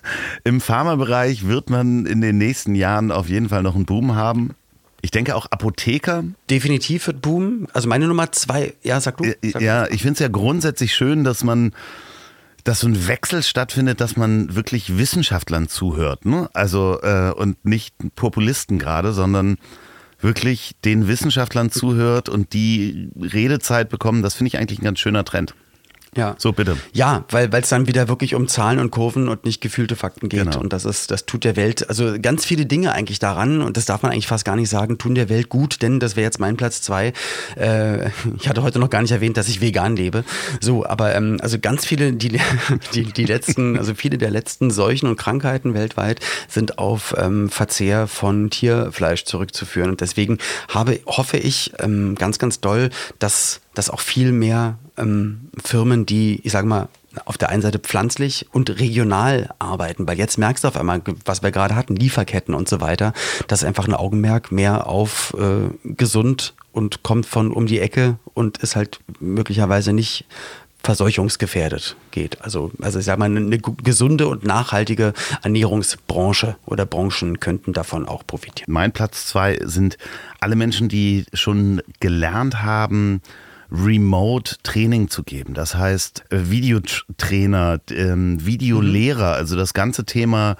im 0.45 0.61
Pharmabereich 0.61 1.47
wird 1.47 1.71
man 1.71 2.07
in 2.07 2.21
den 2.21 2.39
nächsten 2.39 2.75
Jahren 2.75 3.13
auf 3.13 3.29
jeden 3.29 3.49
Fall 3.49 3.63
noch 3.63 3.75
einen 3.75 3.87
Boom 3.87 4.15
haben. 4.15 4.55
Ich 5.03 5.13
denke 5.13 5.37
auch 5.37 5.47
Apotheker. 5.47 6.25
Definitiv 6.51 7.07
wird 7.07 7.23
boomen. 7.23 7.69
Also 7.73 7.89
meine 7.89 8.09
Nummer 8.09 8.33
zwei, 8.33 8.75
ja, 8.83 9.01
sag 9.01 9.19
du. 9.19 9.25
Äh, 9.25 9.37
Sag 9.53 9.63
Ja, 9.63 9.87
ich 9.87 10.03
finde 10.03 10.15
es 10.15 10.19
ja 10.19 10.27
grundsätzlich 10.27 10.95
schön, 10.95 11.23
dass 11.23 11.45
man, 11.45 11.73
dass 12.67 12.81
so 12.81 12.89
ein 12.89 13.07
Wechsel 13.07 13.45
stattfindet, 13.45 14.01
dass 14.01 14.17
man 14.17 14.57
wirklich 14.57 14.99
Wissenschaftlern 14.99 15.69
zuhört. 15.69 16.27
Ne? 16.27 16.51
Also 16.53 17.01
äh, 17.01 17.31
und 17.31 17.65
nicht 17.65 17.95
Populisten 18.17 18.81
gerade, 18.81 19.13
sondern 19.13 19.57
wirklich 20.21 20.75
den 20.85 21.07
Wissenschaftlern 21.07 21.71
zuhört 21.71 22.29
und 22.29 22.55
die 22.55 23.11
Redezeit 23.21 23.89
bekommen. 23.89 24.23
Das 24.23 24.35
finde 24.35 24.49
ich 24.49 24.59
eigentlich 24.59 24.81
ein 24.81 24.85
ganz 24.85 24.99
schöner 24.99 25.25
Trend. 25.25 25.55
Ja. 26.17 26.35
So, 26.39 26.53
bitte. 26.53 26.77
Ja, 26.93 27.25
weil 27.31 27.53
es 27.53 27.69
dann 27.69 27.87
wieder 27.87 28.09
wirklich 28.09 28.35
um 28.35 28.49
Zahlen 28.49 28.79
und 28.79 28.91
Kurven 28.91 29.29
und 29.29 29.45
nicht 29.45 29.61
gefühlte 29.61 29.97
Fakten 29.97 30.29
geht. 30.29 30.45
Genau. 30.45 30.59
Und 30.59 30.73
das 30.73 30.85
ist, 30.85 31.11
das 31.11 31.27
tut 31.27 31.45
der 31.45 31.57
Welt, 31.57 31.89
also 31.89 32.17
ganz 32.21 32.45
viele 32.45 32.67
Dinge 32.67 32.93
eigentlich 32.93 33.19
daran, 33.19 33.61
und 33.61 33.77
das 33.77 33.85
darf 33.85 34.03
man 34.03 34.13
eigentlich 34.13 34.27
fast 34.27 34.45
gar 34.45 34.57
nicht 34.57 34.71
sagen, 34.71 34.99
tun 34.99 35.15
der 35.15 35.29
Welt 35.29 35.49
gut, 35.49 35.83
denn 35.83 36.01
das 36.01 36.17
wäre 36.17 36.25
jetzt 36.25 36.41
mein 36.41 36.57
Platz 36.57 36.81
zwei. 36.81 37.13
Äh, 37.57 38.09
ich 38.39 38.49
hatte 38.49 38.63
heute 38.63 38.79
noch 38.79 38.91
gar 38.91 39.03
nicht 39.03 39.13
erwähnt, 39.13 39.37
dass 39.37 39.49
ich 39.49 39.61
vegan 39.61 39.97
lebe. 39.97 40.25
So, 40.61 40.87
aber 40.87 41.15
ähm, 41.15 41.39
also 41.41 41.59
ganz 41.59 41.85
viele, 41.85 42.13
die, 42.13 42.41
die, 42.95 43.05
die 43.05 43.25
letzten, 43.25 43.79
also 43.79 43.95
viele 43.95 44.19
der 44.19 44.31
letzten 44.31 44.71
Seuchen 44.71 45.09
und 45.09 45.17
Krankheiten 45.17 45.75
weltweit 45.75 46.21
sind 46.49 46.79
auf 46.79 47.15
ähm, 47.19 47.51
Verzehr 47.51 48.07
von 48.07 48.51
Tierfleisch 48.51 49.25
zurückzuführen. 49.25 49.91
Und 49.91 50.01
deswegen 50.01 50.39
habe, 50.69 51.01
hoffe 51.07 51.37
ich 51.37 51.73
ähm, 51.81 52.15
ganz, 52.15 52.39
ganz 52.39 52.61
doll, 52.61 52.91
dass, 53.19 53.61
dass 53.75 53.91
auch 53.91 54.01
viel 54.01 54.33
mehr 54.33 54.79
ähm, 54.97 55.49
Firmen, 55.63 56.07
die, 56.07 56.41
ich 56.45 56.53
sage 56.53 56.67
mal, 56.67 56.89
auf 57.25 57.39
der 57.39 57.49
einen 57.49 57.63
Seite 57.63 57.79
pflanzlich 57.79 58.47
und 58.53 58.79
regional 58.79 59.49
arbeiten, 59.59 60.07
weil 60.07 60.19
jetzt 60.19 60.37
merkst 60.37 60.65
du 60.65 60.69
auf 60.69 60.77
einmal, 60.77 61.01
was 61.25 61.43
wir 61.43 61.51
gerade 61.51 61.75
hatten, 61.75 61.97
Lieferketten 61.97 62.55
und 62.55 62.69
so 62.69 62.83
weiter, 62.83 63.15
dass 63.49 63.65
einfach 63.65 63.89
ein 63.89 63.95
Augenmerk 63.95 64.53
mehr 64.53 64.87
auf 64.87 65.35
äh, 65.39 65.71
gesund 65.85 66.55
und 66.73 67.03
kommt 67.03 67.25
von 67.25 67.53
um 67.53 67.67
die 67.67 67.81
Ecke 67.81 68.19
und 68.35 68.59
ist 68.59 68.77
halt 68.77 69.01
möglicherweise 69.19 69.95
nicht 69.95 70.27
verseuchungsgefährdet 70.83 71.97
geht. 72.11 72.43
Also, 72.43 72.71
also 72.81 72.99
ich 72.99 73.07
sag 73.07 73.19
mal, 73.19 73.25
eine 73.25 73.59
gu- 73.59 73.75
gesunde 73.83 74.29
und 74.29 74.45
nachhaltige 74.45 75.15
Ernährungsbranche 75.43 76.57
oder 76.67 76.87
Branchen 76.87 77.41
könnten 77.41 77.73
davon 77.73 78.07
auch 78.07 78.25
profitieren. 78.27 78.73
Mein 78.73 78.93
Platz 78.93 79.27
zwei 79.27 79.59
sind 79.65 79.97
alle 80.39 80.55
Menschen, 80.55 80.89
die 80.89 81.25
schon 81.33 81.83
gelernt 81.99 82.63
haben, 82.63 83.21
Remote 83.71 84.57
Training 84.63 85.09
zu 85.09 85.23
geben. 85.23 85.55
Das 85.55 85.75
heißt, 85.75 86.25
äh, 86.31 86.51
Videotrainer, 86.51 87.81
ähm, 87.91 88.45
Videolehrer, 88.45 89.33
also 89.35 89.57
das 89.57 89.75
ganze 89.75 90.05
Thema 90.05 90.57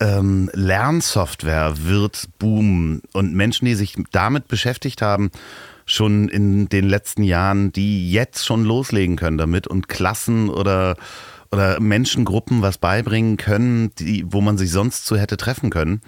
ähm, 0.00 0.50
Lernsoftware 0.52 1.74
wird 1.84 2.28
boomen. 2.38 3.02
Und 3.12 3.34
Menschen, 3.34 3.66
die 3.66 3.74
sich 3.74 3.96
damit 4.10 4.48
beschäftigt 4.48 5.02
haben, 5.02 5.30
schon 5.86 6.28
in 6.28 6.68
den 6.68 6.88
letzten 6.88 7.22
Jahren, 7.22 7.72
die 7.72 8.10
jetzt 8.10 8.44
schon 8.44 8.64
loslegen 8.64 9.16
können 9.16 9.38
damit 9.38 9.66
und 9.66 9.88
Klassen 9.88 10.48
oder 10.48 10.96
oder 11.52 11.78
Menschengruppen 11.80 12.62
was 12.62 12.78
beibringen 12.78 13.36
können, 13.36 13.94
die, 13.98 14.24
wo 14.26 14.40
man 14.40 14.56
sich 14.56 14.70
sonst 14.70 15.04
zu 15.04 15.18
hätte 15.18 15.36
treffen 15.36 15.68
können. 15.68 16.00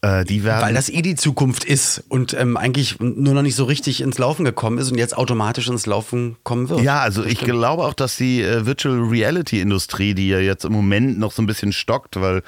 Äh, 0.00 0.24
die 0.24 0.44
werden 0.44 0.62
Weil 0.62 0.74
das 0.74 0.88
eh 0.88 1.02
die 1.02 1.16
Zukunft 1.16 1.64
ist 1.64 2.04
und 2.08 2.32
ähm, 2.34 2.56
eigentlich 2.56 3.00
nur 3.00 3.34
noch 3.34 3.42
nicht 3.42 3.56
so 3.56 3.64
richtig 3.64 4.00
ins 4.00 4.18
Laufen 4.18 4.44
gekommen 4.44 4.78
ist 4.78 4.92
und 4.92 4.98
jetzt 4.98 5.16
automatisch 5.16 5.68
ins 5.68 5.86
Laufen 5.86 6.36
kommen 6.44 6.68
wird. 6.68 6.82
Ja, 6.82 7.00
also 7.00 7.24
ich 7.24 7.40
glaube 7.40 7.84
auch, 7.84 7.94
dass 7.94 8.16
die 8.16 8.42
äh, 8.42 8.64
Virtual 8.64 8.96
Reality 9.00 9.60
Industrie, 9.60 10.14
die 10.14 10.28
ja 10.28 10.38
jetzt 10.38 10.64
im 10.64 10.72
Moment 10.72 11.18
noch 11.18 11.32
so 11.32 11.42
ein 11.42 11.46
bisschen 11.46 11.72
stockt, 11.72 12.20
weil 12.20 12.42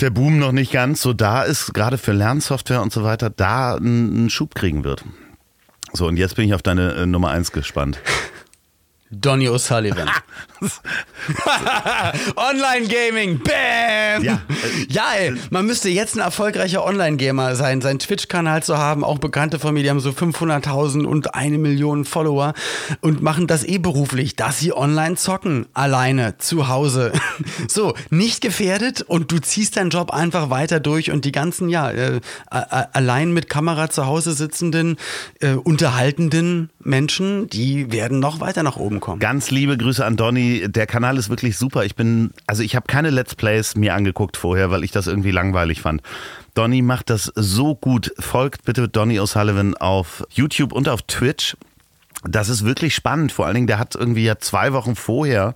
der 0.00 0.10
Boom 0.10 0.38
noch 0.38 0.50
nicht 0.50 0.72
ganz 0.72 1.02
so 1.02 1.12
da 1.12 1.42
ist, 1.42 1.72
gerade 1.72 1.98
für 1.98 2.12
Lernsoftware 2.12 2.82
und 2.82 2.92
so 2.92 3.04
weiter, 3.04 3.30
da 3.30 3.76
einen 3.76 4.28
Schub 4.30 4.56
kriegen 4.56 4.82
wird. 4.82 5.04
So, 5.92 6.06
und 6.06 6.16
jetzt 6.16 6.36
bin 6.36 6.46
ich 6.46 6.54
auf 6.54 6.62
deine 6.62 6.94
äh, 6.94 7.06
Nummer 7.06 7.30
eins 7.30 7.52
gespannt. 7.52 8.00
Donny 9.10 9.48
O'Sullivan. 9.48 10.08
Online-Gaming, 12.36 13.40
bam! 13.42 14.22
Ja. 14.22 14.42
ja, 14.88 15.04
ey, 15.18 15.34
man 15.50 15.66
müsste 15.66 15.88
jetzt 15.88 16.16
ein 16.16 16.20
erfolgreicher 16.20 16.84
Online-Gamer 16.84 17.56
sein, 17.56 17.80
seinen 17.80 17.98
Twitch-Kanal 17.98 18.62
zu 18.62 18.78
haben. 18.78 19.04
Auch 19.04 19.18
Bekannte 19.18 19.58
von 19.58 19.74
mir, 19.74 19.82
die 19.82 19.90
haben 19.90 20.00
so 20.00 20.10
500.000 20.10 21.04
und 21.04 21.34
eine 21.34 21.58
Million 21.58 22.04
Follower 22.04 22.54
und 23.00 23.22
machen 23.22 23.46
das 23.46 23.64
eh 23.64 23.78
beruflich, 23.78 24.36
dass 24.36 24.58
sie 24.58 24.72
online 24.72 25.16
zocken, 25.16 25.66
alleine, 25.72 26.36
zu 26.38 26.68
Hause. 26.68 27.12
so, 27.68 27.94
nicht 28.10 28.40
gefährdet 28.42 29.02
und 29.02 29.32
du 29.32 29.40
ziehst 29.40 29.76
deinen 29.76 29.90
Job 29.90 30.12
einfach 30.12 30.50
weiter 30.50 30.80
durch 30.80 31.10
und 31.10 31.24
die 31.24 31.32
ganzen, 31.32 31.68
ja, 31.68 31.90
äh, 31.90 32.20
allein 32.50 33.32
mit 33.32 33.48
Kamera 33.48 33.90
zu 33.90 34.06
Hause 34.06 34.32
sitzenden, 34.32 34.96
äh, 35.40 35.54
unterhaltenden 35.54 36.70
Menschen, 36.78 37.48
die 37.48 37.92
werden 37.92 38.20
noch 38.20 38.40
weiter 38.40 38.62
nach 38.62 38.76
oben 38.76 38.99
kommen. 39.00 39.18
Ganz 39.18 39.50
liebe 39.50 39.76
Grüße 39.76 40.04
an 40.04 40.16
Donny. 40.16 40.66
Der 40.68 40.86
Kanal 40.86 41.16
ist 41.18 41.30
wirklich 41.30 41.56
super. 41.56 41.84
Ich 41.84 41.96
bin, 41.96 42.30
also 42.46 42.62
ich 42.62 42.76
habe 42.76 42.86
keine 42.86 43.10
Let's 43.10 43.34
Plays 43.34 43.76
mir 43.76 43.94
angeguckt 43.94 44.36
vorher, 44.36 44.70
weil 44.70 44.84
ich 44.84 44.92
das 44.92 45.06
irgendwie 45.06 45.30
langweilig 45.30 45.80
fand. 45.80 46.02
Donny 46.54 46.82
macht 46.82 47.10
das 47.10 47.32
so 47.34 47.74
gut. 47.74 48.12
Folgt 48.18 48.64
bitte 48.64 48.88
Donny 48.88 49.18
O'Sullivan 49.18 49.74
auf 49.74 50.24
YouTube 50.30 50.72
und 50.72 50.88
auf 50.88 51.02
Twitch. 51.02 51.56
Das 52.24 52.48
ist 52.48 52.64
wirklich 52.64 52.94
spannend. 52.94 53.32
Vor 53.32 53.46
allen 53.46 53.54
Dingen, 53.54 53.66
der 53.66 53.78
hat 53.78 53.94
irgendwie 53.94 54.24
ja 54.24 54.38
zwei 54.38 54.72
Wochen 54.72 54.94
vorher 54.94 55.54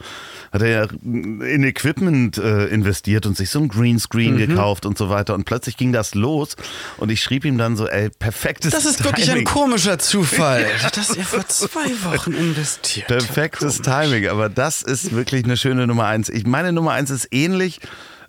hat 0.55 0.63
er 0.63 0.69
ja 0.69 0.83
in 1.03 1.65
Equipment 1.65 2.39
äh, 2.39 2.67
investiert 2.67 3.27
und 3.27 3.37
sich 3.37 3.51
so 3.51 3.59
ein 3.59 3.67
Greenscreen 3.67 4.35
mhm. 4.35 4.39
gekauft 4.39 4.87
und 4.87 4.97
so 4.97 5.11
weiter. 5.11 5.35
Und 5.35 5.45
plötzlich 5.45 5.77
ging 5.77 5.93
das 5.93 6.15
los 6.15 6.57
und 6.97 7.11
ich 7.11 7.23
schrieb 7.23 7.45
ihm 7.45 7.59
dann 7.59 7.77
so, 7.77 7.89
ey, 7.89 8.09
perfektes 8.09 8.73
Das 8.73 8.85
ist 8.85 8.99
Timing. 8.99 9.13
wirklich 9.13 9.33
ein 9.33 9.45
komischer 9.45 9.99
Zufall, 9.99 10.65
dass 10.95 11.11
er 11.17 11.25
vor 11.25 11.47
zwei 11.49 11.91
Wochen 12.05 12.33
investiert 12.35 13.09
Perfektes 13.09 13.81
hat. 13.81 14.03
Timing, 14.05 14.29
aber 14.29 14.49
das 14.49 14.83
ist 14.83 15.13
wirklich 15.13 15.45
eine 15.45 15.57
schöne 15.57 15.89
Nummer 15.89 16.07
eins. 16.07 16.29
Ich, 16.29 16.47
meine 16.47 16.73
Nummer 16.73 16.93
eins 16.93 17.11
ist 17.11 17.29
ähnlich. 17.33 17.81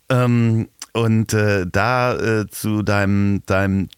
Ähm, 0.09 0.67
und 0.96 1.34
äh, 1.34 1.66
da 1.70 2.16
äh, 2.16 2.48
zu 2.48 2.82
deinem, 2.82 3.41
deinem 3.46 3.89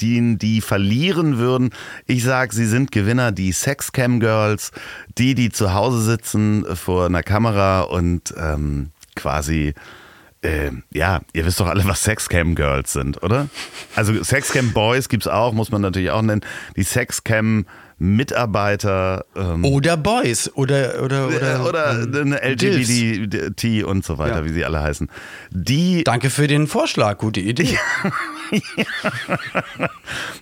die, 0.00 0.36
die 0.36 0.60
verlieren 0.60 1.38
würden. 1.38 1.70
Ich 2.06 2.24
sage, 2.24 2.52
sie 2.52 2.66
sind 2.66 2.90
Gewinner, 2.90 3.30
die 3.30 3.52
Sexcam 3.52 4.18
Girls, 4.18 4.72
die, 5.16 5.36
die 5.36 5.50
zu 5.50 5.74
Hause 5.74 6.02
sitzen 6.02 6.64
vor 6.74 7.06
einer 7.06 7.22
Kamera 7.22 7.82
und 7.82 8.34
ähm, 8.36 8.90
quasi 9.14 9.74
äh, 10.42 10.70
ja, 10.92 11.20
ihr 11.32 11.46
wisst 11.46 11.60
doch 11.60 11.68
alle, 11.68 11.84
was 11.86 12.02
Sexcam 12.02 12.56
Girls 12.56 12.92
sind, 12.92 13.22
oder? 13.22 13.48
Also 13.94 14.22
Sexcam 14.22 14.72
Boys 14.72 15.08
gibt 15.08 15.24
es 15.24 15.28
auch, 15.28 15.52
muss 15.52 15.70
man 15.70 15.82
natürlich 15.82 16.10
auch 16.10 16.22
nennen. 16.22 16.42
Die 16.76 16.82
Sexcam 16.84 17.64
Mitarbeiter. 17.98 19.24
Ähm, 19.34 19.64
oder 19.64 19.96
Boys 19.96 20.50
oder 20.54 21.02
oder 21.02 21.28
oder, 21.28 21.66
oder 21.66 22.02
ähm, 22.02 22.32
LGBT 22.32 23.84
und 23.84 24.04
so 24.04 24.18
weiter, 24.18 24.38
ja. 24.38 24.44
wie 24.44 24.50
sie 24.50 24.64
alle 24.64 24.80
heißen. 24.80 25.08
Die. 25.50 26.04
Danke 26.04 26.30
für 26.30 26.46
den 26.46 26.68
Vorschlag, 26.68 27.18
gute 27.18 27.40
Idee. 27.40 27.76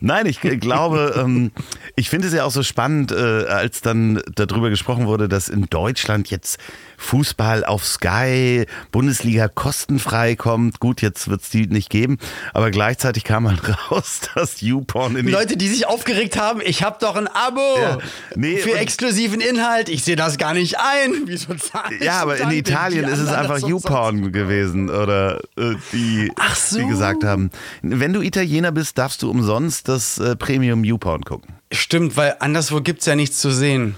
Nein, 0.01 0.27
ich 0.27 0.41
glaube, 0.41 1.15
ähm, 1.17 1.51
ich 1.97 2.09
finde 2.11 2.29
es 2.29 2.35
ja 2.35 2.45
auch 2.45 2.51
so 2.51 2.63
spannend, 2.63 3.11
äh, 3.11 3.17
als 3.47 3.81
dann 3.81 4.23
darüber 4.35 4.71
gesprochen 4.71 5.07
wurde, 5.07 5.29
dass 5.29 5.49
in 5.49 5.67
Deutschland 5.67 6.31
jetzt 6.31 6.59
Fußball 6.99 7.65
auf 7.65 7.85
Sky, 7.85 8.67
Bundesliga 8.93 9.49
kostenfrei 9.49 10.37
kommt. 10.37 10.79
Gut, 10.79 11.03
jetzt 11.03 11.29
wird 11.29 11.43
es 11.43 11.51
die 11.51 11.67
nicht 11.67 11.91
geben, 11.91 12.19
aber 12.53 12.71
gleichzeitig 12.71 13.25
kam 13.25 13.45
man 13.45 13.59
raus, 13.91 14.21
dass 14.35 14.61
YouPorn 14.61 15.17
in 15.17 15.27
die 15.27 15.33
Leute, 15.33 15.57
die 15.57 15.69
sich 15.69 15.87
aufgeregt 15.87 16.39
haben, 16.39 16.61
ich 16.65 16.83
habe 16.83 16.99
doch 17.01 17.17
ein 17.17 17.27
Abo 17.29 17.46
ja, 17.55 17.99
nee, 18.35 18.59
für 18.59 18.77
exklusiven 18.77 19.41
Inhalt. 19.41 19.89
Ich 19.89 20.05
sehe 20.05 20.17
das 20.17 20.39
gar 20.39 20.55
nicht 20.55 20.77
ein. 20.79 21.13
Wieso 21.27 21.55
zahle 21.55 22.03
Ja, 22.03 22.23
aber 22.23 22.37
in 22.39 22.51
Italien 22.51 23.05
ist 23.05 23.19
es 23.19 23.29
einfach 23.29 23.59
YouPorn 23.59 24.33
gewesen 24.33 24.91
oder 24.91 25.41
äh, 25.57 25.75
die, 25.93 26.31
so. 26.55 26.79
die 26.79 26.87
gesagt 26.87 27.25
haben, 27.25 27.51
wenn 27.83 28.13
du 28.13 28.23
Italiener 28.23 28.73
bist, 28.73 28.99
darfst 28.99 29.23
du 29.23 29.31
umsonst 29.31 29.89
das 29.89 30.19
äh, 30.19 30.37
Premium 30.37 30.85
YouPorn 30.85 31.25
gucken. 31.25 31.55
Stimmt, 31.73 32.17
weil 32.17 32.37
anderswo 32.41 32.81
gibt 32.81 33.01
es 33.01 33.07
ja 33.07 33.17
nichts 33.17 33.41
zu 33.41 33.51
sehen. 33.51 33.97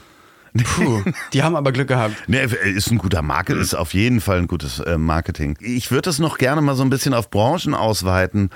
Puh, 0.65 1.03
die 1.33 1.43
haben 1.43 1.57
aber 1.57 1.73
Glück 1.73 1.89
gehabt. 1.89 2.15
Nee, 2.27 2.45
ist 2.45 2.91
ein 2.91 2.99
guter 2.99 3.23
Market, 3.23 3.57
ist 3.57 3.75
auf 3.75 3.95
jeden 3.95 4.21
Fall 4.21 4.39
ein 4.39 4.49
gutes 4.49 4.81
äh, 4.81 4.99
Marketing. 4.99 5.57
Ich 5.61 5.91
würde 5.91 6.03
das 6.03 6.19
noch 6.19 6.39
gerne 6.39 6.61
mal 6.61 6.75
so 6.75 6.83
ein 6.83 6.91
bisschen 6.91 7.15
auf 7.15 7.31
Branchen 7.31 7.75
ausweiten. 7.75 8.51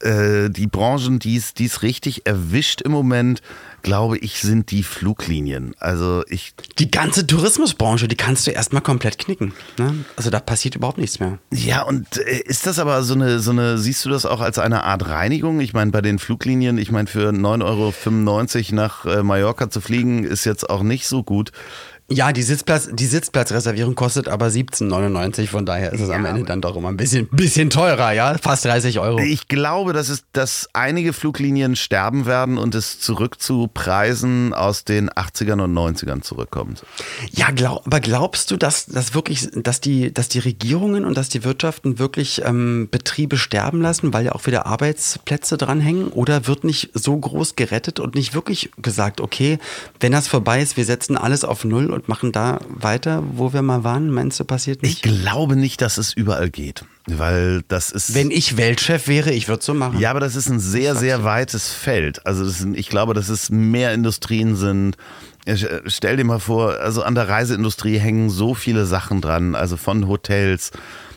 Äh, 0.00 0.50
die 0.50 0.66
Branchen, 0.66 1.18
die 1.18 1.36
es 1.36 1.82
richtig 1.82 2.26
erwischt 2.26 2.82
im 2.82 2.92
Moment, 2.92 3.42
glaube 3.82 4.18
ich, 4.18 4.40
sind 4.40 4.70
die 4.70 4.82
Fluglinien. 4.82 5.74
Also 5.78 6.24
ich. 6.28 6.54
Die 6.78 6.90
ganze 6.90 7.26
Tourismusbranche, 7.26 8.08
die 8.08 8.16
kannst 8.16 8.46
du 8.46 8.50
erstmal 8.50 8.82
komplett 8.82 9.18
knicken. 9.18 9.52
Ne? 9.78 10.04
Also 10.16 10.30
da 10.30 10.40
passiert 10.40 10.76
überhaupt 10.76 10.98
nichts 10.98 11.20
mehr. 11.20 11.38
Ja, 11.52 11.82
und 11.82 12.16
äh, 12.18 12.40
ist 12.40 12.66
das 12.66 12.78
aber 12.78 13.02
so 13.02 13.14
eine, 13.14 13.40
so 13.40 13.50
eine, 13.50 13.78
siehst 13.78 14.04
du 14.04 14.08
das 14.08 14.26
auch 14.26 14.40
als 14.40 14.58
eine 14.58 14.84
Art 14.84 15.08
Reinigung? 15.08 15.60
Ich 15.60 15.72
meine, 15.72 15.90
bei 15.90 16.00
den 16.00 16.18
Fluglinien, 16.18 16.78
ich 16.78 16.90
meine, 16.90 17.08
für 17.08 17.30
9,95 17.30 17.62
Euro 17.64 18.74
nach 18.74 19.04
äh, 19.06 19.22
Mallorca 19.22 19.70
zu 19.70 19.80
fliegen, 19.80 20.24
ist 20.24 20.44
jetzt 20.44 20.68
auch 20.68 20.82
nicht 20.82 21.06
so 21.06 21.22
gut. 21.22 21.52
Ja, 22.10 22.32
die, 22.32 22.42
Sitzplatz, 22.42 22.88
die 22.90 23.04
Sitzplatzreservierung 23.04 23.94
kostet 23.94 24.28
aber 24.28 24.46
17,99, 24.46 25.46
von 25.46 25.66
daher 25.66 25.92
ist 25.92 26.00
es 26.00 26.08
ja, 26.08 26.14
am 26.14 26.24
Ende 26.24 26.42
dann 26.44 26.62
doch 26.62 26.74
immer 26.74 26.88
ein 26.88 26.96
bisschen, 26.96 27.28
bisschen 27.28 27.68
teurer, 27.68 28.12
ja? 28.12 28.38
Fast 28.38 28.64
30 28.64 28.98
Euro. 28.98 29.18
Ich 29.18 29.46
glaube, 29.46 29.92
dass, 29.92 30.08
es, 30.08 30.24
dass 30.32 30.70
einige 30.72 31.12
Fluglinien 31.12 31.76
sterben 31.76 32.24
werden 32.24 32.56
und 32.56 32.74
es 32.74 32.98
zurück 32.98 33.42
zu 33.42 33.68
Preisen 33.68 34.54
aus 34.54 34.84
den 34.84 35.10
80ern 35.10 35.62
und 35.62 35.74
90ern 35.74 36.22
zurückkommt. 36.22 36.82
Ja, 37.30 37.50
glaub, 37.50 37.86
aber 37.86 38.00
glaubst 38.00 38.50
du, 38.52 38.56
dass, 38.56 38.86
dass 38.86 39.12
wirklich, 39.12 39.50
dass 39.54 39.82
die, 39.82 40.10
dass 40.10 40.30
die 40.30 40.38
Regierungen 40.38 41.04
und 41.04 41.14
dass 41.14 41.28
die 41.28 41.44
Wirtschaften 41.44 41.98
wirklich 41.98 42.40
ähm, 42.42 42.88
Betriebe 42.90 43.36
sterben 43.36 43.82
lassen, 43.82 44.14
weil 44.14 44.24
ja 44.24 44.32
auch 44.32 44.46
wieder 44.46 44.64
Arbeitsplätze 44.64 45.58
dranhängen? 45.58 46.08
Oder 46.08 46.46
wird 46.46 46.64
nicht 46.64 46.88
so 46.94 47.18
groß 47.18 47.54
gerettet 47.54 48.00
und 48.00 48.14
nicht 48.14 48.32
wirklich 48.32 48.70
gesagt, 48.80 49.20
okay, 49.20 49.58
wenn 50.00 50.12
das 50.12 50.26
vorbei 50.26 50.62
ist, 50.62 50.78
wir 50.78 50.86
setzen 50.86 51.18
alles 51.18 51.44
auf 51.44 51.66
Null 51.66 51.97
und 51.98 52.08
machen 52.08 52.30
da 52.30 52.60
weiter, 52.68 53.24
wo 53.32 53.52
wir 53.52 53.62
mal 53.62 53.82
waren? 53.82 54.10
Meinst 54.10 54.38
du, 54.38 54.44
passiert 54.44 54.82
nicht? 54.82 55.04
Ich 55.04 55.20
glaube 55.20 55.56
nicht, 55.56 55.80
dass 55.82 55.98
es 55.98 56.12
überall 56.12 56.48
geht. 56.48 56.84
Weil 57.06 57.62
das 57.66 57.90
ist. 57.90 58.14
Wenn 58.14 58.30
ich 58.30 58.56
Weltchef 58.56 59.08
wäre, 59.08 59.32
ich 59.32 59.48
würde 59.48 59.64
so 59.64 59.74
machen. 59.74 59.98
Ja, 59.98 60.10
aber 60.10 60.20
das 60.20 60.36
ist 60.36 60.48
ein 60.48 60.60
sehr, 60.60 60.94
sehr 60.94 61.24
weites 61.24 61.72
Feld. 61.72 62.24
Also 62.24 62.44
ist, 62.44 62.64
ich 62.74 62.88
glaube, 62.88 63.14
dass 63.14 63.28
es 63.28 63.50
mehr 63.50 63.92
Industrien 63.94 64.54
sind. 64.54 64.96
Stell 65.86 66.16
dir 66.16 66.24
mal 66.24 66.38
vor, 66.38 66.78
also 66.78 67.02
an 67.02 67.14
der 67.14 67.28
Reiseindustrie 67.28 67.98
hängen 67.98 68.30
so 68.30 68.54
viele 68.54 68.86
Sachen 68.86 69.20
dran, 69.20 69.54
also 69.54 69.76
von 69.76 70.06
Hotels, 70.06 70.70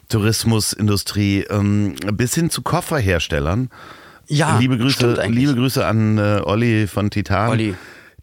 Tourismusindustrie 0.10 1.42
ähm, 1.50 1.96
bis 2.14 2.34
hin 2.34 2.50
zu 2.50 2.62
Kofferherstellern. 2.62 3.70
Ja, 4.28 4.58
liebe 4.58 4.78
Grüße, 4.78 5.22
liebe 5.28 5.54
Grüße 5.54 5.86
an 5.86 6.18
äh, 6.18 6.42
Olli 6.44 6.88
von 6.88 7.10
Titan. 7.10 7.50
Olli. 7.50 7.76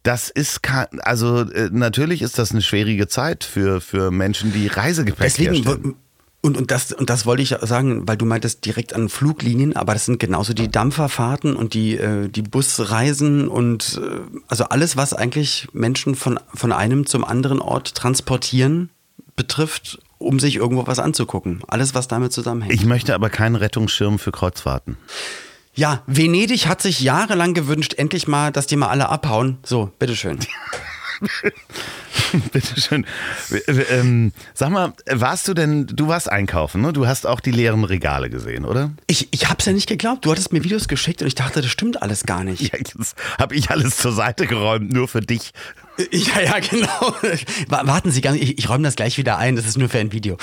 Das 0.08 0.30
ist, 0.30 0.62
also 1.00 1.40
äh, 1.42 1.68
natürlich 1.70 2.22
ist 2.22 2.38
das 2.38 2.52
eine 2.52 2.62
schwierige 2.62 3.08
Zeit 3.08 3.44
für, 3.44 3.82
für 3.82 4.10
Menschen, 4.10 4.54
die 4.54 4.66
Reisegepäck 4.66 5.20
Deswegen, 5.20 5.52
herstellen. 5.56 5.96
Und, 6.40 6.56
und, 6.56 6.70
das, 6.70 6.94
und 6.94 7.10
das 7.10 7.26
wollte 7.26 7.42
ich 7.42 7.54
sagen, 7.60 8.08
weil 8.08 8.16
du 8.16 8.24
meintest 8.24 8.64
direkt 8.64 8.94
an 8.94 9.10
Fluglinien, 9.10 9.76
aber 9.76 9.92
das 9.92 10.06
sind 10.06 10.18
genauso 10.18 10.54
die 10.54 10.70
Dampferfahrten 10.70 11.54
und 11.54 11.74
die, 11.74 11.98
äh, 11.98 12.28
die 12.28 12.40
Busreisen 12.40 13.48
und 13.48 14.00
äh, 14.02 14.20
also 14.46 14.64
alles, 14.64 14.96
was 14.96 15.12
eigentlich 15.12 15.68
Menschen 15.74 16.14
von, 16.14 16.40
von 16.54 16.72
einem 16.72 17.04
zum 17.04 17.22
anderen 17.22 17.60
Ort 17.60 17.94
transportieren, 17.94 18.88
betrifft, 19.36 19.98
um 20.16 20.40
sich 20.40 20.56
irgendwo 20.56 20.86
was 20.86 21.00
anzugucken. 21.00 21.60
Alles, 21.68 21.94
was 21.94 22.08
damit 22.08 22.32
zusammenhängt. 22.32 22.72
Ich 22.72 22.86
möchte 22.86 23.14
aber 23.14 23.28
keinen 23.28 23.56
Rettungsschirm 23.56 24.18
für 24.18 24.32
Kreuzfahrten. 24.32 24.96
Ja, 25.78 26.02
Venedig 26.08 26.66
hat 26.66 26.82
sich 26.82 26.98
jahrelang 26.98 27.54
gewünscht, 27.54 27.94
endlich 27.94 28.26
mal, 28.26 28.50
dass 28.50 28.66
die 28.66 28.74
mal 28.74 28.88
alle 28.88 29.10
abhauen. 29.10 29.58
So, 29.62 29.92
bitteschön. 30.00 30.40
Bitteschön. 32.52 33.06
Ähm, 33.90 34.32
sag 34.54 34.70
mal, 34.70 34.92
warst 35.06 35.48
du 35.48 35.54
denn, 35.54 35.86
du 35.86 36.08
warst 36.08 36.30
einkaufen, 36.30 36.80
ne? 36.80 36.92
Du 36.92 37.06
hast 37.06 37.26
auch 37.26 37.40
die 37.40 37.50
leeren 37.50 37.84
Regale 37.84 38.30
gesehen, 38.30 38.64
oder? 38.64 38.90
Ich, 39.06 39.28
ich 39.30 39.48
hab's 39.48 39.66
ja 39.66 39.72
nicht 39.72 39.88
geglaubt. 39.88 40.24
Du 40.24 40.30
hattest 40.30 40.52
mir 40.52 40.64
Videos 40.64 40.88
geschickt 40.88 41.22
und 41.22 41.28
ich 41.28 41.34
dachte, 41.34 41.60
das 41.60 41.70
stimmt 41.70 42.02
alles 42.02 42.24
gar 42.24 42.44
nicht. 42.44 42.60
Ja, 42.60 42.78
jetzt 42.78 43.16
hab 43.38 43.52
ich 43.52 43.70
alles 43.70 43.96
zur 43.96 44.12
Seite 44.12 44.46
geräumt, 44.46 44.92
nur 44.92 45.08
für 45.08 45.20
dich. 45.20 45.52
Ja, 46.12 46.40
ja, 46.40 46.58
genau. 46.70 47.14
Warten 47.68 48.10
Sie, 48.10 48.20
ich, 48.20 48.58
ich 48.58 48.68
räume 48.68 48.84
das 48.84 48.96
gleich 48.96 49.18
wieder 49.18 49.38
ein, 49.38 49.56
das 49.56 49.66
ist 49.66 49.78
nur 49.78 49.88
für 49.88 49.98
ein 49.98 50.12
Video. 50.12 50.36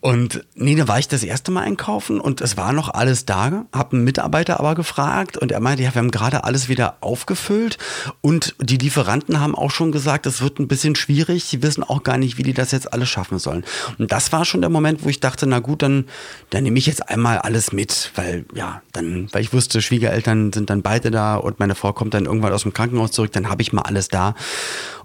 Und 0.00 0.44
nee, 0.54 0.74
da 0.74 0.88
war 0.88 0.98
ich 0.98 1.08
das 1.08 1.22
erste 1.22 1.50
Mal 1.50 1.62
einkaufen 1.62 2.20
und 2.20 2.40
es 2.40 2.56
war 2.56 2.72
noch 2.72 2.94
alles 2.94 3.26
da. 3.26 3.66
Hab 3.72 3.92
einen 3.92 4.04
Mitarbeiter 4.04 4.58
aber 4.58 4.74
gefragt 4.74 5.36
und 5.36 5.52
er 5.52 5.60
meinte, 5.60 5.82
ja, 5.82 5.94
wir 5.94 6.00
haben 6.00 6.10
gerade 6.10 6.44
alles 6.44 6.68
wieder 6.68 6.96
aufgefüllt 7.00 7.78
und 8.22 8.54
die 8.60 8.78
Lieferanten 8.78 9.40
haben 9.40 9.54
auch 9.54 9.70
schon 9.70 9.92
gesagt, 9.92 10.26
es 10.26 10.40
wird 10.40 10.58
ein 10.58 10.68
bisschen 10.68 10.94
schwierig. 10.94 11.05
Sie 11.06 11.62
wissen 11.62 11.82
auch 11.82 12.02
gar 12.02 12.18
nicht, 12.18 12.38
wie 12.38 12.42
die 12.42 12.52
das 12.52 12.72
jetzt 12.72 12.92
alles 12.92 13.08
schaffen 13.08 13.38
sollen. 13.38 13.64
Und 13.98 14.12
das 14.12 14.32
war 14.32 14.44
schon 14.44 14.60
der 14.60 14.70
Moment, 14.70 15.04
wo 15.04 15.08
ich 15.08 15.20
dachte, 15.20 15.46
na 15.46 15.60
gut, 15.60 15.82
dann, 15.82 16.06
dann 16.50 16.64
nehme 16.64 16.78
ich 16.78 16.86
jetzt 16.86 17.08
einmal 17.08 17.38
alles 17.38 17.72
mit, 17.72 18.10
weil 18.14 18.44
ja, 18.54 18.82
dann, 18.92 19.28
weil 19.32 19.42
ich 19.42 19.52
wusste, 19.52 19.82
Schwiegereltern 19.82 20.52
sind 20.52 20.70
dann 20.70 20.82
beide 20.82 21.10
da 21.10 21.36
und 21.36 21.58
meine 21.58 21.74
Frau 21.74 21.92
kommt 21.92 22.14
dann 22.14 22.26
irgendwann 22.26 22.52
aus 22.52 22.62
dem 22.62 22.72
Krankenhaus 22.72 23.12
zurück, 23.12 23.32
dann 23.32 23.48
habe 23.48 23.62
ich 23.62 23.72
mal 23.72 23.82
alles 23.82 24.08
da. 24.08 24.34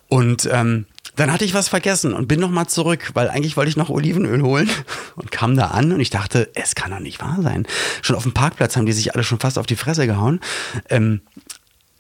Und 0.07 0.49
ähm, 0.51 0.85
dann 1.15 1.31
hatte 1.31 1.45
ich 1.45 1.53
was 1.53 1.67
vergessen 1.67 2.13
und 2.13 2.27
bin 2.27 2.39
nochmal 2.39 2.67
zurück, 2.67 3.11
weil 3.13 3.29
eigentlich 3.29 3.57
wollte 3.57 3.69
ich 3.69 3.77
noch 3.77 3.89
Olivenöl 3.89 4.41
holen 4.41 4.69
und 5.15 5.31
kam 5.31 5.55
da 5.55 5.67
an 5.67 5.91
und 5.91 5.99
ich 5.99 6.09
dachte, 6.09 6.49
es 6.53 6.75
kann 6.75 6.91
doch 6.91 6.99
nicht 6.99 7.21
wahr 7.21 7.37
sein. 7.41 7.65
Schon 8.01 8.15
auf 8.15 8.23
dem 8.23 8.33
Parkplatz 8.33 8.75
haben 8.75 8.85
die 8.85 8.93
sich 8.93 9.13
alle 9.13 9.23
schon 9.23 9.39
fast 9.39 9.57
auf 9.57 9.65
die 9.65 9.75
Fresse 9.75 10.07
gehauen. 10.07 10.39
Ähm, 10.89 11.21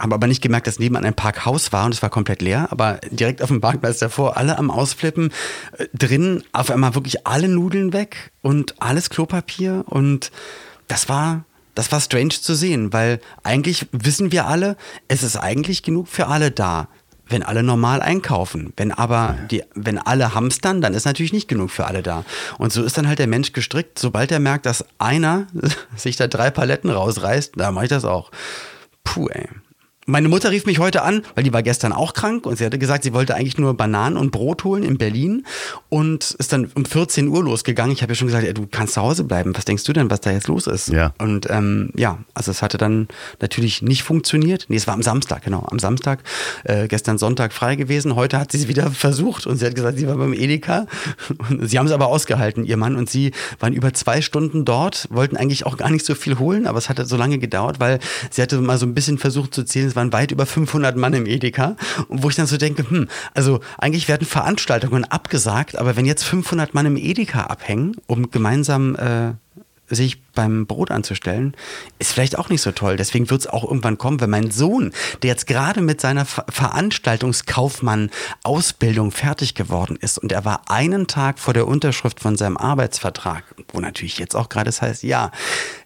habe 0.01 0.15
aber 0.15 0.27
nicht 0.27 0.41
gemerkt, 0.41 0.67
dass 0.67 0.79
nebenan 0.79 1.05
ein 1.05 1.13
Parkhaus 1.13 1.71
war 1.71 1.85
und 1.85 1.93
es 1.93 2.01
war 2.01 2.09
komplett 2.09 2.41
leer, 2.41 2.67
aber 2.71 2.99
direkt 3.11 3.41
auf 3.41 3.49
dem 3.49 3.61
Parkplatz 3.61 3.99
davor, 3.99 4.37
alle 4.37 4.57
am 4.57 4.71
Ausflippen, 4.71 5.31
äh, 5.77 5.85
drin 5.93 6.43
auf 6.51 6.71
einmal 6.71 6.95
wirklich 6.95 7.27
alle 7.27 7.47
Nudeln 7.47 7.93
weg 7.93 8.31
und 8.41 8.81
alles 8.81 9.09
Klopapier 9.09 9.83
und 9.87 10.31
das 10.87 11.07
war 11.07 11.45
das 11.75 11.91
war 11.91 12.01
strange 12.01 12.29
zu 12.29 12.53
sehen, 12.53 12.91
weil 12.91 13.21
eigentlich 13.43 13.87
wissen 13.93 14.31
wir 14.33 14.45
alle, 14.45 14.75
es 15.07 15.23
ist 15.23 15.37
eigentlich 15.37 15.83
genug 15.83 16.09
für 16.09 16.27
alle 16.27 16.51
da, 16.51 16.89
wenn 17.27 17.43
alle 17.43 17.63
normal 17.63 18.01
einkaufen. 18.01 18.73
Wenn 18.75 18.91
aber 18.91 19.37
die, 19.49 19.63
wenn 19.73 19.97
alle 19.97 20.35
hamstern, 20.35 20.81
dann 20.81 20.93
ist 20.93 21.05
natürlich 21.05 21.31
nicht 21.31 21.47
genug 21.47 21.71
für 21.71 21.85
alle 21.85 22.03
da. 22.03 22.25
Und 22.57 22.73
so 22.73 22.83
ist 22.83 22.97
dann 22.97 23.07
halt 23.07 23.19
der 23.19 23.27
Mensch 23.27 23.53
gestrickt, 23.53 23.99
sobald 23.99 24.31
er 24.33 24.39
merkt, 24.39 24.65
dass 24.65 24.85
einer 24.99 25.47
sich 25.95 26.17
da 26.17 26.27
drei 26.27 26.51
Paletten 26.51 26.89
rausreißt, 26.89 27.53
da 27.55 27.71
mache 27.71 27.85
ich 27.85 27.89
das 27.89 28.03
auch. 28.03 28.31
Puh, 29.05 29.29
ey. 29.29 29.47
Meine 30.11 30.27
Mutter 30.27 30.51
rief 30.51 30.65
mich 30.65 30.77
heute 30.77 31.03
an, 31.03 31.23
weil 31.35 31.45
die 31.45 31.53
war 31.53 31.63
gestern 31.63 31.93
auch 31.93 32.11
krank 32.11 32.45
und 32.45 32.57
sie 32.57 32.65
hatte 32.65 32.77
gesagt, 32.77 33.05
sie 33.05 33.13
wollte 33.13 33.33
eigentlich 33.33 33.57
nur 33.57 33.73
Bananen 33.75 34.17
und 34.17 34.31
Brot 34.31 34.65
holen 34.65 34.83
in 34.83 34.97
Berlin 34.97 35.45
und 35.87 36.31
ist 36.31 36.51
dann 36.51 36.69
um 36.75 36.83
14 36.83 37.29
Uhr 37.29 37.41
losgegangen. 37.41 37.93
Ich 37.93 38.01
habe 38.01 38.11
ja 38.11 38.15
schon 38.15 38.27
gesagt, 38.27 38.45
ey, 38.45 38.53
du 38.53 38.67
kannst 38.69 38.95
zu 38.95 39.01
Hause 39.01 39.23
bleiben. 39.23 39.55
Was 39.55 39.63
denkst 39.63 39.85
du 39.85 39.93
denn, 39.93 40.11
was 40.11 40.19
da 40.19 40.31
jetzt 40.31 40.49
los 40.49 40.67
ist? 40.67 40.89
Ja. 40.89 41.13
Und 41.17 41.49
ähm, 41.49 41.91
ja, 41.95 42.17
also 42.33 42.51
es 42.51 42.61
hatte 42.61 42.77
dann 42.77 43.07
natürlich 43.39 43.83
nicht 43.83 44.03
funktioniert. 44.03 44.65
Nee, 44.67 44.75
es 44.75 44.85
war 44.85 44.95
am 44.95 45.01
Samstag, 45.01 45.45
genau, 45.45 45.65
am 45.71 45.79
Samstag. 45.79 46.19
Äh, 46.65 46.89
gestern 46.89 47.17
Sonntag 47.17 47.53
frei 47.53 47.77
gewesen. 47.77 48.13
Heute 48.17 48.37
hat 48.37 48.51
sie 48.51 48.57
es 48.57 48.67
wieder 48.67 48.91
versucht 48.91 49.47
und 49.47 49.59
sie 49.59 49.65
hat 49.65 49.75
gesagt, 49.75 49.97
sie 49.97 50.09
war 50.09 50.17
beim 50.17 50.33
Edeka. 50.33 50.87
Und 51.49 51.65
sie 51.69 51.79
haben 51.79 51.85
es 51.85 51.93
aber 51.93 52.07
ausgehalten, 52.07 52.65
ihr 52.65 52.75
Mann 52.75 52.97
und 52.97 53.09
sie 53.09 53.31
waren 53.61 53.71
über 53.71 53.93
zwei 53.93 54.21
Stunden 54.21 54.65
dort, 54.65 55.07
wollten 55.09 55.37
eigentlich 55.37 55.65
auch 55.65 55.77
gar 55.77 55.89
nicht 55.89 56.05
so 56.05 56.15
viel 56.15 56.37
holen, 56.37 56.67
aber 56.67 56.79
es 56.79 56.89
hatte 56.89 57.05
so 57.05 57.15
lange 57.15 57.37
gedauert, 57.37 57.79
weil 57.79 57.99
sie 58.29 58.41
hatte 58.41 58.59
mal 58.59 58.77
so 58.77 58.85
ein 58.85 58.93
bisschen 58.93 59.17
versucht 59.17 59.53
zu 59.53 59.63
zählen, 59.63 59.87
es 59.87 59.95
waren 59.95 60.00
weit 60.11 60.31
über 60.31 60.45
500 60.45 60.97
Mann 60.97 61.13
im 61.13 61.25
Edeka. 61.25 61.75
Wo 62.09 62.29
ich 62.29 62.35
dann 62.35 62.47
so 62.47 62.57
denke, 62.57 62.89
hm, 62.89 63.07
also 63.33 63.59
eigentlich 63.77 64.07
werden 64.07 64.27
Veranstaltungen 64.27 65.05
abgesagt, 65.05 65.75
aber 65.75 65.95
wenn 65.95 66.05
jetzt 66.05 66.23
500 66.23 66.73
Mann 66.73 66.85
im 66.85 66.97
Edeka 66.97 67.43
abhängen, 67.43 67.95
um 68.07 68.31
gemeinsam 68.31 68.95
äh, 68.95 69.33
sich 69.95 70.21
beim 70.33 70.65
Brot 70.65 70.91
anzustellen, 70.91 71.55
ist 71.99 72.11
vielleicht 72.13 72.37
auch 72.37 72.47
nicht 72.49 72.61
so 72.61 72.71
toll. 72.71 72.97
Deswegen 72.97 73.29
wird 73.29 73.41
es 73.41 73.47
auch 73.47 73.63
irgendwann 73.63 73.97
kommen, 73.97 74.19
wenn 74.21 74.29
mein 74.29 74.51
Sohn, 74.51 74.91
der 75.21 75.31
jetzt 75.31 75.47
gerade 75.47 75.81
mit 75.81 75.99
seiner 76.01 76.25
Ver 76.25 76.45
Veranstaltungskaufmann-Ausbildung 76.49 79.11
fertig 79.11 79.55
geworden 79.55 79.97
ist 79.99 80.17
und 80.17 80.31
er 80.31 80.45
war 80.45 80.61
einen 80.69 81.07
Tag 81.07 81.39
vor 81.39 81.53
der 81.53 81.67
Unterschrift 81.67 82.21
von 82.21 82.37
seinem 82.37 82.55
Arbeitsvertrag, 82.57 83.43
wo 83.73 83.79
natürlich 83.79 84.17
jetzt 84.17 84.35
auch 84.35 84.49
gerade 84.49 84.69
es 84.69 84.81
heißt, 84.81 85.03
ja, 85.03 85.31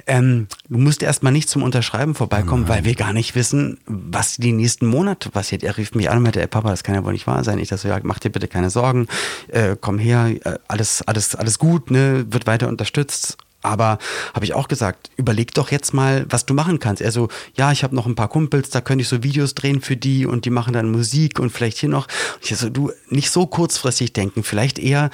ähm, 0.08 0.48
du 0.70 0.78
musst 0.78 1.02
erstmal 1.02 1.34
nicht 1.34 1.50
zum 1.50 1.64
Unterschreiben 1.64 2.16
vorbeikommen, 2.16 2.68
weil 2.68 2.86
wir 2.86 2.96
gar 2.96 3.14
nicht 3.14 3.36
wissen, 3.36 3.80
was 3.86 4.38
die 4.38 4.52
nächsten 4.52 4.86
Monate 4.86 5.30
passiert. 5.30 5.64
Er 5.64 5.78
rief 5.78 5.96
mich 5.96 6.10
an 6.10 6.18
und 6.18 6.24
meinte, 6.24 6.42
ey 6.42 6.48
Papa, 6.48 6.70
das 6.70 6.84
kann 6.84 6.96
ja 6.96 7.04
wohl 7.04 7.14
nicht 7.14 7.28
wahr 7.28 7.44
sein. 7.44 7.60
Ich 7.60 7.70
dachte 7.70 7.84
so, 7.84 7.88
ja, 7.88 8.00
mach 8.04 8.20
dir 8.20 8.30
bitte 8.30 8.48
keine 8.48 8.70
Sorgen, 8.70 9.08
äh, 9.48 9.76
komm 9.80 9.98
her, 9.98 10.28
äh, 10.44 10.60
alles, 10.68 11.02
alles, 11.02 11.36
alles 11.36 11.60
gut, 11.60 11.92
ne, 11.92 12.26
wird 12.30 12.46
weiter 12.48 12.68
unterstützt. 12.68 13.38
Aber 13.62 13.98
habe 14.36 14.46
ich 14.46 14.54
auch 14.54 14.68
gesagt, 14.68 15.10
überleg 15.18 15.52
doch 15.56 15.72
jetzt 15.72 15.92
mal, 15.92 16.28
was 16.30 16.46
du 16.46 16.54
machen 16.54 16.78
kannst. 16.78 17.02
Er 17.02 17.12
so, 17.12 17.30
ja, 17.56 17.72
ich 17.72 17.84
habe 17.84 17.96
noch 17.96 18.06
ein 18.06 18.14
paar 18.14 18.28
Kumpels, 18.28 18.70
da 18.70 18.80
könnte 18.80 19.02
ich 19.02 19.08
so 19.08 19.24
Videos 19.24 19.56
drehen 19.56 19.82
für 19.82 19.98
die 19.98 20.28
und 20.28 20.46
die 20.46 20.52
machen 20.52 20.74
dann 20.74 20.92
Musik 20.92 21.40
und 21.40 21.50
vielleicht 21.50 21.80
hier 21.80 21.90
noch. 21.90 22.08
Ich 22.44 22.56
so, 22.56 22.70
du, 22.70 22.92
nicht 23.10 23.32
so 23.32 23.48
kurzfristig 23.48 24.14
denken, 24.14 24.44
vielleicht 24.44 24.78
eher, 24.78 25.10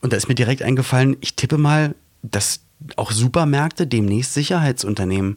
und 0.00 0.12
da 0.12 0.16
ist 0.16 0.28
mir 0.28 0.36
direkt 0.36 0.62
eingefallen, 0.62 1.16
ich 1.20 1.34
tippe 1.34 1.58
mal, 1.58 1.96
dass 2.22 2.60
auch 2.96 3.10
Supermärkte 3.10 3.86
demnächst 3.86 4.34
Sicherheitsunternehmen 4.34 5.36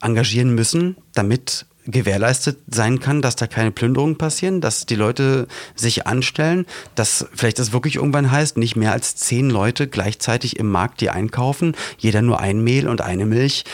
engagieren 0.00 0.54
müssen, 0.54 0.96
damit 1.14 1.66
gewährleistet 1.86 2.58
sein 2.68 3.00
kann, 3.00 3.22
dass 3.22 3.36
da 3.36 3.46
keine 3.46 3.70
Plünderungen 3.70 4.18
passieren, 4.18 4.60
dass 4.60 4.86
die 4.86 4.96
Leute 4.96 5.46
sich 5.74 6.06
anstellen, 6.06 6.66
dass 6.94 7.26
vielleicht 7.34 7.58
das 7.58 7.72
wirklich 7.72 7.96
irgendwann 7.96 8.30
heißt, 8.30 8.56
nicht 8.56 8.76
mehr 8.76 8.92
als 8.92 9.16
zehn 9.16 9.50
Leute 9.50 9.88
gleichzeitig 9.88 10.58
im 10.58 10.70
Markt, 10.70 11.00
die 11.00 11.10
einkaufen, 11.10 11.74
jeder 11.98 12.22
nur 12.22 12.40
ein 12.40 12.62
Mehl 12.62 12.86
und 12.86 13.00
eine 13.00 13.26
Milch. 13.26 13.64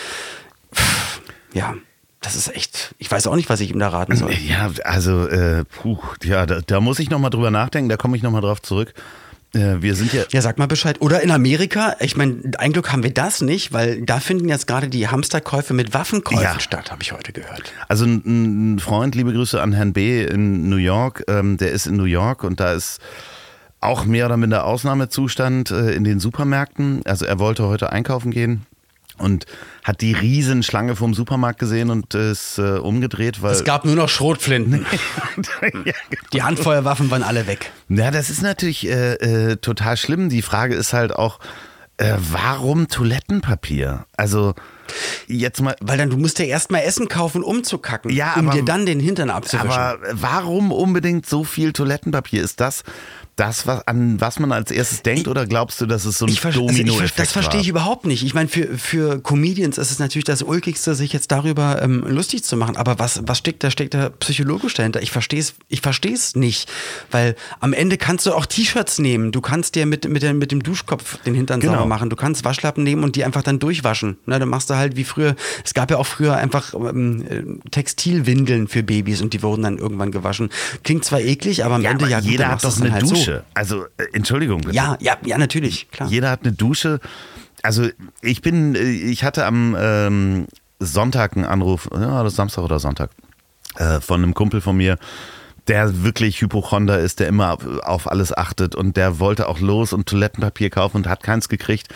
Ja, 1.52 1.74
das 2.20 2.36
ist 2.36 2.54
echt, 2.54 2.94
ich 2.98 3.10
weiß 3.10 3.26
auch 3.26 3.36
nicht, 3.36 3.48
was 3.48 3.60
ich 3.60 3.70
ihm 3.70 3.78
da 3.78 3.88
raten 3.88 4.16
soll. 4.16 4.32
Ja, 4.32 4.70
also, 4.84 5.26
äh, 5.28 5.64
puh, 5.64 5.98
ja, 6.22 6.46
da, 6.46 6.60
da 6.60 6.80
muss 6.80 6.98
ich 6.98 7.10
nochmal 7.10 7.30
drüber 7.30 7.50
nachdenken, 7.50 7.88
da 7.88 7.96
komme 7.96 8.16
ich 8.16 8.22
nochmal 8.22 8.40
drauf 8.42 8.62
zurück. 8.62 8.94
Äh, 9.56 9.82
wir 9.82 9.94
sind 9.94 10.12
ja. 10.12 10.24
Ja, 10.30 10.42
sag 10.42 10.58
mal 10.58 10.66
Bescheid. 10.66 11.00
Oder 11.00 11.22
in 11.22 11.30
Amerika, 11.30 11.96
ich 12.00 12.16
meine, 12.16 12.52
ein 12.58 12.72
Glück 12.72 12.92
haben 12.92 13.02
wir 13.02 13.12
das 13.12 13.40
nicht, 13.40 13.72
weil 13.72 14.02
da 14.02 14.20
finden 14.20 14.48
jetzt 14.48 14.66
gerade 14.66 14.88
die 14.88 15.08
Hamsterkäufe 15.08 15.74
mit 15.74 15.94
Waffenkäufen 15.94 16.44
ja. 16.44 16.60
statt, 16.60 16.90
habe 16.90 17.02
ich 17.02 17.12
heute 17.12 17.32
gehört. 17.32 17.72
Also 17.88 18.04
ein 18.04 18.78
Freund, 18.78 19.14
liebe 19.14 19.32
Grüße 19.32 19.60
an 19.60 19.72
Herrn 19.72 19.92
B. 19.92 20.24
in 20.24 20.68
New 20.68 20.76
York, 20.76 21.24
ähm, 21.28 21.56
der 21.56 21.72
ist 21.72 21.86
in 21.86 21.96
New 21.96 22.04
York 22.04 22.44
und 22.44 22.60
da 22.60 22.72
ist 22.72 23.00
auch 23.80 24.04
mehr 24.04 24.26
oder 24.26 24.36
minder 24.36 24.64
Ausnahmezustand 24.64 25.70
äh, 25.70 25.92
in 25.92 26.04
den 26.04 26.20
Supermärkten. 26.20 27.02
Also 27.04 27.24
er 27.24 27.38
wollte 27.38 27.66
heute 27.66 27.92
einkaufen 27.92 28.30
gehen 28.30 28.66
und 29.18 29.46
hat 29.84 30.00
die 30.00 30.12
Riesenschlange 30.12 30.96
vom 30.96 31.14
Supermarkt 31.14 31.58
gesehen 31.58 31.90
und 31.90 32.14
ist 32.14 32.58
äh, 32.58 32.78
umgedreht, 32.78 33.42
weil. 33.42 33.52
Es 33.52 33.64
gab 33.64 33.84
nur 33.84 33.94
noch 33.94 34.08
Schrotflinten. 34.08 34.86
die 36.32 36.42
Handfeuerwaffen 36.42 37.10
waren 37.10 37.22
alle 37.22 37.46
weg. 37.46 37.70
Ja, 37.88 38.10
das 38.10 38.30
ist 38.30 38.42
natürlich 38.42 38.86
äh, 38.86 39.14
äh, 39.14 39.56
total 39.56 39.96
schlimm. 39.96 40.28
Die 40.28 40.42
Frage 40.42 40.74
ist 40.74 40.92
halt 40.92 41.14
auch, 41.14 41.38
äh, 41.98 42.16
warum 42.18 42.88
Toilettenpapier? 42.88 44.06
Also 44.16 44.54
jetzt 45.26 45.62
mal. 45.62 45.76
Weil 45.80 45.96
dann 45.96 46.10
du 46.10 46.18
musst 46.18 46.38
ja 46.38 46.44
erstmal 46.44 46.82
Essen 46.82 47.08
kaufen, 47.08 47.42
um 47.42 47.64
zu 47.64 47.78
kacken, 47.78 48.10
ja, 48.10 48.34
um 48.34 48.48
aber, 48.48 48.56
dir 48.56 48.64
dann 48.64 48.84
den 48.84 49.00
Hintern 49.00 49.30
abzuwischen. 49.30 49.70
Aber 49.70 49.98
warum 50.12 50.72
unbedingt 50.72 51.26
so 51.26 51.42
viel 51.42 51.72
Toilettenpapier? 51.72 52.42
Ist 52.42 52.60
das 52.60 52.82
das, 53.36 53.66
was, 53.66 53.86
an 53.86 54.18
was 54.18 54.38
man 54.38 54.50
als 54.50 54.70
erstes 54.70 55.02
denkt, 55.02 55.28
oder 55.28 55.46
glaubst 55.46 55.78
du, 55.82 55.86
dass 55.86 56.06
es 56.06 56.18
so 56.18 56.26
ein 56.26 56.34
domino 56.54 56.94
also 56.98 57.14
Das 57.16 57.32
verstehe 57.32 57.60
ich 57.60 57.68
überhaupt 57.68 58.06
nicht. 58.06 58.24
Ich 58.24 58.32
meine, 58.32 58.48
für, 58.48 58.78
für 58.78 59.20
Comedians 59.20 59.76
ist 59.76 59.90
es 59.90 59.98
natürlich 59.98 60.24
das 60.24 60.42
Ulkigste, 60.42 60.94
sich 60.94 61.12
jetzt 61.12 61.30
darüber 61.30 61.82
ähm, 61.82 62.02
lustig 62.08 62.44
zu 62.44 62.56
machen. 62.56 62.78
Aber 62.78 62.98
was, 62.98 63.20
was 63.26 63.36
steckt 63.36 63.62
da, 63.62 63.70
steckt 63.70 63.92
da 63.92 64.08
psychologisch 64.08 64.72
dahinter? 64.72 65.02
Ich 65.02 65.10
verstehe 65.10 65.40
es 65.40 65.54
ich 65.68 65.82
versteh's 65.82 66.34
nicht. 66.34 66.70
Weil 67.10 67.36
am 67.60 67.74
Ende 67.74 67.98
kannst 67.98 68.24
du 68.24 68.32
auch 68.32 68.46
T-Shirts 68.46 68.98
nehmen. 69.00 69.32
Du 69.32 69.42
kannst 69.42 69.74
dir 69.74 69.84
mit, 69.84 70.08
mit, 70.08 70.22
dem, 70.22 70.38
mit 70.38 70.50
dem 70.50 70.62
Duschkopf 70.62 71.18
den 71.24 71.34
Hintern 71.34 71.60
genau. 71.60 71.74
sauber 71.74 71.86
machen. 71.86 72.08
Du 72.08 72.16
kannst 72.16 72.42
Waschlappen 72.44 72.84
nehmen 72.84 73.04
und 73.04 73.16
die 73.16 73.24
einfach 73.24 73.42
dann 73.42 73.58
durchwaschen. 73.58 74.16
Na, 74.24 74.38
dann 74.38 74.48
machst 74.48 74.70
du 74.70 74.76
halt 74.76 74.96
wie 74.96 75.04
früher. 75.04 75.36
Es 75.62 75.74
gab 75.74 75.90
ja 75.90 75.98
auch 75.98 76.06
früher 76.06 76.36
einfach 76.36 76.72
ähm, 76.72 77.60
Textilwindeln 77.70 78.66
für 78.66 78.82
Babys 78.82 79.20
und 79.20 79.34
die 79.34 79.42
wurden 79.42 79.62
dann 79.64 79.76
irgendwann 79.76 80.10
gewaschen. 80.10 80.48
Klingt 80.84 81.04
zwar 81.04 81.20
eklig, 81.20 81.66
aber 81.66 81.74
am 81.74 81.82
ja, 81.82 81.90
Ende 81.90 82.04
aber 82.04 82.12
ja 82.12 82.20
gut, 82.20 82.30
jeder 82.30 82.48
hat 82.48 82.64
doch 82.64 82.80
eine 82.80 82.92
halt 82.92 83.02
Dusche. 83.02 83.25
So. 83.25 83.25
Also, 83.54 83.84
äh, 83.96 84.04
Entschuldigung 84.12 84.60
bitte. 84.60 84.74
Ja, 84.74 84.96
ja, 85.00 85.16
ja, 85.24 85.38
natürlich, 85.38 85.90
klar. 85.90 86.08
Jeder 86.08 86.30
hat 86.30 86.42
eine 86.42 86.52
Dusche. 86.52 87.00
Also, 87.62 87.88
ich 88.22 88.42
bin, 88.42 88.74
äh, 88.74 88.82
ich 88.82 89.24
hatte 89.24 89.44
am 89.44 89.76
ähm, 89.78 90.46
Sonntag 90.78 91.36
einen 91.36 91.44
Anruf, 91.44 91.88
ja, 91.92 92.22
das 92.22 92.36
Samstag 92.36 92.62
oder 92.62 92.78
Sonntag, 92.78 93.10
äh, 93.76 94.00
von 94.00 94.22
einem 94.22 94.34
Kumpel 94.34 94.60
von 94.60 94.76
mir, 94.76 94.98
der 95.68 96.04
wirklich 96.04 96.40
Hypochonder 96.40 97.00
ist, 97.00 97.20
der 97.20 97.28
immer 97.28 97.58
auf 97.82 98.10
alles 98.10 98.36
achtet 98.36 98.74
und 98.74 98.96
der 98.96 99.18
wollte 99.18 99.48
auch 99.48 99.58
los 99.60 99.92
und 99.92 100.06
Toilettenpapier 100.06 100.70
kaufen 100.70 100.98
und 100.98 101.08
hat 101.08 101.22
keins 101.22 101.48
gekriegt. 101.48 101.88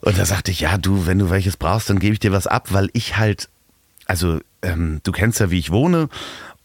Und 0.00 0.16
da 0.16 0.24
sagte 0.24 0.52
ich, 0.52 0.60
ja, 0.60 0.78
du, 0.78 1.06
wenn 1.06 1.18
du 1.18 1.28
welches 1.28 1.56
brauchst, 1.56 1.90
dann 1.90 1.98
gebe 1.98 2.12
ich 2.12 2.20
dir 2.20 2.30
was 2.30 2.46
ab, 2.46 2.68
weil 2.70 2.88
ich 2.92 3.16
halt, 3.16 3.48
also 4.06 4.38
ähm, 4.62 5.00
du 5.02 5.10
kennst 5.10 5.40
ja, 5.40 5.50
wie 5.50 5.58
ich 5.58 5.72
wohne 5.72 6.08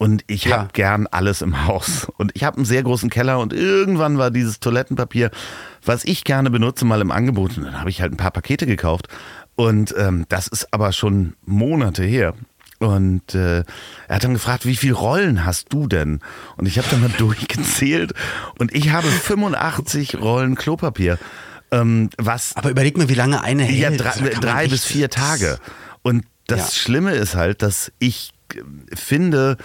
und 0.04 0.26
ich 0.28 0.44
ja. 0.44 0.58
habe 0.58 0.70
gern 0.74 1.08
alles 1.08 1.42
im 1.42 1.66
Haus. 1.66 2.10
Und 2.18 2.34
ich 2.36 2.44
habe 2.44 2.58
einen 2.58 2.66
sehr 2.66 2.84
großen 2.84 3.10
Keller 3.10 3.40
und 3.40 3.54
irgendwann 3.54 4.18
war 4.18 4.32
dieses 4.32 4.60
Toilettenpapier, 4.60 5.32
was 5.86 6.04
ich 6.04 6.26
gerne 6.26 6.50
benutze, 6.50 6.84
mal 6.84 7.00
im 7.00 7.10
Angebot. 7.10 7.58
Und 7.58 7.64
dann 7.64 7.80
habe 7.80 7.90
ich 7.90 8.02
halt 8.02 8.12
ein 8.12 8.18
paar 8.18 8.32
Pakete 8.32 8.66
gekauft. 8.66 9.08
Und 9.56 9.96
ähm, 9.98 10.26
das 10.28 10.48
ist 10.50 10.74
aber 10.74 10.92
schon 10.92 11.36
Monate 11.46 12.04
her. 12.04 12.34
Und 12.80 13.34
äh, 13.34 13.60
er 14.10 14.16
hat 14.18 14.26
dann 14.26 14.34
gefragt, 14.34 14.66
wie 14.66 14.76
viele 14.76 14.96
Rollen 14.96 15.46
hast 15.46 15.72
du 15.72 15.88
denn? 15.88 16.20
Und 16.58 16.66
ich 16.66 16.78
habe 16.80 16.90
dann 16.92 17.00
mal 17.00 17.10
durchgezählt 17.18 18.14
und 18.60 18.76
ich 18.76 18.92
habe 18.92 19.08
85 19.08 20.20
Rollen 20.20 20.56
Klopapier. 20.56 21.18
Ähm, 21.72 22.10
was 22.18 22.58
Aber 22.58 22.72
überleg 22.72 22.98
mal, 22.98 23.08
wie 23.08 23.14
lange 23.14 23.42
eine 23.42 23.64
hält. 23.64 24.02
ja, 24.02 24.12
drei, 24.12 24.20
man 24.22 24.32
drei 24.42 24.68
bis 24.68 24.84
vier 24.84 25.10
Tage. 25.10 25.60
Und 26.02 26.26
das 26.48 26.60
Ja. 26.76 26.82
Schlimme 26.82 27.14
ist 27.14 27.36
halt, 27.36 27.62
dass 27.62 27.90
ich 28.00 28.34
äh, 28.54 28.96
finde, 28.98 29.56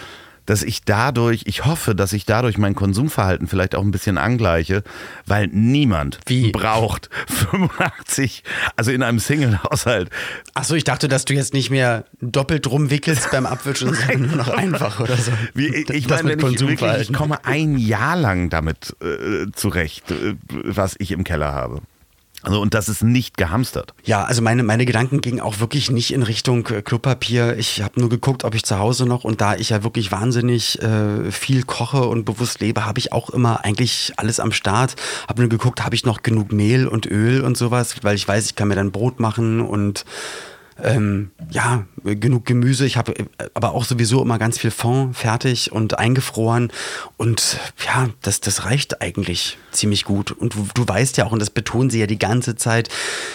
dass 0.49 0.63
ich 0.63 0.83
dadurch, 0.83 1.43
ich 1.45 1.65
hoffe, 1.65 1.93
dass 1.93 2.11
ich 2.11 2.25
dadurch 2.25 2.57
mein 2.57 2.73
Konsumverhalten 2.73 3.47
vielleicht 3.47 3.75
auch 3.75 3.83
ein 3.83 3.91
bisschen 3.91 4.17
angleiche, 4.17 4.81
weil 5.27 5.47
niemand 5.47 6.19
Wie? 6.25 6.51
braucht 6.51 7.11
85, 7.27 8.43
also 8.75 8.91
in 8.91 9.03
einem 9.03 9.19
Single-Haushalt. 9.19 10.09
Achso, 10.55 10.73
ich 10.73 10.83
dachte, 10.83 11.07
dass 11.07 11.25
du 11.25 11.35
jetzt 11.35 11.53
nicht 11.53 11.69
mehr 11.69 12.05
doppelt 12.19 12.65
rumwickelst 12.65 13.29
beim 13.29 13.45
Abwischen, 13.45 13.93
sondern 13.93 14.21
nur 14.21 14.35
noch 14.37 14.49
einfach 14.49 14.99
oder 14.99 15.17
so. 15.17 15.31
Wie, 15.53 15.67
ich 15.67 15.85
Das 15.85 15.95
ich 15.95 16.09
meine, 16.09 16.29
wenn 16.41 16.51
ich, 16.51 16.59
wirklich, 16.59 17.09
ich 17.09 17.13
komme 17.13 17.45
ein 17.45 17.77
Jahr 17.77 18.15
lang 18.15 18.49
damit 18.49 18.95
äh, 19.01 19.51
zurecht, 19.53 20.09
äh, 20.09 20.33
was 20.49 20.95
ich 20.97 21.11
im 21.11 21.23
Keller 21.23 21.53
habe. 21.53 21.81
Also, 22.41 22.61
und 22.61 22.73
das 22.73 22.87
ist 22.87 23.03
nicht 23.03 23.37
gehamstert. 23.37 23.93
Ja, 24.03 24.23
also 24.23 24.41
meine, 24.41 24.63
meine 24.63 24.85
Gedanken 24.85 25.21
gingen 25.21 25.41
auch 25.41 25.59
wirklich 25.59 25.91
nicht 25.91 26.13
in 26.13 26.23
Richtung 26.23 26.65
äh, 26.67 26.81
Klopapier. 26.81 27.57
Ich 27.57 27.81
habe 27.81 27.99
nur 27.99 28.09
geguckt, 28.09 28.43
ob 28.43 28.55
ich 28.55 28.63
zu 28.63 28.79
Hause 28.79 29.05
noch 29.05 29.23
und 29.25 29.41
da 29.41 29.55
ich 29.55 29.69
ja 29.69 29.83
wirklich 29.83 30.11
wahnsinnig 30.11 30.81
äh, 30.81 31.31
viel 31.31 31.63
koche 31.63 32.03
und 32.03 32.25
bewusst 32.25 32.61
lebe, 32.61 32.85
habe 32.85 32.99
ich 32.99 33.11
auch 33.11 33.29
immer 33.29 33.65
eigentlich 33.65 34.13
alles 34.17 34.39
am 34.39 34.51
Start. 34.51 34.95
Habe 35.27 35.41
nur 35.41 35.49
geguckt, 35.49 35.83
habe 35.83 35.95
ich 35.95 36.05
noch 36.05 36.23
genug 36.23 36.51
Mehl 36.51 36.87
und 36.87 37.05
Öl 37.05 37.41
und 37.41 37.57
sowas, 37.57 37.95
weil 38.03 38.15
ich 38.15 38.27
weiß, 38.27 38.45
ich 38.45 38.55
kann 38.55 38.69
mir 38.69 38.75
dann 38.75 38.91
Brot 38.91 39.19
machen 39.19 39.61
und 39.61 40.05
ähm, 40.83 41.31
ja, 41.49 41.85
genug 42.03 42.45
Gemüse. 42.45 42.85
Ich 42.85 42.97
habe 42.97 43.17
äh, 43.17 43.25
aber 43.53 43.73
auch 43.73 43.83
sowieso 43.83 44.21
immer 44.21 44.37
ganz 44.39 44.57
viel 44.57 44.71
Fond 44.71 45.15
fertig 45.15 45.71
und 45.71 45.99
eingefroren. 45.99 46.71
Und 47.17 47.59
ja, 47.85 48.09
das, 48.21 48.41
das 48.41 48.65
reicht 48.65 49.01
eigentlich 49.01 49.57
ziemlich 49.71 50.05
gut. 50.05 50.31
Und 50.31 50.55
du, 50.55 50.67
du 50.73 50.87
weißt 50.87 51.17
ja 51.17 51.25
auch, 51.25 51.31
und 51.31 51.39
das 51.39 51.49
betonen 51.49 51.89
sie 51.89 51.99
ja 51.99 52.07
die 52.07 52.19
ganze 52.19 52.55
Zeit, 52.55 52.89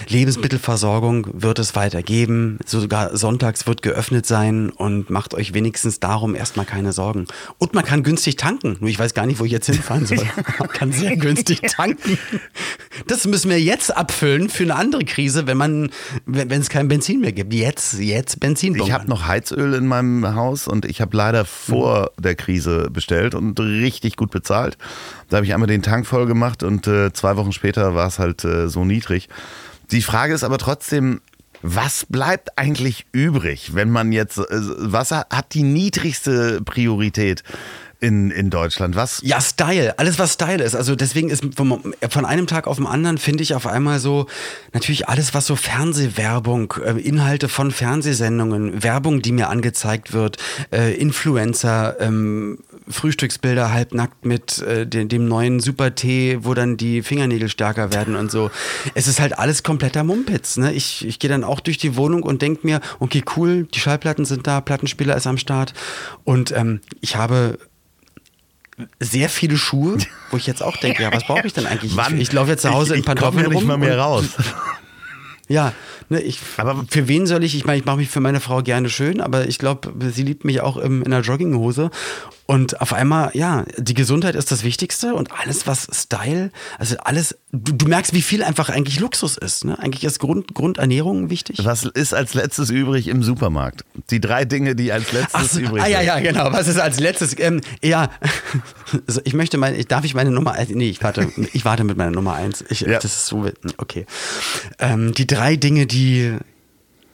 Lebensmittelversorgung 0.09 1.27
wird 1.33 1.59
es 1.59 1.77
weitergeben. 1.77 2.59
Sogar 2.65 3.17
sonntags 3.17 3.67
wird 3.67 3.83
geöffnet 3.83 4.27
sein 4.27 4.71
und 4.71 5.11
macht 5.11 5.35
euch 5.35 5.55
wenigstens 5.55 6.01
darum 6.01 6.35
erstmal 6.35 6.67
keine 6.67 6.93
Sorgen. 6.93 7.27
Und 7.59 7.75
man 7.75 7.85
kann 7.85 8.03
günstig 8.03 8.37
tanken. 8.37 8.77
Nur 8.81 8.89
ich 8.89 8.99
weiß 8.99 9.15
gar 9.15 9.27
nicht, 9.27 9.41
wo 9.41 9.45
ich 9.45 9.53
jetzt 9.53 9.67
hinfahren 9.67 10.07
soll. 10.07 10.19
Man 10.59 10.69
kann 10.69 10.93
sehr 10.93 11.17
günstig 11.17 11.61
tanken. 11.69 12.19
Das 13.07 13.27
müssen 13.27 13.51
wir 13.51 13.61
jetzt 13.61 13.95
abfüllen 13.95 14.49
für 14.49 14.63
eine 14.63 14.77
andere 14.77 15.05
Krise, 15.05 15.47
wenn 15.47 15.57
man, 15.57 15.91
wenn 16.27 16.55
wenn 16.55 16.61
es 16.61 16.69
kein 16.69 16.87
Benzin 16.87 17.21
mehr 17.21 17.33
gibt. 17.35 17.53
Jetzt, 17.53 17.95
jetzt 17.95 18.41
Benzin. 18.41 18.75
Ich 18.77 18.93
habe 18.93 19.09
noch 19.09 19.27
Heizöl 19.27 19.75
in 19.75 19.87
meinem 19.87 20.35
Haus 20.35 20.67
und 20.69 20.85
ich 20.85 21.01
habe 21.01 21.17
leider 21.17 21.45
vor 21.45 22.13
der 22.19 22.35
Krise 22.35 22.89
bestellt 22.91 23.35
und 23.35 23.59
richtig 23.61 24.17
gut 24.17 24.31
bezahlt. 24.31 24.79
Da 25.29 25.37
habe 25.37 25.47
ich 25.47 25.55
einmal 25.55 25.67
den 25.67 25.83
Tank 25.83 26.07
voll 26.07 26.27
gemacht 26.27 26.63
und 26.63 26.87
äh, 26.87 27.13
zwei 27.13 27.37
Wochen 27.37 27.53
später 27.53 27.95
war 27.95 28.07
es 28.07 28.19
halt 28.19 28.45
äh, 28.45 28.69
so 28.69 28.85
niedrig. 28.85 29.29
Die 29.91 30.03
Frage 30.03 30.35
ist 30.35 30.45
aber 30.45 30.59
trotzdem, 30.59 31.21
was 31.63 32.07
bleibt 32.07 32.59
eigentlich 32.59 33.07
übrig, 33.13 33.75
wenn 33.75 33.91
man 33.91 34.13
jetzt, 34.13 34.39
äh, 34.39 34.45
was 34.51 35.11
hat 35.11 35.55
die 35.55 35.63
niedrigste 35.63 36.61
Priorität 36.63 37.43
in, 38.05 38.31
in 38.31 38.51
Deutschland? 38.51 38.97
Was 38.97 39.21
Ja, 39.23 39.41
Style, 39.41 39.99
alles 39.99 40.19
was 40.19 40.35
Style 40.35 40.63
ist. 40.63 40.77
Also 40.77 40.95
deswegen 40.95 41.31
ist 41.31 41.43
vom, 41.57 41.95
von 42.09 42.25
einem 42.27 42.47
Tag 42.47 42.67
auf 42.67 42.77
den 42.77 42.87
anderen 42.87 43.17
finde 43.17 43.43
ich 43.43 43.55
auf 43.55 43.67
einmal 43.67 43.99
so 43.99 44.27
natürlich 44.73 45.09
alles 45.09 45.33
was 45.33 45.47
so 45.47 45.57
Fernsehwerbung, 45.57 46.75
äh, 46.85 47.01
Inhalte 47.01 47.49
von 47.49 47.71
Fernsehsendungen, 47.71 48.83
Werbung, 48.83 49.23
die 49.23 49.33
mir 49.33 49.49
angezeigt 49.49 50.13
wird, 50.13 50.37
äh, 50.71 50.95
Influencer, 50.95 51.97
ähm, 52.01 52.59
Frühstücksbilder 52.89 53.73
halbnackt 53.73 54.27
mit 54.27 54.61
äh, 54.61 54.87
dem, 54.87 55.09
dem 55.09 55.27
neuen 55.27 55.61
Super-Tee, 55.61 56.41
wo 56.43 56.53
dann 56.53 56.77
die 56.77 57.03
Fingernägel 57.03 57.49
stärker 57.49 57.95
werden 57.95 58.17
und 58.17 58.31
so. 58.31 58.51
Es 58.95 59.09
ist 59.09 59.21
halt 59.21 59.39
alles 59.39 59.63
kompletter 59.63 60.05
Mumpitz. 60.05 60.59
Ne? 60.59 60.75
Ich, 60.75 61.07
ich 61.07 61.19
gehe 61.19 61.31
dann 61.31 61.45
auch 61.45 61.61
durch 61.61 61.79
die 61.79 61.97
Wohnung 61.97 62.23
und 62.23 62.43
denke 62.43 62.67
mir, 62.67 62.83
okay, 62.99 63.25
cool, 63.37 63.67
die 63.73 63.81
Schallplatten 63.81 64.27
sind 64.27 64.47
da, 64.47 64.61
Plattenspieler 64.61 65.17
ist 65.17 65.27
am 65.27 65.39
Start 65.39 65.73
und 66.25 66.53
ähm, 66.53 66.81
ich 67.01 67.17
habe 67.17 67.59
sehr 69.01 69.29
viele 69.29 69.57
Schuhe, 69.57 69.99
wo 70.31 70.37
ich 70.37 70.47
jetzt 70.47 70.63
auch 70.63 70.77
denke, 70.77 71.03
ja, 71.03 71.13
was 71.13 71.25
brauche 71.25 71.47
ich 71.47 71.53
denn 71.53 71.67
eigentlich? 71.67 71.97
Wann? 71.97 72.21
Ich, 72.21 72.33
laufe 72.33 72.51
jetzt 72.51 72.63
zu 72.63 72.71
Hause 72.73 72.95
ich, 72.95 73.01
in 73.01 73.05
Pantoffeln 73.05 73.39
Ich 73.39 73.45
komme 73.45 73.55
ja 73.55 73.61
nicht 73.61 73.69
mal 73.69 73.77
mehr 73.79 73.99
raus. 73.99 74.25
Ja, 75.47 75.75
ne, 76.09 76.23
ich, 76.23 76.39
Aber- 76.57 76.87
für 76.89 77.07
wen 77.07 77.27
soll 77.27 77.45
ich, 77.45 77.55
ich 77.55 77.67
meine, 77.67 77.79
ich 77.79 77.85
mache 77.85 77.99
mich 77.99 78.09
für 78.09 78.21
meine 78.21 78.41
Frau 78.41 78.63
gerne 78.63 78.89
schön, 78.89 79.21
aber 79.21 79.47
ich 79.47 79.59
glaube, 79.59 79.93
sie 80.11 80.23
liebt 80.23 80.45
mich 80.45 80.63
auch 80.63 80.79
im, 80.79 81.03
in 81.03 81.11
der 81.11 81.21
Jogginghose. 81.21 81.91
Und 82.47 82.81
auf 82.83 82.93
einmal, 82.93 83.31
ja, 83.33 83.65
die 83.79 83.95
Gesundheit 83.95 84.35
ist 84.35 84.53
das 84.53 84.65
Wichtigste 84.65 85.15
und 85.15 85.31
alles, 85.33 85.67
was 85.67 85.89
Style, 85.93 86.51
also 86.79 86.97
alles, 86.99 87.39
du, 87.53 87.73
du 87.73 87.87
merkst, 87.87 88.13
wie 88.13 88.21
viel 88.21 88.43
einfach 88.43 88.69
eigentlich 88.69 89.01
Luxus 89.01 89.39
ist. 89.39 89.65
Ne? 89.65 89.79
Eigentlich 89.79 90.05
ist 90.05 90.19
Grund, 90.19 90.55
Grundernährung 90.55 91.31
wichtig. 91.31 91.65
Was 91.65 91.85
ist 91.85 92.13
als 92.13 92.35
letztes 92.35 92.69
übrig 92.69 93.09
im 93.09 93.23
Supermarkt? 93.23 93.85
Die 94.11 94.21
drei 94.21 94.45
Dinge, 94.45 94.77
die 94.77 94.93
als 94.93 95.13
letztes 95.13 95.53
so, 95.53 95.61
übrig 95.61 95.83
ah, 95.83 95.87
ja, 95.87 95.99
sind. 95.99 96.07
ja, 96.07 96.21
genau. 96.21 96.53
Was 96.53 96.69
ist 96.69 96.79
als 96.79 97.01
letztes? 97.01 97.35
Ähm, 97.39 97.63
ja, 97.83 98.11
also 99.07 99.23
ich 99.25 99.33
möchte 99.33 99.57
meine, 99.57 99.83
darf 99.85 100.05
ich 100.05 100.15
meine 100.15 100.31
Nummer, 100.31 100.55
nee, 100.69 100.91
ich 100.91 101.03
warte, 101.03 101.33
ich 101.55 101.65
warte 101.65 101.85
mit 101.85 101.97
meiner 101.97 102.11
Nummer 102.11 102.35
eins. 102.35 102.63
Ich, 102.69 102.81
Ja. 102.81 102.99
Das 102.99 103.17
ist 103.17 103.27
so, 103.27 103.51
okay. 103.79 104.05
Ähm, 104.79 105.15
die 105.15 105.27
drei 105.27 105.57
Dinge, 105.57 105.87
die, 105.87 106.37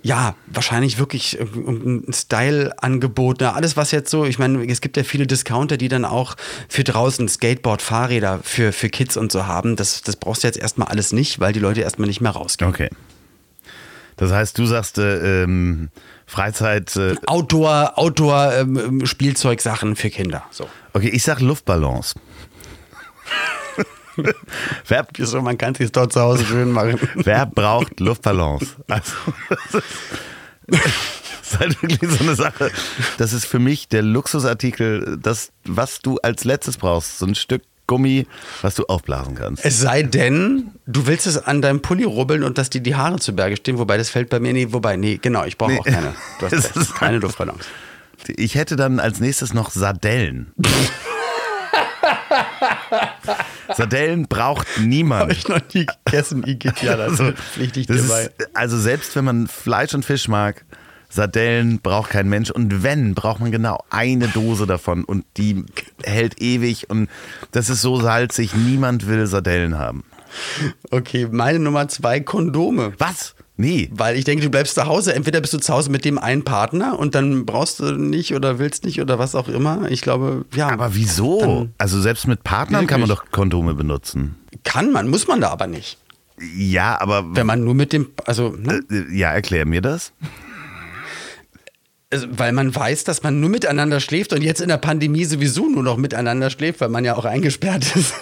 ja, 0.03 0.35
wahrscheinlich 0.47 0.99
wirklich 0.99 1.39
ein 1.39 2.13
Style-Angebot, 2.13 3.39
na, 3.41 3.53
alles 3.53 3.77
was 3.77 3.91
jetzt 3.91 4.11
so, 4.11 4.25
ich 4.25 4.39
meine, 4.39 4.65
es 4.71 4.81
gibt 4.81 4.97
ja 4.97 5.05
viele 5.05 5.27
Discounter, 5.27 5.77
die 5.77 5.89
dann 5.89 6.05
auch 6.05 6.37
für 6.69 6.85
draußen 6.85 7.29
Skateboard, 7.29 7.83
Fahrräder 7.83 8.41
für, 8.43 8.73
für 8.73 8.89
Kids 8.89 9.17
und 9.17 9.31
so 9.31 9.47
haben. 9.47 9.77
Das, 9.77 10.03
das 10.03 10.17
brauchst 10.17 10.43
du 10.43 10.49
jetzt 10.49 10.59
erstmal 10.59 10.89
alles 10.89 11.13
nicht, 11.13 11.41
weil 11.41 11.53
die 11.53 11.61
Leute 11.61 11.83
erstmal 11.83 12.09
nicht 12.09 12.21
mehr 12.21 12.33
rausgehen. 12.33 12.71
Okay. 12.71 12.89
Das 14.17 14.33
heißt, 14.33 14.59
du 14.59 14.67
sagst 14.67 14.99
äh, 14.99 15.43
ähm, 15.45 15.89
Freizeit. 16.27 16.95
Äh, 16.97 17.17
Outdoor, 17.27 17.99
Outdoor 17.99 18.53
ähm, 18.53 19.07
Spielzeugsachen 19.07 19.97
für 19.97 20.11
Kinder. 20.11 20.45
So. 20.51 20.69
okay, 20.93 21.09
ich 21.09 21.23
sag 21.23 21.41
Luftballons. 21.41 22.15
wer, 24.89 25.07
Wieso, 25.17 25.41
man 25.43 25.59
kann 25.59 25.75
es 25.79 25.93
dort 25.93 26.13
zu 26.13 26.21
Hause 26.21 26.45
schön 26.45 26.71
machen. 26.73 26.99
wer 27.15 27.47
braucht 27.47 28.01
Luftballons? 28.01 28.77
Also, 28.89 29.13
das 30.69 30.83
ist 31.43 31.59
halt 31.59 31.83
wirklich 31.83 32.11
so 32.11 32.25
eine 32.25 32.35
Sache. 32.35 32.71
Das 33.19 33.33
ist 33.33 33.45
für 33.47 33.59
mich 33.59 33.89
der 33.89 34.03
Luxusartikel, 34.03 35.19
das, 35.21 35.51
was 35.65 36.01
du 36.01 36.19
als 36.19 36.45
letztes 36.45 36.77
brauchst. 36.77 37.19
So 37.19 37.27
ein 37.27 37.35
Stück 37.35 37.63
Gummi, 37.87 38.29
was 38.63 38.77
du 38.77 38.85
aufblasen 38.87 39.35
kannst. 39.35 39.65
Es 39.65 39.81
sei 39.81 40.05
denn, 40.05 40.71
du 40.87 41.09
willst 41.09 41.27
es 41.27 41.37
an 41.39 41.61
deinem 41.61 41.83
Pulli 41.83 42.05
rubbeln 42.05 42.45
und 42.45 42.57
dass 42.57 42.71
dir 42.71 42.81
die 42.81 42.95
Haare 42.95 43.19
zu 43.19 43.35
Berge 43.35 43.57
stehen, 43.57 43.79
wobei 43.79 43.97
das 43.97 44.11
fällt 44.11 44.31
bei 44.31 44.39
mir, 44.39 44.53
nee, 44.53 44.69
wobei, 44.71 44.97
nee, 44.97 45.19
genau, 45.21 45.45
ich 45.45 45.59
brauche 45.59 45.73
Nee. 45.73 45.81
auch 45.81 45.85
keine. 45.85 46.15
Du 46.39 46.47
hast 46.47 46.95
keine 46.95 47.19
Luftballons. 47.19 47.65
Ich 48.29 48.55
hätte 48.55 48.77
dann 48.77 49.01
als 49.01 49.19
nächstes 49.19 49.55
noch 49.55 49.73
Sardellen. 49.73 50.53
Sardellen 53.77 54.27
braucht 54.29 54.67
niemand. 54.81 55.33
ich 55.33 55.49
noch 55.49 55.61
nie 55.75 55.87
gegessen, 56.05 56.43
das 56.43 57.21
ist 57.21 57.39
pflichtig 57.39 57.87
Das 57.87 58.07
dabei. 58.07 58.23
ist, 58.23 58.33
also 58.55 58.79
selbst 58.79 59.15
wenn 59.17 59.25
man 59.25 59.47
Fleisch 59.47 59.95
und 59.95 60.05
Fisch 60.05 60.29
mag, 60.29 60.65
Sardellen 61.09 61.81
braucht 61.81 62.11
kein 62.11 62.29
Mensch. 62.29 62.51
Und 62.51 62.83
wenn, 62.83 63.15
braucht 63.15 63.41
man 63.41 63.51
genau 63.51 63.83
eine 63.91 64.29
Dose 64.29 64.67
davon. 64.67 65.05
Und 65.05 65.25
die 65.37 65.65
hält 66.05 66.41
ewig. 66.41 66.89
Und 66.89 67.09
das 67.53 67.69
ist 67.69 67.83
so 67.83 68.01
salzig, 68.01 68.55
niemand 68.55 69.07
will 69.09 69.27
Sardellen 69.27 69.77
haben. 69.79 70.05
Okay, 70.91 71.27
meine 71.31 71.59
Nummer 71.59 71.89
zwei, 71.89 72.21
Kondome. 72.21 72.93
Was? 72.99 73.35
Nee. 73.61 73.91
Weil 73.93 74.17
ich 74.17 74.25
denke, 74.25 74.43
du 74.43 74.51
bleibst 74.51 74.75
zu 74.75 74.87
Hause. 74.87 75.15
Entweder 75.15 75.41
bist 75.41 75.53
du 75.53 75.59
zu 75.59 75.73
Hause 75.73 75.91
mit 75.91 76.05
dem 76.05 76.19
einen 76.19 76.45
Partner 76.45 76.99
und 76.99 77.15
dann 77.15 77.45
brauchst 77.45 77.79
du 77.81 77.93
nicht 77.93 78.35
oder 78.35 78.59
willst 78.59 78.85
nicht 78.85 79.01
oder 79.01 79.19
was 79.19 79.35
auch 79.35 79.49
immer. 79.49 79.91
Ich 79.91 80.01
glaube, 80.01 80.47
ja. 80.55 80.69
Aber 80.71 80.95
wieso? 80.95 81.41
Dann- 81.41 81.75
also 81.79 82.01
selbst 82.01 82.27
mit 82.27 82.43
Partnern 82.43 82.87
kann 82.87 83.01
man 83.01 83.09
doch 83.09 83.25
Kondome 83.31 83.75
benutzen. 83.75 84.37
Kann 84.65 84.93
man, 84.93 85.09
muss 85.09 85.29
man 85.29 85.41
da 85.41 85.51
aber 85.51 85.67
nicht. 85.67 85.99
Ja, 86.57 86.99
aber 87.01 87.37
Wenn 87.37 87.47
man 87.47 87.63
nur 87.65 87.75
mit 87.75 87.93
dem, 87.93 88.09
also, 88.25 88.57
ne? 88.59 88.81
äh, 88.91 89.15
ja, 89.15 89.31
erklär 89.33 89.67
mir 89.67 89.83
das. 89.83 90.13
Also, 92.13 92.27
weil 92.31 92.51
man 92.53 92.75
weiß, 92.75 93.05
dass 93.05 93.23
man 93.23 93.39
nur 93.39 93.51
miteinander 93.51 94.01
schläft 94.01 94.33
und 94.33 94.43
jetzt 94.43 94.61
in 94.61 94.69
der 94.69 94.79
Pandemie 94.79 95.25
sowieso 95.25 95.69
nur 95.69 95.85
noch 95.85 95.97
miteinander 95.97 96.51
schläft, 96.51 96.81
weil 96.81 96.89
man 96.89 97.05
ja 97.05 97.15
auch 97.15 97.25
eingesperrt 97.25 97.85
ist. 97.95 98.15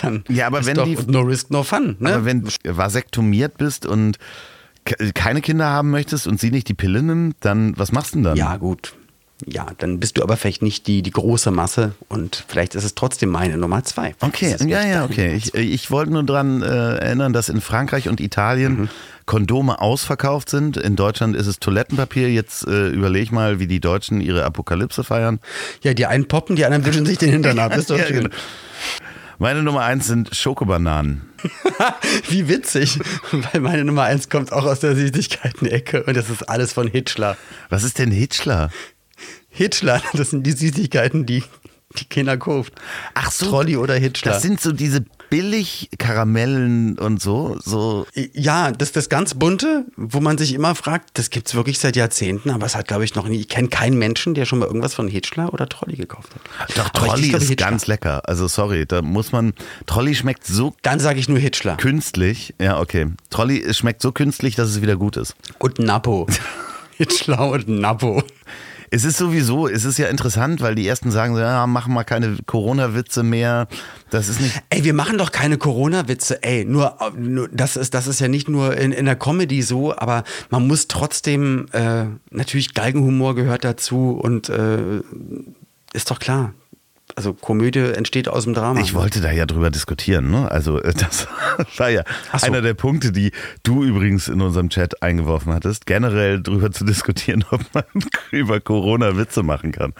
dann 0.00 0.24
Ja, 0.28 0.46
aber 0.46 0.64
wenn 0.64 0.82
die- 0.84 0.96
no 1.06 1.20
risk, 1.20 1.50
no 1.50 1.62
fun. 1.62 1.96
Ne? 1.98 2.14
Aber 2.14 2.24
wenn 2.24 2.42
du 2.44 2.48
vasektomiert 2.64 3.58
bist 3.58 3.84
und 3.84 4.16
ke- 4.86 5.12
keine 5.12 5.40
Kinder 5.42 5.66
haben 5.66 5.90
möchtest 5.90 6.26
und 6.26 6.40
sie 6.40 6.50
nicht 6.50 6.68
die 6.68 6.74
Pille 6.74 7.02
nimmt, 7.02 7.36
dann 7.40 7.74
was 7.76 7.92
machst 7.92 8.12
du 8.14 8.16
denn 8.18 8.24
dann? 8.24 8.36
ja, 8.36 8.56
gut. 8.56 8.94
Ja, 9.46 9.66
dann 9.78 9.98
bist 9.98 10.18
du 10.18 10.22
aber 10.22 10.36
vielleicht 10.36 10.62
nicht 10.62 10.86
die, 10.86 11.02
die 11.02 11.10
große 11.10 11.50
Masse 11.50 11.94
und 12.08 12.44
vielleicht 12.46 12.74
ist 12.74 12.84
es 12.84 12.94
trotzdem 12.94 13.30
meine 13.30 13.56
Nummer 13.56 13.82
zwei. 13.84 14.14
Okay, 14.20 14.56
ja, 14.66 14.84
ja, 14.84 15.04
okay. 15.04 15.34
Ich, 15.34 15.54
ich 15.54 15.90
wollte 15.90 16.12
nur 16.12 16.22
daran 16.22 16.62
äh, 16.62 16.66
erinnern, 16.66 17.32
dass 17.32 17.48
in 17.48 17.60
Frankreich 17.60 18.08
und 18.08 18.20
Italien 18.20 18.82
mhm. 18.82 18.88
Kondome 19.26 19.80
ausverkauft 19.80 20.48
sind. 20.48 20.76
In 20.76 20.96
Deutschland 20.96 21.36
ist 21.36 21.46
es 21.46 21.58
Toilettenpapier. 21.58 22.30
Jetzt 22.30 22.66
äh, 22.66 22.88
überleg 22.88 23.32
mal, 23.32 23.58
wie 23.58 23.66
die 23.66 23.80
Deutschen 23.80 24.20
ihre 24.20 24.44
Apokalypse 24.44 25.04
feiern. 25.04 25.40
Ja, 25.82 25.94
die 25.94 26.06
einen 26.06 26.26
poppen, 26.26 26.56
die 26.56 26.64
anderen 26.64 26.84
wischen 26.84 27.06
sich 27.06 27.18
den 27.18 27.30
Hintern 27.30 27.58
ab. 27.58 27.76
Ist 27.76 27.90
doch 27.90 27.98
ja, 27.98 28.06
schön. 28.06 28.24
Genau. 28.24 28.36
Meine 29.38 29.64
Nummer 29.64 29.82
eins 29.82 30.06
sind 30.06 30.36
Schokobananen. 30.36 31.22
Wie 32.28 32.48
witzig, 32.48 33.00
weil 33.32 33.60
meine 33.60 33.84
Nummer 33.84 34.04
eins 34.04 34.28
kommt 34.28 34.52
auch 34.52 34.64
aus 34.64 34.78
der 34.78 34.94
Süßigkeiten-Ecke 34.94 36.04
und 36.04 36.16
das 36.16 36.30
ist 36.30 36.48
alles 36.48 36.72
von 36.72 36.86
Hitchler. 36.86 37.36
Was 37.68 37.82
ist 37.82 37.98
denn 37.98 38.12
Hitchler? 38.12 38.70
Hitchler, 39.52 40.02
das 40.14 40.30
sind 40.30 40.46
die 40.46 40.52
Süßigkeiten, 40.52 41.26
die 41.26 41.44
die 41.98 42.04
Kinder 42.06 42.36
kauft. 42.36 42.72
Ach 43.14 43.30
so. 43.30 43.46
Trolli 43.46 43.76
oder 43.76 43.94
Hitchler. 43.94 44.32
Das 44.32 44.42
sind 44.42 44.60
so 44.60 44.72
diese 44.72 45.04
billig 45.30 45.88
Karamellen 45.98 46.98
und 46.98 47.22
so, 47.22 47.58
so. 47.62 48.06
Ja, 48.34 48.70
das 48.70 48.88
ist 48.88 48.96
das 48.96 49.08
ganz 49.08 49.34
bunte, 49.34 49.86
wo 49.96 50.20
man 50.20 50.36
sich 50.36 50.52
immer 50.52 50.74
fragt, 50.74 51.10
das 51.14 51.30
gibt 51.30 51.48
es 51.48 51.54
wirklich 51.54 51.78
seit 51.78 51.96
Jahrzehnten, 51.96 52.50
aber 52.50 52.66
es 52.66 52.76
hat, 52.76 52.88
glaube 52.88 53.04
ich, 53.04 53.14
noch 53.14 53.28
nie, 53.28 53.40
ich 53.40 53.48
kenne 53.48 53.68
keinen 53.68 53.98
Menschen, 53.98 54.34
der 54.34 54.44
schon 54.44 54.58
mal 54.58 54.66
irgendwas 54.66 54.94
von 54.94 55.08
Hitchler 55.08 55.52
oder 55.52 55.68
Trolli 55.68 55.96
gekauft 55.96 56.30
hat. 56.58 56.76
Doch, 56.76 56.88
Trolli 56.90 57.28
ist 57.28 57.48
Hitchler. 57.48 57.56
ganz 57.56 57.86
lecker. 57.86 58.28
Also, 58.28 58.48
sorry, 58.48 58.84
da 58.86 59.00
muss 59.00 59.32
man, 59.32 59.54
Trolli 59.86 60.14
schmeckt 60.14 60.46
so. 60.46 60.74
Dann 60.82 61.00
sage 61.00 61.18
ich 61.18 61.28
nur 61.28 61.38
Hitchler. 61.38 61.76
Künstlich, 61.76 62.54
ja, 62.60 62.78
okay. 62.78 63.06
Trolli 63.30 63.72
schmeckt 63.72 64.02
so 64.02 64.12
künstlich, 64.12 64.54
dass 64.54 64.68
es 64.68 64.82
wieder 64.82 64.96
gut 64.96 65.16
ist. 65.16 65.34
Und 65.58 65.78
Napo. 65.78 66.26
Hitchler 66.96 67.48
und 67.48 67.68
Napo. 67.68 68.22
Es 68.94 69.04
ist 69.06 69.16
sowieso, 69.16 69.68
es 69.68 69.86
ist 69.86 69.96
ja 69.96 70.08
interessant, 70.08 70.60
weil 70.60 70.74
die 70.74 70.86
ersten 70.86 71.10
sagen 71.10 71.34
ja, 71.38 71.66
machen 71.66 71.94
mal 71.94 72.04
keine 72.04 72.36
Corona-Witze 72.44 73.22
mehr. 73.22 73.66
Das 74.10 74.28
ist 74.28 74.38
nicht. 74.38 74.62
Ey, 74.68 74.84
wir 74.84 74.92
machen 74.92 75.16
doch 75.16 75.32
keine 75.32 75.56
Corona-Witze. 75.56 76.42
Ey, 76.42 76.66
nur, 76.66 76.98
nur, 77.16 77.48
das 77.50 77.76
ist, 77.76 77.94
das 77.94 78.06
ist 78.06 78.20
ja 78.20 78.28
nicht 78.28 78.50
nur 78.50 78.76
in, 78.76 78.92
in 78.92 79.06
der 79.06 79.16
Comedy 79.16 79.62
so, 79.62 79.96
aber 79.96 80.24
man 80.50 80.66
muss 80.66 80.88
trotzdem, 80.88 81.68
äh, 81.72 82.04
natürlich 82.30 82.74
Galgenhumor 82.74 83.34
gehört 83.34 83.64
dazu 83.64 84.10
und 84.10 84.50
äh, 84.50 85.00
ist 85.94 86.10
doch 86.10 86.18
klar 86.18 86.52
also 87.16 87.32
Komödie 87.34 87.80
entsteht 87.94 88.28
aus 88.28 88.44
dem 88.44 88.54
Drama. 88.54 88.80
Ich 88.80 88.94
wollte 88.94 89.20
da 89.20 89.30
ja 89.30 89.46
drüber 89.46 89.70
diskutieren. 89.70 90.30
Ne? 90.30 90.50
Also 90.50 90.80
äh, 90.80 90.92
das 90.94 91.28
war 91.76 91.90
ja 91.90 92.04
so. 92.36 92.46
einer 92.46 92.62
der 92.62 92.74
Punkte, 92.74 93.12
die 93.12 93.32
du 93.62 93.84
übrigens 93.84 94.28
in 94.28 94.40
unserem 94.40 94.68
Chat 94.68 95.02
eingeworfen 95.02 95.52
hattest, 95.52 95.86
generell 95.86 96.42
drüber 96.42 96.70
zu 96.70 96.84
diskutieren, 96.84 97.44
ob 97.50 97.62
man 97.74 97.84
über 98.30 98.60
Corona 98.60 99.16
Witze 99.16 99.42
machen 99.42 99.72
kann. 99.72 99.94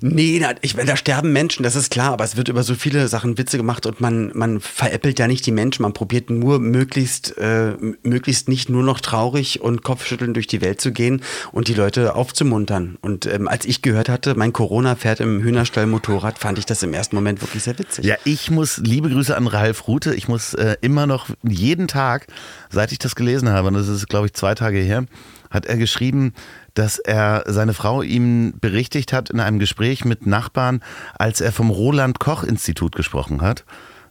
Nee, 0.00 0.38
da, 0.38 0.52
ich, 0.60 0.74
da 0.74 0.96
sterben 0.96 1.32
Menschen, 1.32 1.62
das 1.62 1.76
ist 1.76 1.90
klar, 1.90 2.12
aber 2.12 2.24
es 2.24 2.36
wird 2.36 2.48
über 2.48 2.62
so 2.62 2.74
viele 2.74 3.08
Sachen 3.08 3.38
Witze 3.38 3.56
gemacht 3.56 3.86
und 3.86 4.00
man, 4.00 4.30
man 4.34 4.60
veräppelt 4.60 5.18
ja 5.18 5.26
nicht 5.26 5.44
die 5.46 5.52
Menschen, 5.52 5.82
man 5.82 5.92
probiert 5.92 6.30
nur 6.30 6.60
möglichst, 6.60 7.36
äh, 7.38 7.72
möglichst 8.02 8.48
nicht 8.48 8.68
nur 8.68 8.82
noch 8.82 9.00
traurig 9.00 9.60
und 9.60 9.82
Kopfschütteln 9.82 10.34
durch 10.34 10.46
die 10.46 10.60
Welt 10.60 10.80
zu 10.80 10.92
gehen 10.92 11.22
und 11.52 11.68
die 11.68 11.74
Leute 11.74 12.14
aufzumuntern. 12.14 12.98
Und 13.00 13.26
ähm, 13.26 13.48
als 13.48 13.64
ich 13.64 13.82
gehört 13.82 14.08
hatte, 14.08 14.34
mein 14.34 14.52
Corona 14.52 14.94
fährt 14.94 15.20
im 15.20 15.42
Hühnerstall 15.42 15.86
Motorrad, 15.86 16.38
fand 16.38 16.58
ich 16.58 16.66
das 16.66 16.82
im 16.82 16.94
ersten 16.94 17.16
Moment 17.16 17.42
wirklich 17.42 17.62
sehr 17.62 17.78
witzig. 17.78 18.04
Ja, 18.04 18.16
ich 18.24 18.50
muss, 18.50 18.78
liebe 18.78 19.08
Grüße 19.08 19.36
an 19.36 19.46
Ralf 19.46 19.88
Rute, 19.88 20.14
ich 20.14 20.28
muss 20.28 20.54
äh, 20.54 20.76
immer 20.80 21.06
noch 21.06 21.28
jeden 21.42 21.88
Tag, 21.88 22.26
seit 22.70 22.92
ich 22.92 22.98
das 22.98 23.16
gelesen 23.16 23.48
habe, 23.48 23.68
und 23.68 23.74
das 23.74 23.88
ist 23.88 24.08
glaube 24.08 24.26
ich 24.26 24.34
zwei 24.34 24.54
Tage 24.54 24.78
her, 24.78 25.06
hat 25.50 25.66
er 25.66 25.76
geschrieben, 25.76 26.34
dass 26.78 27.00
er 27.00 27.42
seine 27.48 27.74
Frau 27.74 28.02
ihm 28.02 28.54
berichtigt 28.60 29.12
hat 29.12 29.30
in 29.30 29.40
einem 29.40 29.58
Gespräch 29.58 30.04
mit 30.04 30.26
Nachbarn, 30.26 30.80
als 31.18 31.40
er 31.40 31.50
vom 31.50 31.70
Roland 31.70 32.20
Koch 32.20 32.44
Institut 32.44 32.94
gesprochen 32.94 33.42
hat, 33.42 33.64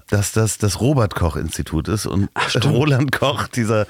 dass 0.09 0.33
das 0.33 0.57
das 0.57 0.81
Robert 0.81 1.15
Koch 1.15 1.37
Institut 1.37 1.87
ist 1.87 2.05
und 2.05 2.27
Ach, 2.33 2.53
Roland 2.65 3.13
Koch 3.13 3.47
dieser 3.47 3.87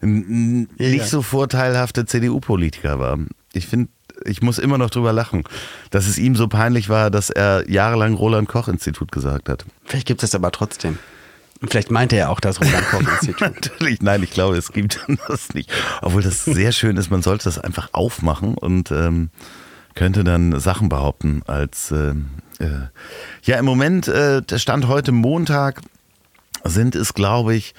nicht 0.00 1.06
so 1.06 1.22
vorteilhafte 1.22 2.06
CDU-Politiker 2.06 3.00
war. 3.00 3.18
Ich 3.54 3.66
finde, 3.66 3.88
ich 4.24 4.40
muss 4.40 4.58
immer 4.58 4.78
noch 4.78 4.90
drüber 4.90 5.12
lachen, 5.12 5.42
dass 5.90 6.06
es 6.06 6.16
ihm 6.16 6.36
so 6.36 6.46
peinlich 6.46 6.88
war, 6.88 7.10
dass 7.10 7.28
er 7.28 7.68
jahrelang 7.68 8.14
Roland 8.14 8.48
Koch 8.48 8.68
Institut 8.68 9.10
gesagt 9.10 9.48
hat. 9.48 9.64
Vielleicht 9.84 10.06
gibt 10.06 10.22
es 10.22 10.36
aber 10.36 10.52
trotzdem. 10.52 10.98
Vielleicht 11.68 11.90
meinte 11.90 12.16
er 12.16 12.30
auch 12.30 12.40
das 12.40 12.60
Roland-Koch-Institut. 12.60 13.40
Natürlich, 13.40 14.02
nein, 14.02 14.22
ich 14.22 14.30
glaube, 14.30 14.56
es 14.56 14.72
gibt 14.72 15.00
das 15.28 15.54
nicht. 15.54 15.70
Obwohl 16.00 16.22
das 16.22 16.44
sehr 16.44 16.72
schön 16.72 16.96
ist, 16.96 17.10
man 17.10 17.22
sollte 17.22 17.44
das 17.44 17.58
einfach 17.58 17.90
aufmachen 17.92 18.54
und 18.54 18.90
ähm, 18.90 19.30
könnte 19.94 20.24
dann 20.24 20.58
Sachen 20.58 20.88
behaupten 20.88 21.42
als 21.46 21.90
äh, 21.90 22.14
äh, 22.58 22.88
ja 23.42 23.58
im 23.58 23.64
Moment, 23.64 24.08
äh, 24.08 24.42
der 24.42 24.58
Stand 24.58 24.88
heute 24.88 25.12
Montag, 25.12 25.82
sind 26.64 26.94
es, 26.94 27.14
glaube 27.14 27.54
ich, 27.54 27.74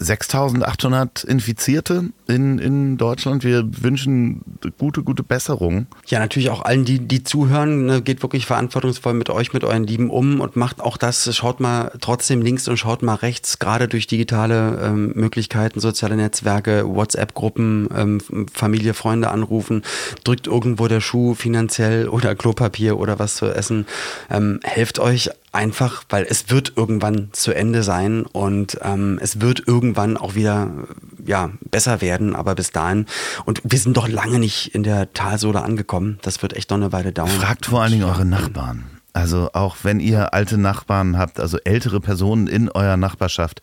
6800 0.00 1.24
Infizierte 1.24 2.04
in, 2.26 2.58
in 2.58 2.96
Deutschland. 2.96 3.44
Wir 3.44 3.64
wünschen 3.82 4.42
gute, 4.78 5.02
gute 5.02 5.22
Besserung. 5.22 5.86
Ja, 6.06 6.18
natürlich 6.18 6.48
auch 6.48 6.62
allen, 6.62 6.86
die, 6.86 6.98
die 6.98 7.22
zuhören, 7.22 7.84
ne, 7.84 8.02
geht 8.02 8.22
wirklich 8.22 8.46
verantwortungsvoll 8.46 9.12
mit 9.12 9.28
euch, 9.28 9.52
mit 9.52 9.62
euren 9.62 9.84
Lieben 9.84 10.08
um 10.08 10.40
und 10.40 10.56
macht 10.56 10.80
auch 10.80 10.96
das. 10.96 11.34
Schaut 11.36 11.60
mal 11.60 11.92
trotzdem 12.00 12.40
links 12.40 12.66
und 12.66 12.78
schaut 12.78 13.02
mal 13.02 13.14
rechts, 13.14 13.58
gerade 13.58 13.88
durch 13.88 14.06
digitale 14.06 14.80
ähm, 14.82 15.12
Möglichkeiten, 15.14 15.80
soziale 15.80 16.16
Netzwerke, 16.16 16.84
WhatsApp-Gruppen, 16.88 17.88
ähm, 17.94 18.20
Familie, 18.52 18.94
Freunde 18.94 19.30
anrufen, 19.30 19.82
drückt 20.24 20.46
irgendwo 20.46 20.88
der 20.88 21.02
Schuh 21.02 21.34
finanziell 21.34 22.08
oder 22.08 22.34
Klopapier 22.34 22.98
oder 22.98 23.18
was 23.18 23.36
zu 23.36 23.46
essen. 23.46 23.86
Ähm, 24.30 24.60
helft 24.62 24.98
euch 24.98 25.30
einfach, 25.52 26.04
weil 26.08 26.26
es 26.28 26.50
wird 26.50 26.74
irgendwann 26.76 27.28
zu 27.32 27.52
Ende 27.52 27.82
sein 27.82 28.24
und 28.24 28.78
ähm, 28.82 29.18
es 29.20 29.40
wird 29.40 29.66
irgendwann 29.66 30.16
auch 30.16 30.34
wieder 30.34 30.70
ja, 31.24 31.50
besser 31.70 32.00
werden, 32.00 32.36
aber 32.36 32.54
bis 32.54 32.70
dahin. 32.70 33.06
Und 33.44 33.60
wir 33.64 33.78
sind 33.78 33.96
doch 33.96 34.08
lange 34.08 34.38
nicht 34.38 34.74
in 34.74 34.82
der 34.82 35.12
Talsohle 35.12 35.62
angekommen. 35.62 36.18
Das 36.22 36.42
wird 36.42 36.54
echt 36.54 36.70
noch 36.70 36.76
eine 36.76 36.92
Weile 36.92 37.12
dauern. 37.12 37.30
Fragt 37.30 37.66
vor 37.66 37.82
allen 37.82 37.92
Dingen 37.92 38.04
eure 38.04 38.24
Nachbarn. 38.24 38.84
Also 39.12 39.50
auch 39.52 39.78
wenn 39.82 39.98
ihr 39.98 40.34
alte 40.34 40.56
Nachbarn 40.56 41.18
habt, 41.18 41.40
also 41.40 41.58
ältere 41.64 42.00
Personen 42.00 42.46
in 42.46 42.68
eurer 42.68 42.96
Nachbarschaft, 42.96 43.60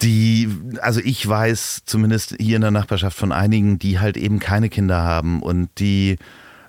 die, 0.00 0.48
also 0.80 1.00
ich 1.00 1.26
weiß 1.26 1.82
zumindest 1.84 2.34
hier 2.40 2.56
in 2.56 2.62
der 2.62 2.70
Nachbarschaft 2.70 3.16
von 3.16 3.30
einigen, 3.30 3.78
die 3.78 4.00
halt 4.00 4.16
eben 4.16 4.38
keine 4.38 4.68
Kinder 4.68 5.02
haben 5.02 5.42
und 5.42 5.68
die 5.78 6.16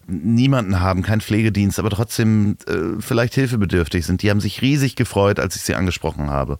niemanden 0.07 0.81
haben, 0.81 1.01
keinen 1.01 1.21
Pflegedienst, 1.21 1.79
aber 1.79 1.89
trotzdem 1.89 2.57
äh, 2.67 2.99
vielleicht 2.99 3.33
hilfebedürftig 3.35 4.05
sind. 4.05 4.21
Die 4.21 4.29
haben 4.29 4.41
sich 4.41 4.61
riesig 4.61 4.95
gefreut, 4.95 5.39
als 5.39 5.55
ich 5.55 5.61
sie 5.61 5.75
angesprochen 5.75 6.29
habe. 6.29 6.57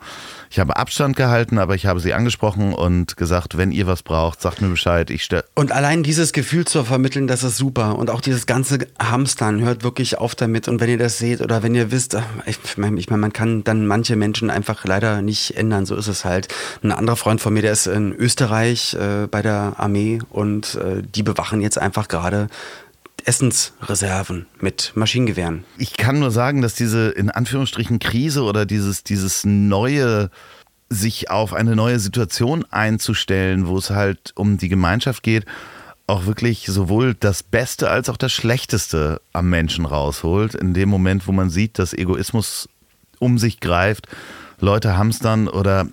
Ich 0.50 0.60
habe 0.60 0.78
Abstand 0.78 1.16
gehalten, 1.16 1.58
aber 1.58 1.76
ich 1.76 1.86
habe 1.86 2.00
sie 2.00 2.14
angesprochen 2.14 2.74
und 2.74 3.18
gesagt, 3.18 3.58
wenn 3.58 3.72
ihr 3.72 3.88
was 3.88 4.04
braucht, 4.04 4.42
sagt 4.42 4.62
mir 4.62 4.70
Bescheid. 4.70 5.10
Ich 5.10 5.24
und 5.56 5.72
allein 5.72 6.04
dieses 6.04 6.34
Gefühl 6.34 6.66
zu 6.66 6.84
vermitteln, 6.84 7.28
das 7.28 7.44
ist 7.44 7.58
super. 7.58 7.98
Und 7.98 8.10
auch 8.10 8.22
dieses 8.22 8.46
ganze 8.46 8.80
Hamstern, 9.00 9.62
hört 9.62 9.84
wirklich 9.84 10.18
auf 10.18 10.36
damit. 10.36 10.68
Und 10.68 10.80
wenn 10.80 10.90
ihr 10.90 10.98
das 10.98 11.18
seht 11.18 11.42
oder 11.42 11.64
wenn 11.64 11.74
ihr 11.74 11.92
wisst, 11.92 12.18
ich 12.46 12.78
meine, 12.78 13.00
ich 13.00 13.10
mein, 13.10 13.20
man 13.20 13.34
kann 13.34 13.64
dann 13.64 13.88
manche 13.88 14.16
Menschen 14.16 14.50
einfach 14.50 14.84
leider 14.86 15.22
nicht 15.22 15.58
ändern, 15.58 15.86
so 15.86 15.96
ist 15.96 16.08
es 16.08 16.26
halt. 16.26 16.50
Ein 16.84 16.92
anderer 16.92 17.16
Freund 17.16 17.42
von 17.42 17.54
mir, 17.54 17.62
der 17.62 17.72
ist 17.72 17.88
in 17.88 18.14
Österreich 18.14 18.94
äh, 18.94 19.28
bei 19.28 19.42
der 19.42 19.74
Armee 19.78 20.20
und 20.30 20.76
äh, 20.76 21.02
die 21.04 21.24
bewachen 21.24 21.62
jetzt 21.62 21.78
einfach 21.78 22.08
gerade 22.08 22.48
Essensreserven 23.26 24.46
mit 24.60 24.92
Maschinengewehren. 24.96 25.64
Ich 25.78 25.94
kann 25.94 26.20
nur 26.20 26.32
sagen, 26.32 26.62
dass 26.62 26.76
diese 26.76 27.10
in 27.10 27.30
Anführungsstrichen 27.30 28.00
Krise 28.00 28.44
oder 28.44 28.66
dieses, 28.66 29.04
dieses 29.04 29.46
neue 29.46 30.30
sich 30.90 31.30
auf 31.30 31.54
eine 31.54 31.76
neue 31.76 32.00
Situation 32.00 32.66
einzustellen, 32.70 33.68
wo 33.68 33.78
es 33.78 33.90
halt 33.90 34.32
um 34.36 34.58
die 34.58 34.70
Gemeinschaft 34.70 35.24
geht, 35.24 35.46
auch 36.06 36.26
wirklich 36.26 36.66
sowohl 36.68 37.16
das 37.16 37.44
Beste 37.44 37.90
als 37.90 38.10
auch 38.10 38.18
das 38.18 38.32
Schlechteste 38.32 39.22
am 39.32 39.50
Menschen 39.50 39.86
rausholt. 39.86 40.54
In 40.54 40.74
dem 40.74 40.90
Moment, 40.90 41.28
wo 41.28 41.32
man 41.32 41.50
sieht, 41.50 41.80
dass 41.80 41.94
Egoismus 41.94 42.70
um 43.20 43.38
sich 43.38 43.60
greift, 43.60 44.08
Leute 44.60 44.98
hamstern 44.98 45.48
oder 45.48 45.88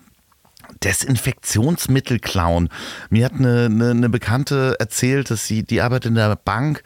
Desinfektionsmittel 0.83 2.18
klauen. 2.18 2.68
Mir 3.09 3.26
hat 3.26 3.35
eine, 3.35 3.66
eine, 3.66 3.91
eine 3.91 4.09
Bekannte 4.09 4.76
erzählt, 4.78 5.31
dass 5.31 5.47
sie, 5.47 5.62
die 5.62 5.81
arbeitet 5.81 6.11
in 6.11 6.14
der 6.14 6.37
Bank 6.37 6.83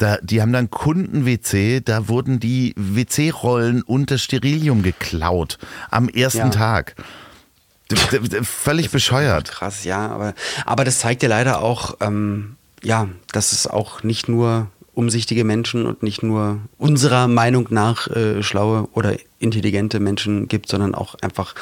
da, 0.00 0.18
die 0.22 0.40
haben 0.40 0.52
dann 0.52 0.70
Kunden-WC, 0.70 1.80
da 1.80 2.08
wurden 2.08 2.40
die 2.40 2.74
WC-Rollen 2.76 3.82
unter 3.82 4.16
Sterilium 4.18 4.82
geklaut 4.82 5.58
am 5.90 6.08
ersten 6.08 6.38
ja. 6.38 6.48
Tag. 6.48 6.96
Völlig 8.42 8.90
bescheuert. 8.90 9.50
Krass, 9.50 9.84
ja, 9.84 10.08
aber, 10.08 10.34
aber 10.64 10.84
das 10.84 11.00
zeigt 11.00 11.22
ja 11.22 11.28
leider 11.28 11.60
auch, 11.60 11.96
ähm, 12.00 12.56
ja, 12.82 13.08
dass 13.32 13.52
es 13.52 13.66
auch 13.66 14.02
nicht 14.02 14.28
nur 14.28 14.68
umsichtige 14.94 15.44
Menschen 15.44 15.86
und 15.86 16.02
nicht 16.02 16.22
nur 16.22 16.60
unserer 16.78 17.28
Meinung 17.28 17.68
nach 17.70 18.08
äh, 18.08 18.42
schlaue 18.42 18.88
oder 18.92 19.16
intelligente 19.38 20.00
Menschen 20.00 20.48
gibt, 20.48 20.68
sondern 20.68 20.94
auch 20.94 21.14
einfach, 21.22 21.54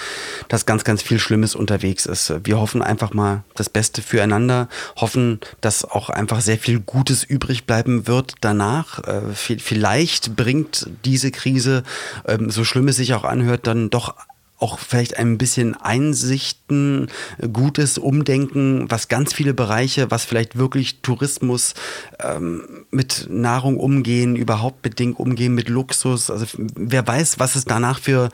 dass 0.49 0.67
ganz, 0.67 0.85
ganz 0.85 1.03
viel 1.03 1.19
Schlimmes 1.19 1.55
unterwegs 1.55 2.07
ist. 2.07 2.33
Wir 2.45 2.59
hoffen 2.59 2.83
einfach 2.83 3.15
mal 3.15 3.45
das 3.55 3.69
Beste 3.71 4.03
füreinander, 4.03 4.69
hoffen, 4.97 5.41
dass 5.61 5.85
auch 5.85 6.11
einfach 6.11 6.41
sehr 6.41 6.59
viel 6.59 6.81
Gutes 6.81 7.23
übrig 7.23 7.67
bleiben 7.67 8.07
wird 8.07 8.35
danach. 8.41 9.05
Äh, 9.05 9.21
vielleicht 9.35 10.35
bringt 10.35 10.91
diese 11.05 11.31
Krise, 11.31 11.85
ähm, 12.27 12.51
so 12.51 12.65
schlimm 12.65 12.89
es 12.89 12.97
sich 12.97 13.15
auch 13.15 13.25
anhört, 13.25 13.67
dann 13.67 13.91
doch 13.91 14.15
auch 14.59 14.79
vielleicht 14.79 15.17
ein 15.19 15.39
bisschen 15.39 15.75
Einsichten, 15.75 17.09
gutes 17.53 17.97
Umdenken, 17.97 18.91
was 18.91 19.09
ganz 19.09 19.33
viele 19.33 19.55
Bereiche, 19.55 20.11
was 20.11 20.25
vielleicht 20.25 20.59
wirklich 20.59 21.01
Tourismus 21.01 21.75
ähm, 22.21 22.63
mit 22.91 23.29
Nahrung 23.31 23.79
umgehen, 23.79 24.35
überhaupt 24.35 24.85
mit 24.85 24.99
Dingen 24.99 25.15
umgehen, 25.15 25.55
mit 25.55 25.69
Luxus. 25.69 26.31
Also 26.31 26.47
wer 26.75 27.07
weiß, 27.07 27.39
was 27.39 27.55
es 27.55 27.65
danach 27.65 28.01
für 28.01 28.31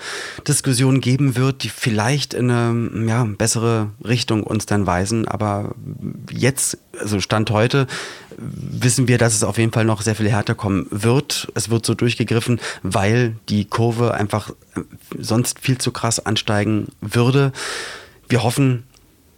Diskussionen 0.48 1.00
geben 1.00 1.36
wird, 1.36 1.62
die 1.62 1.68
vielleicht 1.68 2.32
in 2.32 2.50
eine 2.50 3.06
ja, 3.06 3.24
bessere 3.24 3.90
Richtung 4.02 4.42
uns 4.42 4.64
dann 4.64 4.86
weisen. 4.86 5.28
Aber 5.28 5.74
jetzt, 6.30 6.78
also 6.98 7.20
Stand 7.20 7.50
heute, 7.50 7.86
wissen 8.38 9.08
wir, 9.08 9.18
dass 9.18 9.34
es 9.34 9.44
auf 9.44 9.58
jeden 9.58 9.72
Fall 9.72 9.84
noch 9.84 10.02
sehr 10.02 10.14
viel 10.14 10.30
härter 10.30 10.54
kommen 10.54 10.86
wird. 10.90 11.48
Es 11.54 11.70
wird 11.70 11.84
so 11.86 11.94
durchgegriffen, 11.94 12.60
weil 12.82 13.36
die 13.48 13.64
Kurve 13.66 14.14
einfach 14.14 14.50
äh, 14.50 14.54
sonst 15.18 15.60
viel 15.60 15.78
zu 15.78 15.92
krass 15.92 16.24
ansteigen 16.24 16.88
würde. 17.00 17.52
Wir 18.28 18.42
hoffen, 18.42 18.84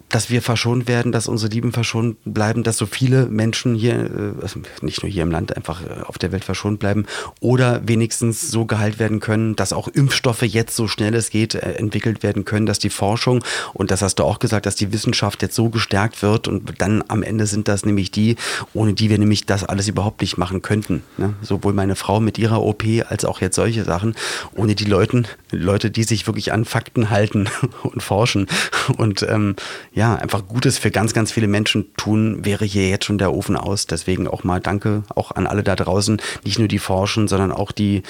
dass 0.09 0.31
wir 0.31 0.41
verschont 0.41 0.87
werden, 0.87 1.13
dass 1.13 1.29
unsere 1.29 1.53
Lieben 1.53 1.73
verschont 1.73 2.17
bleiben, 2.25 2.63
dass 2.63 2.77
so 2.77 2.87
viele 2.87 3.27
Menschen 3.27 3.75
hier, 3.75 3.95
äh, 3.95 4.43
also 4.43 4.61
nicht 4.83 5.03
nur 5.03 5.11
hier 5.11 5.23
im 5.23 5.31
Land, 5.31 5.57
einfach 5.57 5.83
äh, 5.83 6.03
auf 6.05 6.19
der 6.19 6.33
Welt 6.33 6.45
verschont 6.45 6.79
bleiben 6.79 7.07
oder 7.41 7.87
wenigstens 7.87 8.49
so 8.51 8.67
geheilt 8.67 8.99
werden 8.99 9.21
können, 9.21 9.57
dass 9.57 9.73
auch 9.73 9.89
Impfstoffe 9.89 10.43
jetzt 10.43 10.77
so 10.77 10.87
schnell 10.87 11.15
es 11.15 11.31
geht 11.31 11.55
äh, 11.55 11.73
entwickelt 11.73 12.23
werden 12.23 12.45
können, 12.45 12.67
dass 12.67 12.79
die 12.79 12.91
Forschung 12.91 13.43
und 13.73 13.91
das 13.91 14.03
hast 14.03 14.17
du 14.17 14.25
auch 14.25 14.39
gesagt, 14.39 14.67
dass 14.67 14.77
die 14.77 14.93
Wissenschaft 14.93 15.43
jetzt 15.43 15.55
so 15.55 15.71
gestärkt 15.71 16.23
wird 16.23 16.47
und 16.49 16.81
dann 16.81 17.03
am 17.09 17.23
Ende 17.23 17.47
sind 17.47 17.69
das 17.69 17.85
nämlich 17.85 18.11
die, 18.11 18.37
ohne 18.75 18.95
die 18.95 19.11
wir 19.11 19.19
nämlich 19.19 19.47
das 19.47 19.65
alles 19.65 19.89
überhaupt 19.89 20.21
nicht 20.21 20.39
machen 20.39 20.63
könnten. 20.63 21.03
Ne? 21.17 21.35
Sowohl 21.43 21.73
meine 21.73 21.97
Frau 21.97 22.21
mit 22.21 22.39
ihrer 22.39 22.63
OP 22.63 22.85
als 23.09 23.25
auch 23.25 23.41
jetzt 23.41 23.57
solche 23.57 23.85
Sachen, 23.85 24.15
ohne 24.55 24.75
die 24.75 24.85
Leuten, 24.85 25.27
Leute, 25.51 25.91
die 25.91 26.05
sich 26.05 26.27
wirklich 26.27 26.53
an 26.53 26.65
Fakten 26.65 27.11
halten 27.11 27.49
und 27.83 28.03
forschen 28.03 28.47
und 28.97 29.23
ähm, 29.29 29.57
ja, 29.97 30.15
einfach 30.15 30.47
Gutes 30.47 30.77
für 30.77 30.91
ganz, 30.91 31.15
ganz 31.15 31.33
viele 31.33 31.49
Menschen 31.49 31.87
tun, 31.97 32.45
wäre 32.45 32.67
hier 32.67 32.87
jetzt 32.91 33.07
schon 33.07 33.17
der 33.17 33.33
Ofen 33.33 33.57
aus. 33.57 33.87
Deswegen 33.87 34.29
auch 34.29 34.45
mal 34.45 34.61
Danke 34.61 35.05
auch 35.15 35.31
an 35.31 35.47
alle 35.47 35.63
da 35.63 35.75
draußen, 35.75 36.21
nicht 36.45 36.59
nur 36.59 36.69
die 36.69 36.79
forschen, 36.79 37.29
sondern 37.29 37.51
auch 37.51 37.73
die, 37.73 38.03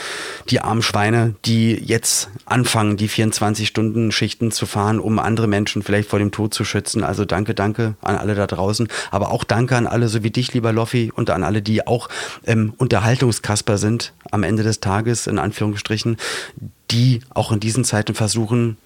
die 0.51 0.61
armen 0.61 0.82
Schweine, 0.82 1.37
die 1.45 1.74
jetzt 1.74 2.28
anfangen, 2.45 2.97
die 2.97 3.09
24-Stunden-Schichten 3.09 4.51
zu 4.51 4.66
fahren, 4.66 4.99
um 4.99 5.20
andere 5.20 5.47
Menschen 5.47 5.84
vielleicht 5.84 6.09
vor 6.09 6.18
dem 6.18 6.32
Tod 6.32 6.55
zu 6.55 6.64
schützen. 6.64 7.05
Also 7.05 7.24
danke, 7.24 7.55
danke 7.55 7.95
an 8.03 8.16
alle 8.16 8.34
da 8.34 8.49
draußen. 8.49 8.89
Aber 9.12 9.30
auch 9.30 9.45
danke 9.45 9.76
an 9.76 9.87
alle, 9.87 10.09
so 10.09 10.24
wie 10.24 10.32
dich, 10.32 10.53
lieber 10.55 10.72
Loffi, 10.72 11.12
und 11.14 11.30
an 11.30 11.45
alle, 11.45 11.62
die 11.62 11.87
auch 11.87 12.09
ähm, 12.47 12.74
Unterhaltungskasper 12.78 13.78
sind 13.78 14.12
am 14.32 14.43
Ende 14.43 14.64
des 14.64 14.80
Tages, 14.80 15.28
in 15.28 15.39
Anführungsstrichen, 15.39 16.16
die 16.91 17.20
auch 17.32 17.53
in 17.53 17.61
diesen 17.61 17.84
Zeiten 17.84 18.16
versuchen, 18.16 18.76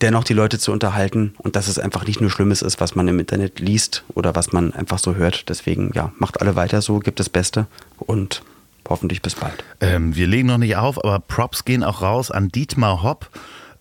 dennoch 0.00 0.24
die 0.24 0.34
Leute 0.34 0.58
zu 0.58 0.72
unterhalten 0.72 1.34
und 1.38 1.56
dass 1.56 1.68
es 1.68 1.78
einfach 1.78 2.06
nicht 2.06 2.20
nur 2.20 2.30
Schlimmes 2.30 2.62
ist, 2.62 2.80
was 2.80 2.94
man 2.94 3.08
im 3.08 3.18
Internet 3.18 3.60
liest 3.60 4.04
oder 4.14 4.34
was 4.34 4.52
man 4.52 4.72
einfach 4.72 4.98
so 4.98 5.14
hört. 5.14 5.48
Deswegen, 5.48 5.90
ja, 5.94 6.12
macht 6.18 6.40
alle 6.40 6.56
weiter 6.56 6.82
so, 6.82 6.98
gibt 6.98 7.20
das 7.20 7.28
Beste 7.28 7.66
und 7.98 8.42
hoffentlich 8.88 9.22
bis 9.22 9.34
bald. 9.34 9.64
Ähm, 9.80 10.14
wir 10.14 10.26
legen 10.26 10.48
noch 10.48 10.58
nicht 10.58 10.76
auf, 10.76 11.02
aber 11.02 11.20
Props 11.20 11.64
gehen 11.64 11.84
auch 11.84 12.02
raus 12.02 12.30
an 12.30 12.48
Dietmar 12.48 13.02
Hopp, 13.02 13.30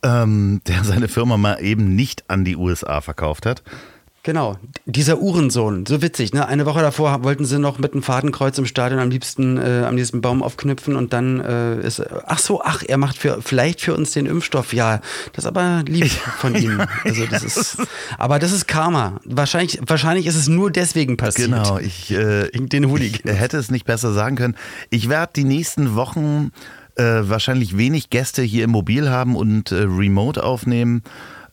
ähm, 0.04 0.62
der 0.68 0.84
seine 0.84 1.08
Firma 1.08 1.38
mal 1.38 1.62
eben 1.62 1.96
nicht 1.96 2.30
an 2.30 2.46
die 2.46 2.56
USA 2.56 3.02
verkauft 3.02 3.46
hat. 3.46 3.64
Genau, 4.24 4.58
dieser 4.86 5.20
Uhrensohn, 5.20 5.88
so 5.88 6.04
witzig, 6.04 6.32
ne? 6.32 6.48
Eine 6.48 6.68
Woche 6.68 6.82
davor 6.82 7.24
wollten 7.24 7.44
sie 7.44 7.58
noch 7.58 7.80
mit 7.80 7.94
einem 7.94 8.04
Fadenkreuz 8.04 8.56
im 8.60 8.68
Stadion 8.68 9.00
am 9.00 9.10
liebsten 9.10 9.58
äh, 9.58 9.84
am 9.84 9.96
liebsten 9.96 10.22
Baum 10.22 10.44
aufknüpfen 10.44 10.96
und 10.96 11.12
dann 11.12 11.40
äh, 11.40 11.80
ist, 11.80 12.04
ach 12.28 12.38
so, 12.38 12.62
ach, 12.62 12.84
er 12.88 12.98
macht 12.98 13.18
für, 13.18 13.42
vielleicht 13.42 13.82
für 13.82 13.96
uns 13.96 14.12
den 14.12 14.28
Impfstoff, 14.28 14.74
ja, 14.74 15.02
das 15.34 15.46
ist 15.46 15.48
aber 15.48 15.84
lieb 15.88 16.12
von 16.38 16.54
ihm. 16.54 16.84
Also 17.04 17.26
das 17.26 17.44
ist, 17.44 17.78
aber 18.20 18.38
das 18.38 18.52
ist 18.52 18.68
Karma. 18.68 19.20
Wahrscheinlich, 19.26 19.80
wahrscheinlich 19.88 20.28
ist 20.28 20.36
es 20.36 20.48
nur 20.48 20.70
deswegen 20.70 21.18
passiert. 21.18 21.50
Genau, 21.50 21.80
ich, 21.80 22.12
äh, 22.12 22.48
den 22.52 22.96
ich 22.98 23.24
hätte 23.26 23.58
es 23.58 23.72
nicht 23.72 23.86
besser 23.86 24.14
sagen 24.14 24.36
können. 24.36 24.56
Ich 24.92 25.10
werde 25.10 25.34
die 25.36 25.46
nächsten 25.46 25.96
Wochen 25.96 26.52
äh, 26.96 27.04
wahrscheinlich 27.24 27.76
wenig 27.76 28.12
Gäste 28.12 28.44
hier 28.44 28.66
im 28.66 28.72
Mobil 28.72 29.10
haben 29.10 29.36
und 29.36 29.72
äh, 29.72 29.78
remote 29.78 30.44
aufnehmen. 30.44 31.02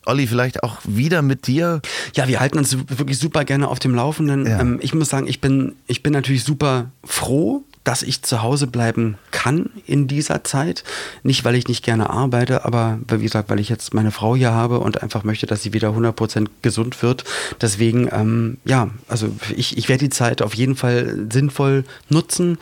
Olli, 0.09 0.25
vielleicht 0.25 0.63
auch 0.63 0.77
wieder 0.85 1.21
mit 1.21 1.45
dir? 1.45 1.81
Ja, 2.15 2.27
wir 2.27 2.39
halten 2.39 2.57
uns 2.57 2.75
wirklich 2.89 3.19
super 3.19 3.45
gerne 3.45 3.67
auf 3.67 3.77
dem 3.77 3.93
Laufenden. 3.93 4.45
Ja. 4.47 4.59
Ähm, 4.59 4.79
ich 4.81 4.95
muss 4.95 5.09
sagen, 5.09 5.27
ich 5.27 5.39
bin, 5.39 5.75
ich 5.85 6.01
bin 6.01 6.13
natürlich 6.13 6.43
super 6.43 6.89
froh, 7.03 7.63
dass 7.83 8.01
ich 8.01 8.23
zu 8.23 8.41
Hause 8.41 8.67
bleiben 8.67 9.17
kann 9.31 9.69
in 9.85 10.07
dieser 10.07 10.43
Zeit. 10.43 10.83
Nicht, 11.23 11.45
weil 11.45 11.55
ich 11.55 11.67
nicht 11.67 11.83
gerne 11.83 12.09
arbeite, 12.09 12.65
aber 12.65 12.99
wie 13.07 13.23
gesagt, 13.23 13.49
weil 13.49 13.59
ich 13.59 13.69
jetzt 13.69 13.93
meine 13.93 14.11
Frau 14.11 14.35
hier 14.35 14.51
habe 14.51 14.79
und 14.79 15.01
einfach 15.01 15.23
möchte, 15.23 15.45
dass 15.45 15.61
sie 15.61 15.73
wieder 15.73 15.89
100% 15.89 16.47
gesund 16.61 17.01
wird. 17.03 17.23
Deswegen, 17.61 18.09
ähm, 18.11 18.57
ja, 18.65 18.89
also 19.07 19.29
ich, 19.55 19.77
ich 19.77 19.89
werde 19.89 20.05
die 20.05 20.09
Zeit 20.09 20.41
auf 20.41 20.55
jeden 20.55 20.75
Fall 20.75 21.27
sinnvoll 21.31 21.83
nutzen. 22.09 22.57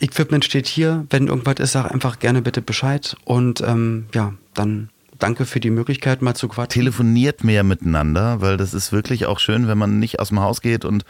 Equipment 0.00 0.44
steht 0.44 0.66
hier. 0.66 1.06
Wenn 1.10 1.28
irgendwas 1.28 1.58
ist, 1.60 1.72
sag 1.72 1.90
einfach 1.90 2.18
gerne 2.18 2.42
bitte 2.42 2.62
Bescheid. 2.62 3.16
Und 3.24 3.62
ähm, 3.62 4.06
ja, 4.14 4.34
dann 4.54 4.90
danke 5.22 5.46
für 5.46 5.60
die 5.60 5.70
Möglichkeit, 5.70 6.22
mal 6.22 6.34
zu 6.34 6.48
quatschen. 6.48 6.80
Telefoniert 6.80 7.44
mehr 7.44 7.62
miteinander, 7.62 8.40
weil 8.40 8.56
das 8.56 8.74
ist 8.74 8.92
wirklich 8.92 9.26
auch 9.26 9.38
schön, 9.38 9.68
wenn 9.68 9.78
man 9.78 9.98
nicht 9.98 10.18
aus 10.18 10.28
dem 10.28 10.40
Haus 10.40 10.60
geht 10.60 10.84
und 10.84 11.04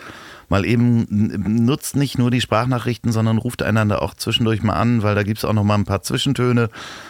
mal 0.49 0.65
eben 0.65 1.07
nutzt 1.65 1.97
nicht 1.97 2.19
nur 2.19 2.31
die 2.31 2.41
Sprachnachrichten, 2.41 3.13
sondern 3.13 3.39
ruft 3.39 3.63
einander 3.63 4.03
auch 4.03 4.15
zwischendurch 4.15 4.63
mal 4.63 4.75
an, 4.75 5.03
weil 5.03 5.15
da 5.15 5.23
gibt 5.23 5.39
es 5.39 5.45
auch 5.45 5.53
noch 5.53 5.65
mal 5.65 5.77
ein 5.77 5.85
paar 5.85 6.03
Zwischentöne. 6.03 6.69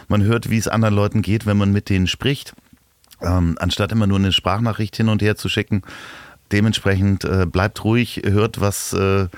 Man 0.09 0.23
hört, 0.23 0.51
wie 0.51 0.59
es 0.59 0.69
anderen 0.69 0.95
Leuten 0.95 1.23
geht, 1.23 1.47
wenn 1.47 1.57
man 1.57 1.73
mit 1.73 1.89
denen 1.89 2.07
spricht, 2.07 2.55
ähm, 3.21 3.57
anstatt 3.59 3.93
immer 3.93 4.07
nur 4.07 4.19
eine 4.19 4.33
Sprachnachricht 4.33 4.97
hin 4.97 5.09
und 5.09 5.23
her 5.23 5.37
zu 5.37 5.49
schicken. 5.49 5.83
Dementsprechend 6.53 7.25
äh, 7.25 7.47
bleibt 7.47 7.85
ruhig, 7.85 8.23
hört, 8.25 8.61
was 8.61 8.93
äh, 8.93 9.29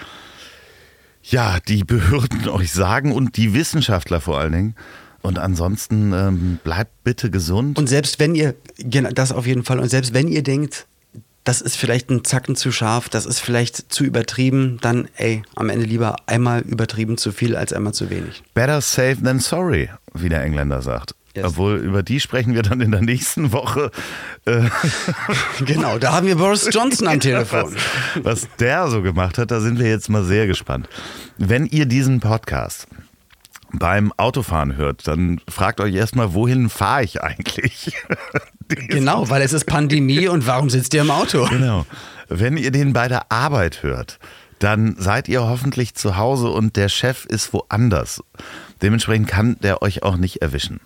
ja, 1.22 1.60
die 1.60 1.84
Behörden 1.84 2.48
euch 2.48 2.72
sagen 2.72 3.12
und 3.12 3.36
die 3.36 3.54
Wissenschaftler 3.54 4.20
vor 4.20 4.38
allen 4.38 4.52
Dingen. 4.52 4.74
Und 5.22 5.38
ansonsten 5.38 6.12
ähm, 6.12 6.58
bleibt 6.64 7.04
bitte 7.04 7.30
gesund. 7.30 7.78
Und 7.78 7.88
selbst 7.88 8.18
wenn 8.18 8.34
ihr, 8.34 8.54
das 8.78 9.32
auf 9.32 9.46
jeden 9.46 9.62
Fall, 9.62 9.78
und 9.78 9.88
selbst 9.88 10.14
wenn 10.14 10.28
ihr 10.28 10.42
denkt, 10.42 10.86
das 11.44 11.60
ist 11.60 11.76
vielleicht 11.76 12.10
ein 12.10 12.24
Zacken 12.24 12.54
zu 12.54 12.70
scharf, 12.70 13.08
das 13.08 13.26
ist 13.26 13.40
vielleicht 13.40 13.92
zu 13.92 14.04
übertrieben, 14.04 14.78
dann 14.80 15.08
ey, 15.16 15.42
am 15.54 15.70
Ende 15.70 15.86
lieber 15.86 16.16
einmal 16.26 16.60
übertrieben 16.62 17.16
zu 17.16 17.32
viel 17.32 17.56
als 17.56 17.72
einmal 17.72 17.94
zu 17.94 18.10
wenig. 18.10 18.42
Better 18.54 18.80
safe 18.80 19.18
than 19.22 19.40
sorry, 19.40 19.90
wie 20.14 20.28
der 20.28 20.42
Engländer 20.42 20.82
sagt. 20.82 21.14
Yes. 21.34 21.46
Obwohl, 21.46 21.78
über 21.78 22.02
die 22.02 22.20
sprechen 22.20 22.54
wir 22.54 22.62
dann 22.62 22.80
in 22.82 22.90
der 22.90 23.00
nächsten 23.00 23.52
Woche. 23.52 23.90
Äh, 24.44 24.68
genau, 25.64 25.98
da 25.98 26.14
haben 26.14 26.26
wir 26.26 26.34
Boris 26.34 26.68
Johnson 26.72 27.06
am 27.06 27.20
Telefon. 27.20 27.76
Was, 28.14 28.42
was 28.42 28.48
der 28.58 28.88
so 28.88 29.00
gemacht 29.00 29.38
hat, 29.38 29.52
da 29.52 29.60
sind 29.60 29.78
wir 29.78 29.88
jetzt 29.88 30.08
mal 30.08 30.24
sehr 30.24 30.48
gespannt. 30.48 30.88
Wenn 31.38 31.66
ihr 31.66 31.86
diesen 31.86 32.18
Podcast 32.18 32.88
beim 33.72 34.12
Autofahren 34.16 34.76
hört, 34.76 35.06
dann 35.06 35.40
fragt 35.48 35.80
euch 35.80 35.94
erstmal, 35.94 36.34
wohin 36.34 36.68
fahre 36.68 37.04
ich 37.04 37.22
eigentlich? 37.22 37.94
genau, 38.68 39.30
weil 39.30 39.42
es 39.42 39.52
ist 39.52 39.64
Pandemie 39.64 40.28
und 40.28 40.46
warum 40.46 40.70
sitzt 40.70 40.94
ihr 40.94 41.02
im 41.02 41.10
Auto? 41.10 41.46
Genau. 41.46 41.86
Wenn 42.28 42.56
ihr 42.56 42.70
den 42.70 42.92
bei 42.92 43.08
der 43.08 43.30
Arbeit 43.30 43.82
hört, 43.82 44.18
dann 44.58 44.94
seid 44.96 45.28
ihr 45.28 45.42
hoffentlich 45.42 45.94
zu 45.94 46.16
Hause 46.16 46.48
und 46.48 46.76
der 46.76 46.88
Chef 46.88 47.24
ist 47.24 47.52
woanders. 47.52 48.22
Dementsprechend 48.80 49.28
kann 49.28 49.56
der 49.60 49.82
euch 49.82 50.02
auch 50.02 50.16
nicht 50.16 50.40
erwischen. 50.40 50.80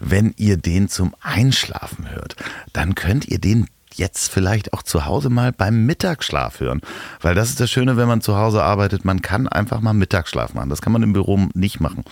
Wenn 0.00 0.34
ihr 0.36 0.56
den 0.56 0.88
zum 0.88 1.14
Einschlafen 1.20 2.10
hört, 2.10 2.36
dann 2.72 2.94
könnt 2.94 3.28
ihr 3.28 3.38
den 3.38 3.68
jetzt 3.96 4.30
vielleicht 4.30 4.72
auch 4.72 4.82
zu 4.82 5.06
Hause 5.06 5.30
mal 5.30 5.52
beim 5.52 5.86
Mittagsschlaf 5.86 6.60
hören. 6.60 6.80
Weil 7.20 7.34
das 7.34 7.48
ist 7.48 7.60
das 7.60 7.70
Schöne, 7.70 7.96
wenn 7.96 8.08
man 8.08 8.20
zu 8.20 8.36
Hause 8.36 8.62
arbeitet, 8.62 9.04
man 9.04 9.22
kann 9.22 9.48
einfach 9.48 9.80
mal 9.80 9.94
Mittagsschlaf 9.94 10.54
machen. 10.54 10.70
Das 10.70 10.82
kann 10.82 10.92
man 10.92 11.02
im 11.02 11.12
Büro 11.12 11.48
nicht 11.54 11.80
machen. 11.80 12.04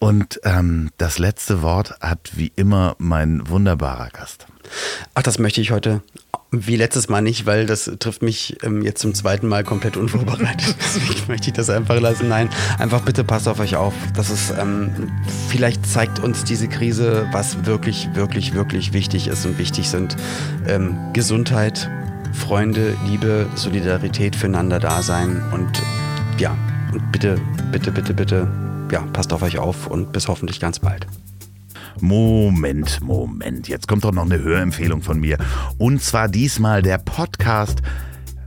Und 0.00 0.40
ähm, 0.44 0.90
das 0.96 1.18
letzte 1.18 1.60
Wort 1.62 1.94
hat 2.00 2.30
wie 2.32 2.50
immer 2.56 2.96
mein 2.98 3.48
wunderbarer 3.48 4.08
Gast. 4.08 4.46
Ach, 5.14 5.22
das 5.22 5.38
möchte 5.38 5.60
ich 5.60 5.70
heute 5.70 6.02
wie 6.52 6.76
letztes 6.76 7.08
Mal 7.08 7.20
nicht, 7.20 7.46
weil 7.46 7.66
das 7.66 7.90
trifft 8.00 8.22
mich 8.22 8.56
ähm, 8.64 8.82
jetzt 8.82 9.00
zum 9.00 9.14
zweiten 9.14 9.46
Mal 9.46 9.62
komplett 9.62 9.96
unvorbereitet. 9.96 10.74
Deswegen 10.80 11.28
möchte 11.28 11.50
ich 11.50 11.52
das 11.52 11.70
einfach 11.70 12.00
lassen. 12.00 12.28
Nein, 12.28 12.48
einfach 12.78 13.02
bitte 13.02 13.22
passt 13.22 13.46
auf 13.46 13.60
euch 13.60 13.76
auf. 13.76 13.94
Das 14.16 14.30
ist, 14.30 14.52
ähm, 14.58 15.12
vielleicht 15.48 15.86
zeigt 15.86 16.18
uns 16.18 16.44
diese 16.44 16.66
Krise, 16.66 17.28
was 17.30 17.66
wirklich, 17.66 18.08
wirklich, 18.14 18.54
wirklich 18.54 18.92
wichtig 18.92 19.28
ist 19.28 19.46
und 19.46 19.58
wichtig 19.58 19.88
sind. 19.88 20.16
Ähm, 20.66 20.98
Gesundheit, 21.12 21.88
Freunde, 22.32 22.96
Liebe, 23.06 23.46
Solidarität 23.54 24.34
füreinander 24.34 24.80
da 24.80 25.02
sein 25.02 25.42
und 25.52 25.82
ja, 26.38 26.56
Und 26.92 27.12
bitte, 27.12 27.38
bitte, 27.70 27.92
bitte, 27.92 28.14
bitte, 28.14 28.48
ja, 28.92 29.00
passt 29.12 29.32
auf 29.32 29.42
euch 29.42 29.58
auf 29.58 29.86
und 29.86 30.12
bis 30.12 30.28
hoffentlich 30.28 30.60
ganz 30.60 30.78
bald. 30.78 31.06
Moment, 32.00 33.00
Moment. 33.00 33.68
Jetzt 33.68 33.88
kommt 33.88 34.04
doch 34.04 34.12
noch 34.12 34.24
eine 34.24 34.40
Hörempfehlung 34.40 35.02
von 35.02 35.20
mir. 35.20 35.38
Und 35.78 36.02
zwar 36.02 36.28
diesmal 36.28 36.82
der 36.82 36.98
Podcast 36.98 37.82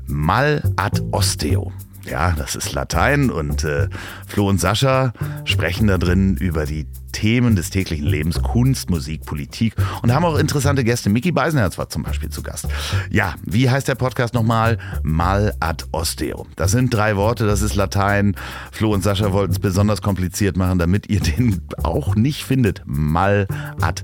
Mal 0.08 0.62
ad 0.76 1.02
Osteo. 1.12 1.72
Ja, 2.06 2.32
das 2.32 2.56
ist 2.56 2.74
Latein 2.74 3.30
und 3.30 3.64
äh, 3.64 3.88
Flo 4.28 4.50
und 4.50 4.60
Sascha 4.60 5.14
sprechen 5.46 5.88
da 5.88 5.98
drin 5.98 6.36
über 6.36 6.66
die 6.66 6.86
Themen 7.14 7.56
des 7.56 7.70
täglichen 7.70 8.06
Lebens, 8.06 8.42
Kunst, 8.42 8.90
Musik, 8.90 9.26
Politik 9.26 9.76
und 10.02 10.14
haben 10.14 10.26
auch 10.26 10.38
interessante 10.38 10.84
Gäste. 10.84 11.10
Mickey 11.10 11.32
Beisenherz 11.32 11.78
war 11.78 11.88
zum 11.88 12.04
Beispiel 12.04 12.30
zu 12.30 12.44
Gast. 12.44 12.68
Ja, 13.10 13.36
wie 13.46 13.70
heißt 13.70 13.88
der 13.88 13.96
Podcast 13.96 14.34
nochmal? 14.34 14.80
Mal 15.04 15.54
ad 15.62 15.86
osteo. 15.92 16.46
Das 16.56 16.72
sind 16.72 16.94
drei 16.94 17.16
Worte, 17.16 17.46
das 17.46 17.62
ist 17.62 17.76
Latein. 17.76 18.36
Flo 18.72 18.94
und 18.94 19.04
Sascha 19.04 19.32
wollten 19.32 19.54
es 19.54 19.60
besonders 19.60 20.02
kompliziert 20.02 20.58
machen, 20.58 20.80
damit 20.80 21.10
ihr 21.10 21.22
den 21.22 21.62
auch 21.84 22.16
nicht 22.16 22.44
findet. 22.44 22.82
Mal 22.86 23.48
ad 23.80 24.04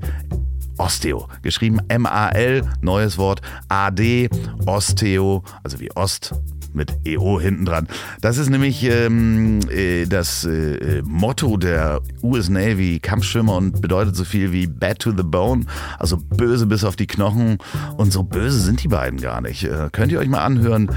Osteo. 0.77 1.27
Geschrieben 1.41 1.79
M-A-L, 1.89 2.61
neues 2.81 3.17
Wort, 3.17 3.41
A-D, 3.67 4.29
Osteo, 4.65 5.43
also 5.61 5.81
wie 5.81 5.91
Ost, 5.91 6.33
mit 6.79 6.97
EO 7.05 7.39
hinten 7.39 7.65
dran. 7.65 7.87
Das 8.21 8.37
ist 8.37 8.49
nämlich 8.49 8.83
ähm, 8.83 9.59
äh, 9.69 10.05
das 10.05 10.45
äh, 10.45 11.03
Motto 11.03 11.57
der 11.57 12.01
US 12.23 12.49
Navy 12.49 12.99
Kampfschwimmer 12.99 13.57
und 13.57 13.81
bedeutet 13.81 14.15
so 14.15 14.23
viel 14.23 14.51
wie 14.51 14.65
Bad 14.65 14.99
to 14.99 15.11
the 15.15 15.23
Bone, 15.23 15.65
also 15.99 16.17
böse 16.17 16.65
bis 16.65 16.83
auf 16.83 16.95
die 16.95 17.05
Knochen. 17.05 17.57
Und 17.97 18.11
so 18.11 18.23
böse 18.23 18.59
sind 18.59 18.81
die 18.81 18.87
beiden 18.87 19.19
gar 19.19 19.41
nicht. 19.41 19.65
Äh, 19.65 19.89
könnt 19.91 20.11
ihr 20.11 20.19
euch 20.19 20.29
mal 20.29 20.43
anhören? 20.43 20.89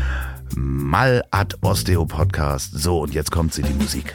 Mal 0.57 1.25
ad 1.31 1.57
Osteo 1.63 2.07
Podcast. 2.07 2.73
So, 2.75 3.01
und 3.01 3.15
jetzt 3.15 3.31
kommt 3.31 3.53
sie, 3.53 3.63
die 3.63 3.75
Musik. 3.75 4.15